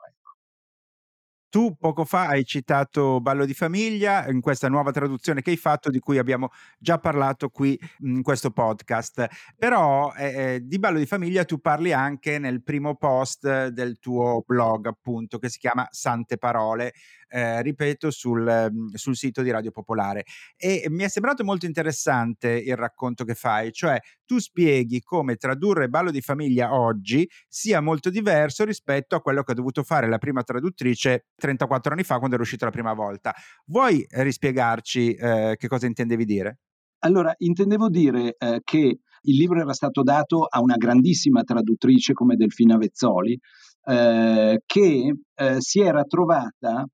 Tu 1.56 1.74
poco 1.74 2.04
fa 2.04 2.26
hai 2.26 2.44
citato 2.44 3.18
Ballo 3.22 3.46
di 3.46 3.54
famiglia 3.54 4.28
in 4.28 4.42
questa 4.42 4.68
nuova 4.68 4.90
traduzione 4.90 5.40
che 5.40 5.48
hai 5.48 5.56
fatto 5.56 5.88
di 5.88 6.00
cui 6.00 6.18
abbiamo 6.18 6.50
già 6.78 6.98
parlato 6.98 7.48
qui 7.48 7.80
in 8.00 8.20
questo 8.20 8.50
podcast, 8.50 9.26
però 9.56 10.12
eh, 10.12 10.26
eh, 10.26 10.60
di 10.62 10.78
Ballo 10.78 10.98
di 10.98 11.06
famiglia 11.06 11.46
tu 11.46 11.58
parli 11.58 11.94
anche 11.94 12.38
nel 12.38 12.62
primo 12.62 12.96
post 12.96 13.68
del 13.68 13.98
tuo 14.00 14.44
blog 14.46 14.84
appunto 14.84 15.38
che 15.38 15.48
si 15.48 15.58
chiama 15.58 15.88
Sante 15.90 16.36
Parole, 16.36 16.92
eh, 17.28 17.62
ripeto 17.62 18.10
sul, 18.10 18.90
sul 18.92 19.16
sito 19.16 19.40
di 19.40 19.50
Radio 19.50 19.70
Popolare. 19.70 20.24
E 20.56 20.84
mi 20.90 21.04
è 21.04 21.08
sembrato 21.08 21.42
molto 21.42 21.64
interessante 21.64 22.50
il 22.50 22.76
racconto 22.76 23.24
che 23.24 23.34
fai, 23.34 23.72
cioè 23.72 23.98
tu 24.26 24.38
spieghi 24.38 25.00
come 25.00 25.36
tradurre 25.36 25.88
Ballo 25.88 26.10
di 26.10 26.20
famiglia 26.20 26.74
oggi 26.74 27.28
sia 27.48 27.80
molto 27.80 28.10
diverso 28.10 28.64
rispetto 28.64 29.16
a 29.16 29.20
quello 29.22 29.42
che 29.42 29.52
ha 29.52 29.54
dovuto 29.54 29.82
fare 29.82 30.08
la 30.08 30.18
prima 30.18 30.42
traduttrice 30.42 31.26
34 31.46 31.92
anni 31.92 32.02
fa 32.02 32.18
quando 32.18 32.34
era 32.34 32.42
uscito 32.44 32.64
la 32.64 32.70
prima 32.70 32.92
volta. 32.92 33.32
Vuoi 33.66 34.04
rispiegarci 34.08 35.14
eh, 35.14 35.54
che 35.56 35.68
cosa 35.68 35.86
intendevi 35.86 36.24
dire? 36.24 36.58
Allora, 37.00 37.32
intendevo 37.36 37.88
dire 37.88 38.34
eh, 38.36 38.60
che 38.64 38.98
il 39.28 39.36
libro 39.36 39.60
era 39.60 39.72
stato 39.72 40.02
dato 40.02 40.44
a 40.44 40.60
una 40.60 40.76
grandissima 40.76 41.42
traduttrice 41.42 42.12
come 42.12 42.36
Delfina 42.36 42.76
Vezzoli, 42.76 43.38
eh, 43.84 44.60
che 44.64 45.14
eh, 45.34 45.56
si 45.58 45.80
era 45.80 46.02
trovata 46.04 46.84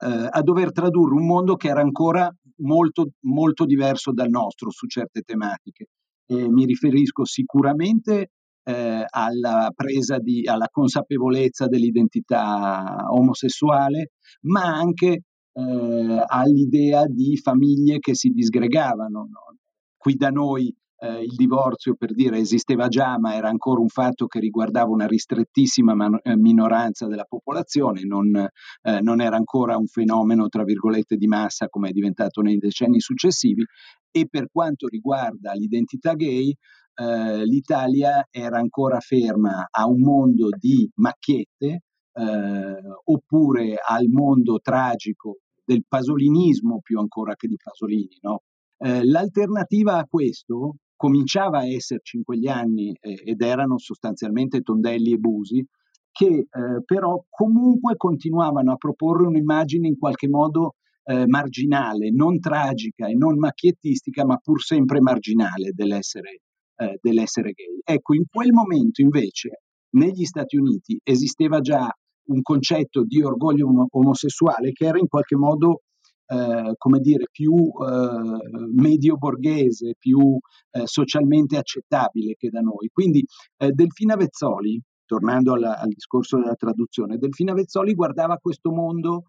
eh, 0.00 0.28
a 0.30 0.42
dover 0.42 0.72
tradurre 0.72 1.14
un 1.14 1.26
mondo 1.26 1.56
che 1.56 1.68
era 1.68 1.80
ancora 1.80 2.32
molto, 2.58 3.10
molto 3.20 3.64
diverso 3.64 4.12
dal 4.12 4.28
nostro 4.28 4.70
su 4.70 4.86
certe 4.86 5.22
tematiche. 5.22 5.86
E 6.26 6.48
mi 6.48 6.64
riferisco 6.66 7.24
sicuramente 7.24 8.30
eh, 8.68 9.04
alla 9.08 9.70
presa 9.74 10.18
di, 10.18 10.46
alla 10.46 10.68
consapevolezza 10.70 11.68
dell'identità 11.68 13.06
omosessuale, 13.08 14.10
ma 14.42 14.64
anche 14.64 15.22
eh, 15.52 16.24
all'idea 16.26 17.06
di 17.06 17.38
famiglie 17.38 17.98
che 17.98 18.14
si 18.14 18.28
disgregavano. 18.28 19.20
No? 19.20 19.56
Qui 19.96 20.14
da 20.16 20.28
noi 20.28 20.74
eh, 21.00 21.22
il 21.22 21.34
divorzio, 21.34 21.94
per 21.94 22.12
dire, 22.12 22.38
esisteva 22.38 22.88
già, 22.88 23.18
ma 23.18 23.34
era 23.34 23.48
ancora 23.48 23.80
un 23.80 23.88
fatto 23.88 24.26
che 24.26 24.40
riguardava 24.40 24.90
una 24.90 25.06
ristrettissima 25.06 25.94
man- 25.94 26.18
eh, 26.22 26.36
minoranza 26.36 27.06
della 27.06 27.24
popolazione, 27.24 28.02
non, 28.04 28.34
eh, 28.36 29.00
non, 29.00 29.20
era 29.20 29.36
ancora 29.36 29.76
un 29.76 29.86
fenomeno, 29.86 30.48
tra 30.48 30.64
virgolette, 30.64 31.16
di 31.16 31.26
massa 31.26 31.68
come 31.68 31.90
è 31.90 31.92
diventato 31.92 32.40
nei 32.40 32.58
decenni 32.58 33.00
successivi. 33.00 33.64
E 34.10 34.26
per 34.28 34.48
quanto 34.50 34.86
riguarda 34.88 35.52
l'identità 35.52 36.14
gay, 36.14 36.54
eh, 36.94 37.44
l'Italia 37.44 38.26
era 38.30 38.58
ancora 38.58 38.98
ferma 39.00 39.66
a 39.70 39.86
un 39.86 40.00
mondo 40.00 40.48
di 40.58 40.88
macchiette 40.96 41.82
eh, 42.12 42.76
oppure 43.04 43.76
al 43.86 44.06
mondo 44.08 44.58
tragico 44.60 45.38
del 45.64 45.84
pasolinismo 45.86 46.80
più 46.82 46.98
ancora 46.98 47.34
che 47.34 47.46
di 47.46 47.56
Pasolini. 47.62 48.18
No? 48.22 48.40
Eh, 48.78 49.04
l'alternativa 49.04 49.98
a 49.98 50.06
questo 50.08 50.76
cominciava 50.96 51.58
a 51.58 51.66
esserci 51.66 52.16
in 52.16 52.24
quegli 52.24 52.48
anni 52.48 52.96
eh, 53.00 53.22
ed 53.24 53.42
erano 53.42 53.78
sostanzialmente 53.78 54.62
Tondelli 54.62 55.12
e 55.12 55.18
Busi, 55.18 55.64
che 56.10 56.26
eh, 56.26 56.46
però 56.84 57.22
comunque 57.28 57.96
continuavano 57.96 58.72
a 58.72 58.76
proporre 58.76 59.26
un'immagine 59.26 59.86
in 59.86 59.96
qualche 59.96 60.28
modo 60.28 60.74
eh, 61.08 61.26
marginale, 61.26 62.10
non 62.10 62.38
tragica 62.38 63.06
e 63.06 63.14
non 63.14 63.38
macchiettistica, 63.38 64.26
ma 64.26 64.36
pur 64.36 64.62
sempre 64.62 65.00
marginale 65.00 65.72
dell'essere, 65.74 66.42
eh, 66.76 66.98
dell'essere 67.00 67.52
gay. 67.52 67.80
Ecco, 67.82 68.14
in 68.14 68.24
quel 68.30 68.52
momento 68.52 69.00
invece 69.00 69.62
negli 69.96 70.24
Stati 70.24 70.56
Uniti 70.56 71.00
esisteva 71.02 71.60
già 71.60 71.90
un 72.28 72.42
concetto 72.42 73.04
di 73.04 73.22
orgoglio 73.22 73.86
omosessuale 73.90 74.72
che 74.72 74.84
era 74.84 74.98
in 74.98 75.08
qualche 75.08 75.34
modo 75.34 75.80
eh, 76.26 76.74
come 76.76 76.98
dire, 76.98 77.24
più 77.32 77.54
eh, 77.54 78.70
medio 78.74 79.16
borghese, 79.16 79.94
più 79.98 80.36
eh, 80.72 80.82
socialmente 80.84 81.56
accettabile 81.56 82.34
che 82.36 82.50
da 82.50 82.60
noi. 82.60 82.90
Quindi 82.92 83.24
eh, 83.56 83.70
Delfina 83.70 84.14
Vezzoli, 84.14 84.78
tornando 85.06 85.54
alla, 85.54 85.78
al 85.78 85.88
discorso 85.88 86.36
della 86.36 86.54
traduzione, 86.54 87.16
Delfina 87.16 87.54
Vezzoli 87.54 87.94
guardava 87.94 88.36
questo 88.36 88.70
mondo 88.70 89.22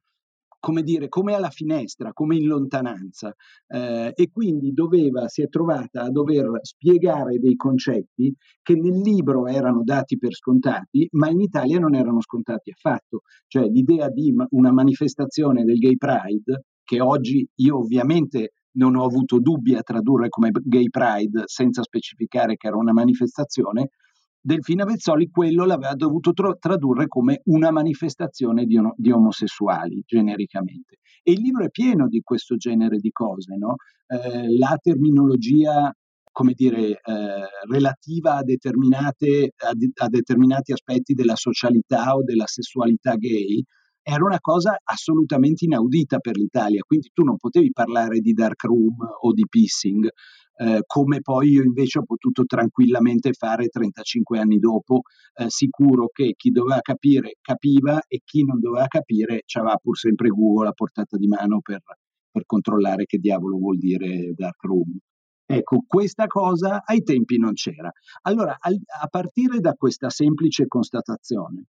come 0.60 0.84
dire, 0.84 1.08
come 1.08 1.34
alla 1.34 1.50
finestra, 1.50 2.12
come 2.14 2.36
in 2.36 2.46
lontananza 2.46 3.34
eh, 3.68 4.12
e 4.14 4.30
quindi 4.32 4.72
doveva, 4.74 5.28
si 5.28 5.42
è 5.42 5.48
trovata 5.48 6.04
a 6.04 6.10
dover 6.10 6.60
spiegare 6.62 7.40
dei 7.40 7.56
concetti 7.56 8.34
che 8.62 8.76
nel 8.76 9.00
libro 9.00 9.48
erano 9.48 9.82
dati 9.84 10.18
per 10.18 10.34
scontati, 10.34 11.08
ma 11.12 11.30
in 11.30 11.40
Italia 11.42 11.80
non 11.80 11.96
erano 11.96 12.22
scontati 12.22 12.72
affatto. 12.72 13.22
Cioè 13.48 13.68
l'idea 13.68 14.10
di 14.10 14.34
una 14.50 14.72
manifestazione 14.72 15.64
del 15.64 15.78
Gay 15.78 15.98
Pride, 15.98 16.64
che 16.84 17.02
oggi 17.02 17.48
io 17.56 17.78
ovviamente 17.78 18.54
non 18.72 18.96
ho 18.96 19.04
avuto 19.04 19.40
dubbi 19.40 19.76
a 19.76 19.82
tradurre 19.82 20.30
come 20.30 20.52
Gay 20.52 20.90
Pride 20.90 21.44
senza 21.46 21.82
specificare 21.82 22.56
che 22.56 22.68
era 22.68 22.78
una 22.78 22.94
manifestazione, 22.94 23.90
Delfina 24.42 24.86
Vezzoli 24.86 25.30
quello 25.30 25.66
l'aveva 25.66 25.94
dovuto 25.96 26.32
tro- 26.32 26.56
tradurre 26.58 27.08
come 27.08 27.42
una 27.46 27.72
manifestazione 27.72 28.66
di, 28.66 28.78
ono- 28.78 28.94
di, 28.96 29.12
omosessuali, 29.12 30.02
genericamente. 30.06 31.00
E 31.22 31.34
il 31.34 31.42
libro 31.42 31.66
è 31.66 31.70
pieno 31.70 32.08
di 32.08 32.22
questo 32.22 32.56
genere 32.56 32.98
di 32.98 33.12
cose, 33.12 33.56
no? 33.58 33.76
eh, 34.08 34.58
la 34.58 34.78
terminologia, 34.82 35.92
come 36.32 36.54
dire, 36.54 36.92
eh, 36.92 37.48
relativa 37.70 38.36
a, 38.36 38.44
a, 38.44 38.44
a 38.44 40.08
determinati 40.08 40.72
aspetti 40.72 41.14
della 41.14 41.36
socialità 41.36 42.16
o 42.16 42.24
della 42.24 42.48
sessualità 42.48 43.16
gay, 43.16 43.62
era 44.02 44.24
una 44.24 44.40
cosa 44.40 44.80
assolutamente 44.84 45.66
inaudita 45.66 46.20
per 46.20 46.36
l'Italia, 46.36 46.82
quindi 46.82 47.12
tu 47.14 47.24
non 47.24 47.38
potevi 47.38 47.72
parlare 47.72 48.20
di 48.20 48.34
dark 48.34 48.64
room 48.64 48.96
o 49.22 49.34
di 49.34 49.46
pissing, 49.48 50.10
eh, 50.62 50.84
come 50.86 51.22
poi 51.22 51.52
io 51.52 51.64
invece 51.64 52.00
ho 52.00 52.04
potuto 52.04 52.44
tranquillamente 52.44 53.32
fare 53.32 53.68
35 53.68 54.40
anni 54.40 54.60
dopo, 54.60 55.04
eh, 55.36 55.46
sicuro 55.48 56.10
che 56.12 56.34
chi 56.36 56.50
doveva 56.50 56.82
capire 56.82 57.38
capiva 57.40 58.02
e 58.06 58.20
chi 58.26 58.44
non 58.44 58.60
doveva 58.60 58.88
capire 58.88 59.44
aveva 59.54 59.78
pur 59.78 59.98
sempre 59.98 60.28
Google 60.28 60.68
a 60.68 60.74
portata 60.74 61.16
di 61.16 61.28
mano 61.28 61.62
per, 61.62 61.82
per 62.30 62.46
controllare 62.46 63.06
che 63.06 63.20
diavolo 63.20 63.58
vuol 63.58 63.78
dire 63.78 64.34
dark 64.36 64.62
room. 64.64 64.98
Ecco, 65.46 65.84
questa 65.88 66.28
cosa 66.28 66.84
ai 66.84 67.04
tempi 67.04 67.38
non 67.38 67.54
c'era. 67.54 67.90
Allora, 68.24 68.58
a, 68.60 68.70
a 69.02 69.08
partire 69.08 69.60
da 69.60 69.74
questa 69.74 70.10
semplice 70.10 70.68
constatazione, 70.68 71.64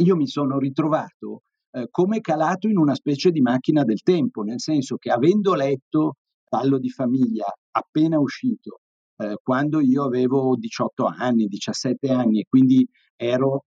io 0.00 0.16
mi 0.16 0.26
sono 0.26 0.58
ritrovato 0.58 1.42
eh, 1.70 1.86
come 1.88 2.20
calato 2.20 2.66
in 2.66 2.78
una 2.78 2.94
specie 2.94 3.30
di 3.30 3.40
macchina 3.40 3.84
del 3.84 4.02
tempo, 4.02 4.42
nel 4.42 4.60
senso 4.60 4.96
che 4.96 5.10
avendo 5.10 5.54
letto 5.54 6.16
Ballo 6.52 6.78
di 6.78 6.90
famiglia 6.90 7.46
appena 7.70 8.18
uscito, 8.18 8.80
eh, 9.16 9.38
quando 9.42 9.80
io 9.80 10.04
avevo 10.04 10.54
18 10.54 11.06
anni, 11.06 11.46
17 11.46 12.10
anni 12.10 12.40
e 12.40 12.46
quindi 12.46 12.86
ero 13.16 13.64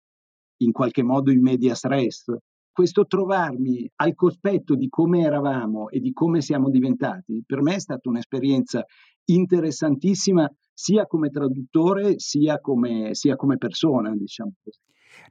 in 0.63 0.71
qualche 0.71 1.03
modo 1.03 1.29
in 1.31 1.43
media 1.43 1.75
stress, 1.75 2.33
questo 2.71 3.05
trovarmi 3.05 3.87
al 3.97 4.15
cospetto 4.15 4.73
di 4.73 4.89
come 4.89 5.21
eravamo 5.21 5.89
e 5.89 5.99
di 5.99 6.11
come 6.11 6.41
siamo 6.41 6.71
diventati, 6.71 7.43
per 7.45 7.61
me 7.61 7.75
è 7.75 7.79
stata 7.79 8.09
un'esperienza 8.09 8.83
interessantissima 9.25 10.51
sia 10.73 11.05
come 11.05 11.29
traduttore 11.29 12.17
sia 12.17 12.59
come, 12.59 13.13
sia 13.13 13.35
come 13.35 13.57
persona, 13.57 14.15
diciamo 14.15 14.53
così. 14.63 14.79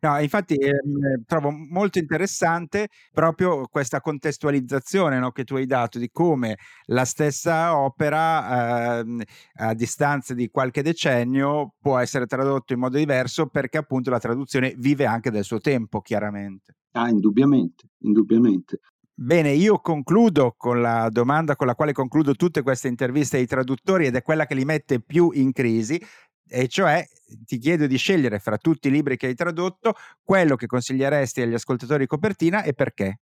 No, 0.01 0.19
infatti 0.21 0.55
ehm, 0.55 1.25
trovo 1.27 1.51
molto 1.51 1.99
interessante 1.99 2.89
proprio 3.13 3.67
questa 3.69 4.01
contestualizzazione 4.01 5.19
no, 5.19 5.31
che 5.33 5.45
tu 5.45 5.57
hai 5.57 5.67
dato 5.67 5.99
di 5.99 6.11
come 6.11 6.57
la 6.87 7.05
stessa 7.05 7.77
opera 7.77 8.99
ehm, 9.01 9.23
a 9.55 9.75
distanza 9.75 10.35
di 10.35 10.49
qualche 10.49 10.83
decennio 10.83 11.75
può 11.81 11.99
essere 11.99 12.27
tradotto 12.27 12.73
in 12.73 12.79
modo 12.79 12.97
diverso 12.97 13.47
perché 13.47 13.79
appunto 13.79 14.11
la 14.11 14.19
traduzione 14.19 14.75
vive 14.79 15.07
anche 15.07 15.31
del 15.31 15.45
suo 15.45 15.59
tempo, 15.59 16.01
chiaramente. 16.01 16.75
Ah, 16.93 17.09
indubbiamente, 17.09 17.89
indubbiamente. 17.99 18.81
Bene, 19.23 19.53
io 19.53 19.81
concludo 19.81 20.55
con 20.57 20.81
la 20.81 21.11
domanda 21.11 21.55
con 21.55 21.67
la 21.67 21.75
quale 21.75 21.93
concludo 21.93 22.35
tutte 22.35 22.63
queste 22.63 22.89
interviste 22.89 23.37
ai 23.37 23.45
traduttori 23.45 24.07
ed 24.07 24.17
è 24.17 24.23
quella 24.23 24.47
che 24.47 24.55
li 24.55 24.65
mette 24.65 24.99
più 25.03 25.31
in 25.35 25.53
crisi, 25.53 26.03
e 26.51 26.67
cioè 26.67 27.07
ti 27.45 27.59
chiedo 27.59 27.87
di 27.87 27.97
scegliere 27.97 28.41
fra 28.41 28.59
tutti 28.59 28.89
i 28.89 28.91
libri 28.91 29.17
che 29.17 29.29
hai 29.29 29.35
tradotto 29.35 29.95
quello 30.23 30.57
che 30.57 30.67
consiglieresti 30.67 31.41
agli 31.41 31.55
ascoltatori 31.55 32.01
di 32.01 32.07
copertina 32.07 32.63
e 32.63 32.73
perché. 32.73 33.21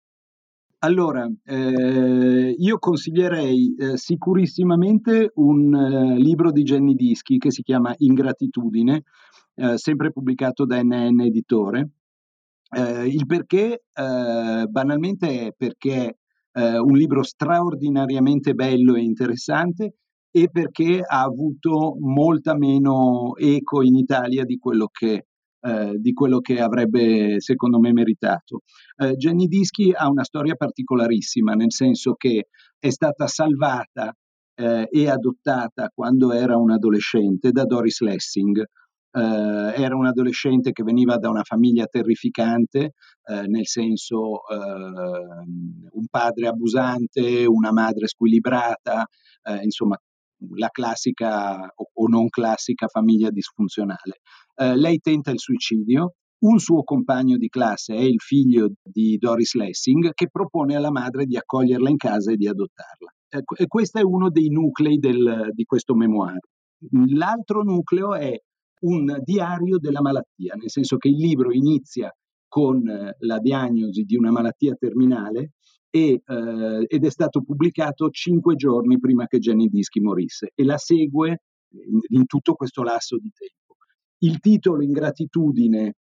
Allora, 0.81 1.31
eh, 1.45 2.57
io 2.59 2.79
consiglierei 2.79 3.77
eh, 3.77 3.97
sicurissimamente 3.97 5.31
un 5.37 5.73
eh, 5.73 6.18
libro 6.18 6.51
di 6.51 6.64
Jenny 6.64 6.95
Dischi 6.95 7.39
che 7.39 7.53
si 7.53 7.62
chiama 7.62 7.95
Ingratitudine, 7.97 9.05
eh, 9.55 9.79
sempre 9.79 10.11
pubblicato 10.11 10.66
da 10.66 10.83
NN 10.83 11.20
Editore. 11.20 11.91
Eh, 12.68 13.07
il 13.07 13.27
perché, 13.27 13.85
eh, 13.93 14.66
banalmente, 14.68 15.47
è 15.47 15.55
perché 15.57 16.16
è 16.51 16.77
un 16.77 16.97
libro 16.97 17.23
straordinariamente 17.23 18.55
bello 18.55 18.97
e 18.97 19.03
interessante 19.03 19.95
e 20.35 20.49
perché 20.51 21.03
ha 21.07 21.20
avuto 21.20 21.95
molta 22.01 22.57
meno 22.57 23.37
eco 23.37 23.83
in 23.83 23.97
Italia 23.97 24.45
di 24.45 24.57
quello 24.57 24.89
che, 24.91 25.26
eh, 25.61 25.95
di 25.99 26.12
quello 26.14 26.41
che 26.41 26.59
avrebbe 26.59 27.39
secondo 27.39 27.78
me 27.78 27.93
meritato. 27.93 28.62
Eh, 28.97 29.14
Jenny 29.16 29.47
Dischi 29.47 29.93
ha 29.93 30.09
una 30.09 30.24
storia 30.24 30.55
particolarissima, 30.55 31.53
nel 31.53 31.70
senso 31.70 32.14
che 32.14 32.49
è 32.78 32.89
stata 32.89 33.26
salvata 33.26 34.14
eh, 34.55 34.89
e 34.91 35.09
adottata 35.11 35.91
quando 35.95 36.33
era 36.33 36.57
un 36.57 36.70
adolescente 36.70 37.51
da 37.51 37.64
Doris 37.64 38.01
Lessing. 38.01 38.64
Uh, 39.14 39.68
era 39.76 39.95
un 39.95 40.07
adolescente 40.07 40.72
che 40.72 40.83
veniva 40.83 41.18
da 41.18 41.28
una 41.28 41.43
famiglia 41.43 41.85
terrificante, 41.85 42.95
uh, 43.24 43.43
nel 43.47 43.66
senso 43.66 44.18
uh, 44.18 45.45
un 45.91 46.07
padre 46.09 46.47
abusante, 46.47 47.45
una 47.45 47.72
madre 47.72 48.07
squilibrata, 48.07 49.05
insomma 49.61 49.99
la 50.55 50.68
classica 50.68 51.61
o 51.74 52.09
non 52.09 52.28
classica 52.28 52.86
famiglia 52.88 53.30
disfunzionale. 53.30 54.20
Eh, 54.55 54.76
lei 54.76 54.99
tenta 54.99 55.30
il 55.30 55.38
suicidio, 55.38 56.14
un 56.43 56.59
suo 56.59 56.82
compagno 56.82 57.36
di 57.36 57.49
classe 57.49 57.95
è 57.95 58.01
il 58.01 58.20
figlio 58.20 58.72
di 58.82 59.16
Doris 59.16 59.55
Lessing 59.55 60.12
che 60.12 60.28
propone 60.28 60.74
alla 60.74 60.90
madre 60.90 61.24
di 61.24 61.36
accoglierla 61.36 61.88
in 61.88 61.97
casa 61.97 62.32
e 62.32 62.36
di 62.36 62.49
adottarla. 62.49 63.12
Ecco, 63.28 63.57
e 63.57 63.66
questo 63.66 63.99
è 63.99 64.03
uno 64.03 64.28
dei 64.28 64.49
nuclei 64.49 64.99
del, 64.99 65.51
di 65.53 65.64
questo 65.64 65.95
memoir. 65.95 66.38
L'altro 67.14 67.62
nucleo 67.62 68.14
è 68.14 68.36
un 68.80 69.18
diario 69.22 69.78
della 69.78 70.01
malattia, 70.01 70.55
nel 70.55 70.68
senso 70.68 70.97
che 70.97 71.09
il 71.09 71.16
libro 71.16 71.53
inizia 71.53 72.12
con 72.49 72.86
eh, 72.88 73.14
la 73.20 73.38
diagnosi 73.38 74.03
di 74.03 74.16
una 74.16 74.30
malattia 74.30 74.74
terminale 74.74 75.53
e, 75.95 76.22
eh, 76.24 76.84
ed 76.88 77.05
è 77.05 77.11
stato 77.11 77.43
pubblicato 77.43 78.09
cinque 78.09 78.55
giorni 78.55 78.99
prima 78.99 79.26
che 79.26 79.38
Jenny 79.38 79.68
Dischi 79.68 80.01
morisse 80.01 80.53
e 80.55 80.64
la 80.64 80.78
segue 80.78 81.43
in, 81.68 82.01
in 82.09 82.26
tutto 82.26 82.55
questo 82.55 82.82
lasso 82.82 83.18
di 83.18 83.30
tempo. 83.34 83.76
Il 84.18 84.40
titolo 84.40 84.82
Ingratitudine 84.82 85.97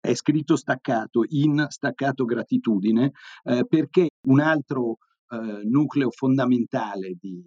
è 0.00 0.14
scritto 0.14 0.56
staccato, 0.56 1.24
in 1.28 1.66
staccato 1.68 2.24
gratitudine, 2.24 3.12
eh, 3.44 3.64
perché 3.68 4.08
un 4.26 4.40
altro 4.40 4.98
eh, 5.28 5.62
nucleo 5.64 6.10
fondamentale 6.10 7.14
di, 7.20 7.40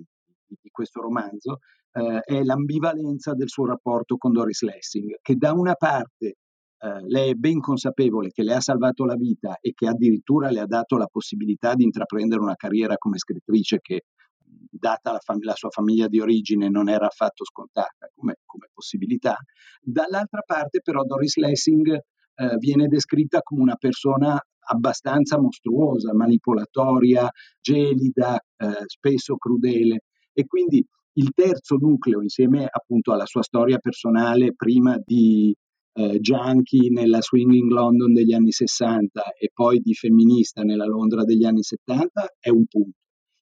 di 0.45 0.69
questo 0.69 1.01
romanzo 1.01 1.59
eh, 1.91 2.21
è 2.21 2.43
l'ambivalenza 2.43 3.33
del 3.33 3.49
suo 3.49 3.65
rapporto 3.65 4.15
con 4.15 4.31
Doris 4.31 4.61
Lessing, 4.61 5.17
che 5.21 5.35
da 5.35 5.51
una 5.51 5.73
parte 5.73 6.35
eh, 6.83 7.01
lei 7.07 7.31
è 7.31 7.33
ben 7.35 7.59
consapevole 7.59 8.31
che 8.31 8.41
le 8.41 8.55
ha 8.55 8.59
salvato 8.59 9.05
la 9.05 9.15
vita 9.15 9.57
e 9.59 9.71
che 9.73 9.87
addirittura 9.87 10.49
le 10.49 10.61
ha 10.61 10.65
dato 10.65 10.97
la 10.97 11.05
possibilità 11.05 11.75
di 11.75 11.83
intraprendere 11.83 12.41
una 12.41 12.55
carriera 12.55 12.97
come 12.97 13.19
scrittrice 13.19 13.79
che, 13.81 14.05
data 14.43 15.11
la, 15.11 15.19
fam- 15.19 15.43
la 15.43 15.53
sua 15.53 15.69
famiglia 15.69 16.07
di 16.07 16.19
origine, 16.19 16.69
non 16.69 16.89
era 16.89 17.05
affatto 17.05 17.45
scontata 17.45 18.09
come, 18.15 18.37
come 18.45 18.67
possibilità. 18.73 19.37
Dall'altra 19.79 20.41
parte 20.43 20.81
però 20.81 21.03
Doris 21.03 21.35
Lessing 21.35 21.93
eh, 21.93 22.57
viene 22.57 22.87
descritta 22.87 23.41
come 23.41 23.61
una 23.61 23.75
persona 23.75 24.41
abbastanza 24.63 25.39
mostruosa, 25.39 26.15
manipolatoria, 26.15 27.29
gelida, 27.59 28.39
eh, 28.57 28.83
spesso 28.85 29.35
crudele 29.35 30.05
e 30.33 30.45
quindi 30.47 30.83
il 31.13 31.31
terzo 31.33 31.75
nucleo, 31.75 32.21
insieme 32.21 32.67
appunto 32.67 33.11
alla 33.11 33.25
sua 33.25 33.43
storia 33.43 33.77
personale 33.77 34.53
prima 34.55 34.97
di 35.03 35.53
eh, 35.93 36.19
junkie 36.19 36.89
nella 36.89 37.21
swinging 37.21 37.69
London 37.69 38.13
degli 38.13 38.33
anni 38.33 38.51
60 38.51 39.33
e 39.33 39.49
poi 39.53 39.79
di 39.79 39.93
femminista 39.93 40.61
nella 40.63 40.85
Londra 40.85 41.23
degli 41.23 41.45
anni 41.45 41.63
70, 41.63 42.35
è 42.39 42.49
un 42.49 42.65
punto. 42.65 42.97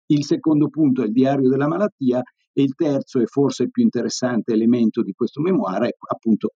Il 0.07 0.25
secondo 0.25 0.69
punto 0.69 1.03
è 1.03 1.05
il 1.05 1.11
diario 1.11 1.49
della 1.49 1.67
malattia 1.67 2.21
e 2.51 2.63
il 2.63 2.73
terzo 2.73 3.19
e 3.19 3.25
forse 3.25 3.69
più 3.69 3.83
interessante 3.83 4.53
elemento 4.53 5.03
di 5.03 5.13
questo 5.13 5.39
memoir 5.39 5.83
è 5.83 5.91
appunto 6.11 6.53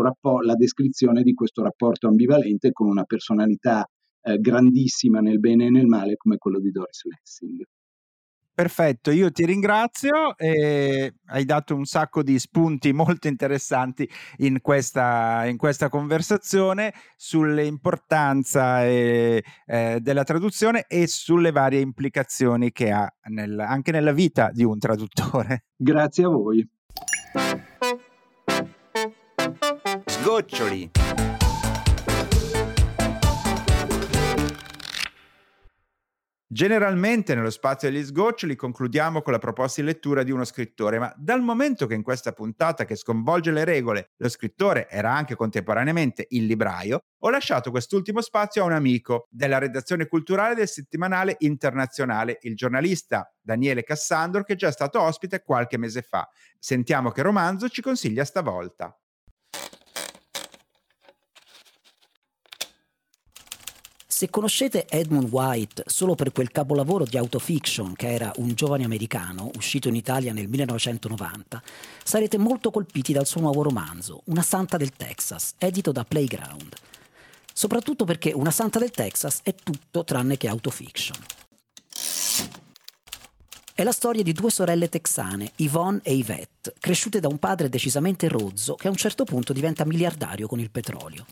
rapport, 0.00 0.44
la 0.44 0.54
descrizione 0.54 1.22
di 1.22 1.34
questo 1.34 1.62
rapporto 1.62 2.08
ambivalente 2.08 2.72
con 2.72 2.88
una 2.88 3.04
personalità 3.04 3.86
eh, 4.22 4.38
grandissima 4.38 5.20
nel 5.20 5.38
bene 5.38 5.66
e 5.66 5.70
nel 5.70 5.86
male 5.86 6.16
come 6.16 6.38
quello 6.38 6.58
di 6.58 6.70
Doris 6.70 7.04
Lessing. 7.04 7.62
Perfetto, 8.54 9.10
io 9.10 9.32
ti 9.32 9.44
ringrazio 9.44 10.36
e 10.36 11.12
hai 11.26 11.44
dato 11.44 11.74
un 11.74 11.84
sacco 11.86 12.22
di 12.22 12.38
spunti 12.38 12.92
molto 12.92 13.26
interessanti 13.26 14.08
in 14.38 14.60
questa, 14.60 15.44
in 15.46 15.56
questa 15.56 15.88
conversazione 15.88 16.94
sull'importanza 17.16 18.84
e, 18.84 19.42
eh, 19.66 19.98
della 20.00 20.22
traduzione 20.22 20.84
e 20.86 21.08
sulle 21.08 21.50
varie 21.50 21.80
implicazioni 21.80 22.70
che 22.70 22.92
ha 22.92 23.12
nel, 23.30 23.58
anche 23.58 23.90
nella 23.90 24.12
vita 24.12 24.52
di 24.52 24.62
un 24.62 24.78
traduttore. 24.78 25.64
Grazie 25.74 26.24
a 26.24 26.28
voi. 26.28 26.68
Sgoccioli. 30.06 30.90
Generalmente 36.54 37.34
nello 37.34 37.50
spazio 37.50 37.90
degli 37.90 38.04
sgoccioli 38.04 38.54
concludiamo 38.54 39.22
con 39.22 39.32
la 39.32 39.40
proposta 39.40 39.80
di 39.80 39.88
lettura 39.88 40.22
di 40.22 40.30
uno 40.30 40.44
scrittore, 40.44 41.00
ma 41.00 41.12
dal 41.16 41.42
momento 41.42 41.88
che 41.88 41.94
in 41.94 42.04
questa 42.04 42.30
puntata 42.30 42.84
che 42.84 42.94
sconvolge 42.94 43.50
le 43.50 43.64
regole 43.64 44.12
lo 44.18 44.28
scrittore 44.28 44.88
era 44.88 45.12
anche 45.12 45.34
contemporaneamente 45.34 46.26
il 46.28 46.46
libraio, 46.46 47.00
ho 47.18 47.28
lasciato 47.28 47.72
quest'ultimo 47.72 48.20
spazio 48.20 48.62
a 48.62 48.66
un 48.66 48.72
amico 48.72 49.26
della 49.30 49.58
redazione 49.58 50.06
culturale 50.06 50.54
del 50.54 50.68
settimanale 50.68 51.34
internazionale, 51.40 52.38
il 52.42 52.54
giornalista 52.54 53.34
Daniele 53.40 53.82
Cassandro, 53.82 54.44
che 54.44 54.52
è 54.52 54.56
già 54.56 54.70
stato 54.70 55.00
ospite 55.00 55.42
qualche 55.42 55.76
mese 55.76 56.02
fa. 56.02 56.28
Sentiamo 56.56 57.10
che 57.10 57.22
romanzo 57.22 57.68
ci 57.68 57.82
consiglia 57.82 58.24
stavolta. 58.24 58.96
Se 64.24 64.30
conoscete 64.30 64.86
Edmund 64.88 65.28
White 65.28 65.82
solo 65.84 66.14
per 66.14 66.32
quel 66.32 66.50
capolavoro 66.50 67.04
di 67.04 67.18
autofiction 67.18 67.92
che 67.92 68.10
era 68.10 68.32
Un 68.36 68.54
giovane 68.54 68.82
americano, 68.82 69.50
uscito 69.54 69.88
in 69.88 69.96
Italia 69.96 70.32
nel 70.32 70.48
1990, 70.48 71.62
sarete 72.02 72.38
molto 72.38 72.70
colpiti 72.70 73.12
dal 73.12 73.26
suo 73.26 73.42
nuovo 73.42 73.62
romanzo, 73.62 74.22
Una 74.24 74.40
santa 74.40 74.78
del 74.78 74.92
Texas, 74.96 75.56
edito 75.58 75.92
da 75.92 76.04
Playground. 76.04 76.74
Soprattutto 77.52 78.06
perché 78.06 78.32
Una 78.32 78.50
santa 78.50 78.78
del 78.78 78.92
Texas 78.92 79.40
è 79.42 79.54
tutto 79.62 80.04
tranne 80.04 80.38
che 80.38 80.48
autofiction. 80.48 81.18
È 83.76 83.82
la 83.82 83.90
storia 83.90 84.22
di 84.22 84.32
due 84.32 84.52
sorelle 84.52 84.88
texane, 84.88 85.50
Yvonne 85.56 85.98
e 86.04 86.14
Yvette, 86.14 86.74
cresciute 86.78 87.18
da 87.18 87.26
un 87.26 87.38
padre 87.38 87.68
decisamente 87.68 88.28
rozzo 88.28 88.76
che 88.76 88.86
a 88.86 88.90
un 88.90 88.96
certo 88.96 89.24
punto 89.24 89.52
diventa 89.52 89.84
miliardario 89.84 90.46
con 90.46 90.60
il 90.60 90.70
petrolio. 90.70 91.26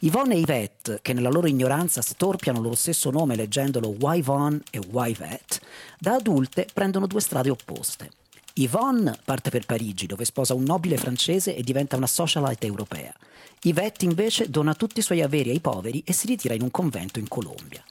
Yvonne 0.00 0.34
e 0.34 0.38
Yvette, 0.38 0.98
che 1.02 1.12
nella 1.12 1.30
loro 1.30 1.46
ignoranza 1.46 2.02
storpiano 2.02 2.60
lo 2.60 2.74
stesso 2.74 3.10
nome 3.10 3.36
leggendolo 3.36 3.94
Yvonne 3.96 4.62
e 4.72 4.80
Yvette, 4.80 5.60
da 5.96 6.14
adulte 6.14 6.66
prendono 6.72 7.06
due 7.06 7.20
strade 7.20 7.50
opposte. 7.50 8.10
Yvonne 8.54 9.16
parte 9.24 9.50
per 9.50 9.64
Parigi, 9.64 10.06
dove 10.06 10.24
sposa 10.24 10.52
un 10.52 10.64
nobile 10.64 10.96
francese 10.96 11.54
e 11.54 11.62
diventa 11.62 11.96
una 11.96 12.08
socialite 12.08 12.66
europea. 12.66 13.14
Yvette 13.62 14.04
invece 14.04 14.50
dona 14.50 14.74
tutti 14.74 14.98
i 14.98 15.02
suoi 15.02 15.22
averi 15.22 15.50
ai 15.50 15.60
poveri 15.60 16.02
e 16.04 16.12
si 16.12 16.26
ritira 16.26 16.54
in 16.54 16.62
un 16.62 16.72
convento 16.72 17.20
in 17.20 17.28
Colombia. 17.28 17.84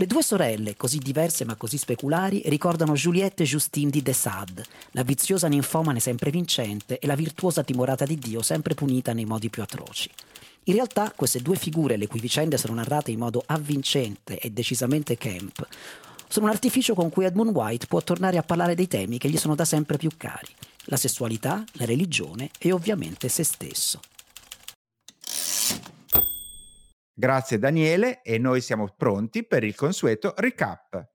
Le 0.00 0.06
due 0.06 0.22
sorelle, 0.22 0.78
così 0.78 0.96
diverse 0.96 1.44
ma 1.44 1.56
così 1.56 1.76
speculari, 1.76 2.40
ricordano 2.46 2.94
Juliette 2.94 3.44
Justine 3.44 3.90
di 3.90 4.00
De 4.00 4.14
Sade, 4.14 4.64
la 4.92 5.02
viziosa 5.02 5.46
ninfomane 5.46 6.00
sempre 6.00 6.30
vincente 6.30 6.98
e 6.98 7.06
la 7.06 7.14
virtuosa 7.14 7.62
timorata 7.62 8.06
di 8.06 8.16
Dio 8.16 8.40
sempre 8.40 8.72
punita 8.72 9.12
nei 9.12 9.26
modi 9.26 9.50
più 9.50 9.60
atroci. 9.60 10.08
In 10.64 10.72
realtà 10.72 11.12
queste 11.14 11.40
due 11.40 11.56
figure, 11.56 11.98
le 11.98 12.06
cui 12.06 12.18
vicende 12.18 12.56
sono 12.56 12.72
narrate 12.72 13.10
in 13.10 13.18
modo 13.18 13.42
avvincente 13.44 14.38
e 14.38 14.48
decisamente 14.48 15.18
camp, 15.18 15.68
sono 16.28 16.46
un 16.46 16.52
artificio 16.52 16.94
con 16.94 17.10
cui 17.10 17.26
Edmund 17.26 17.54
White 17.54 17.86
può 17.86 18.00
tornare 18.00 18.38
a 18.38 18.42
parlare 18.42 18.74
dei 18.74 18.88
temi 18.88 19.18
che 19.18 19.28
gli 19.28 19.36
sono 19.36 19.54
da 19.54 19.66
sempre 19.66 19.98
più 19.98 20.08
cari, 20.16 20.48
la 20.84 20.96
sessualità, 20.96 21.62
la 21.72 21.84
religione 21.84 22.48
e 22.58 22.72
ovviamente 22.72 23.28
se 23.28 23.44
stesso. 23.44 24.00
Grazie 27.20 27.58
Daniele 27.58 28.22
e 28.22 28.38
noi 28.38 28.62
siamo 28.62 28.94
pronti 28.96 29.46
per 29.46 29.62
il 29.62 29.74
consueto 29.74 30.32
recap. 30.38 31.06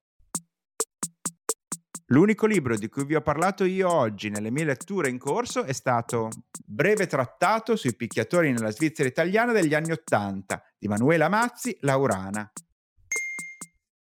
L'unico 2.09 2.45
libro 2.45 2.77
di 2.77 2.89
cui 2.89 3.05
vi 3.05 3.15
ho 3.15 3.21
parlato 3.21 3.63
io 3.63 3.91
oggi 3.91 4.29
nelle 4.29 4.51
mie 4.51 4.65
letture 4.65 5.09
in 5.09 5.17
corso 5.17 5.63
è 5.63 5.73
stato 5.73 6.29
Breve 6.63 7.07
trattato 7.07 7.75
sui 7.75 7.95
picchiatori 7.95 8.51
nella 8.51 8.69
Svizzera 8.69 9.09
italiana 9.09 9.51
degli 9.51 9.73
anni 9.73 9.93
Ottanta 9.93 10.61
di 10.77 10.87
Manuela 10.87 11.27
Mazzi, 11.27 11.75
Laurana. 11.79 12.51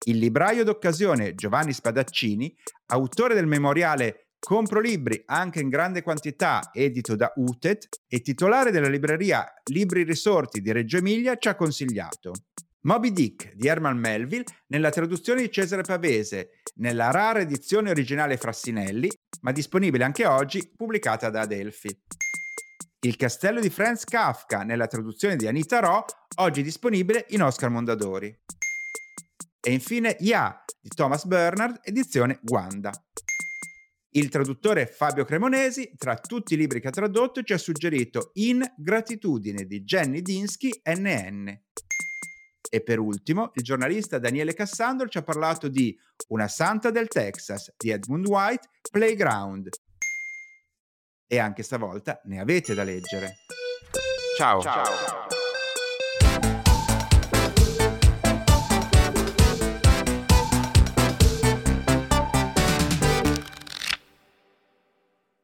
Il 0.06 0.18
libraio 0.18 0.66
d'occasione 0.66 1.36
Giovanni 1.36 1.72
Spadaccini, 1.72 2.54
autore 2.88 3.34
del 3.34 3.48
memoriale 3.48 4.23
Compro 4.46 4.82
libri 4.82 5.24
anche 5.28 5.62
in 5.62 5.70
grande 5.70 6.02
quantità, 6.02 6.70
edito 6.74 7.16
da 7.16 7.32
UTET, 7.34 7.88
e 8.10 8.20
titolare 8.20 8.72
della 8.72 8.90
libreria 8.90 9.46
Libri 9.72 10.04
Risorti 10.04 10.60
di 10.60 10.74
Reggio 10.74 10.98
Emilia, 10.98 11.38
ci 11.38 11.48
ha 11.48 11.56
consigliato. 11.56 12.34
Moby 12.82 13.14
Dick 13.14 13.54
di 13.54 13.70
Herman 13.70 13.98
Melville 13.98 14.44
nella 14.68 14.90
traduzione 14.90 15.44
di 15.44 15.50
Cesare 15.50 15.84
Pavese, 15.84 16.60
nella 16.76 17.10
rara 17.12 17.40
edizione 17.40 17.90
originale 17.90 18.36
Frassinelli, 18.36 19.10
ma 19.44 19.54
disponibile 19.54 20.04
anche 20.04 20.26
oggi, 20.26 20.74
pubblicata 20.76 21.30
da 21.30 21.42
Adelphi. 21.42 21.98
Il 23.06 23.16
castello 23.16 23.62
di 23.62 23.70
Franz 23.70 24.04
Kafka 24.04 24.64
nella 24.64 24.88
traduzione 24.88 25.38
di 25.38 25.48
Anita 25.48 25.80
Ro, 25.80 26.04
oggi 26.40 26.62
disponibile 26.64 27.28
in 27.30 27.44
Oscar 27.44 27.70
Mondadori. 27.70 28.38
E 29.62 29.72
infine 29.72 30.18
Ya 30.20 30.62
di 30.82 30.90
Thomas 30.90 31.24
Bernard, 31.24 31.80
edizione 31.82 32.40
Guanda. 32.42 32.92
Il 34.16 34.30
traduttore 34.30 34.86
Fabio 34.86 35.26
Cremonesi, 35.26 35.92
tra 35.98 36.16
tutti 36.16 36.54
i 36.54 36.58
libri 36.58 36.80
che 36.80 36.90
ha 36.90 36.92
tradotto, 36.92 37.42
ci 37.42 37.54
ha 37.54 37.58
suggerito 37.58 38.30
In 38.34 38.64
gratitudine 38.78 39.66
di 39.66 39.82
Jenny 39.82 40.22
Dinsky 40.22 40.70
NN. 40.84 41.48
E 42.70 42.82
per 42.84 43.00
ultimo, 43.00 43.52
il 43.56 43.64
giornalista 43.64 44.20
Daniele 44.20 44.54
Cassandro 44.54 45.08
ci 45.08 45.18
ha 45.18 45.24
parlato 45.24 45.68
di 45.68 45.98
Una 46.28 46.48
santa 46.48 46.92
del 46.92 47.08
Texas 47.08 47.74
di 47.76 47.90
Edmund 47.90 48.28
White, 48.28 48.70
Playground. 48.92 49.70
E 51.26 51.40
anche 51.40 51.64
stavolta 51.64 52.22
ne 52.26 52.40
avete 52.40 52.76
da 52.76 52.84
leggere. 52.84 53.34
Ciao. 54.38 54.62
Ciao. 54.62 55.33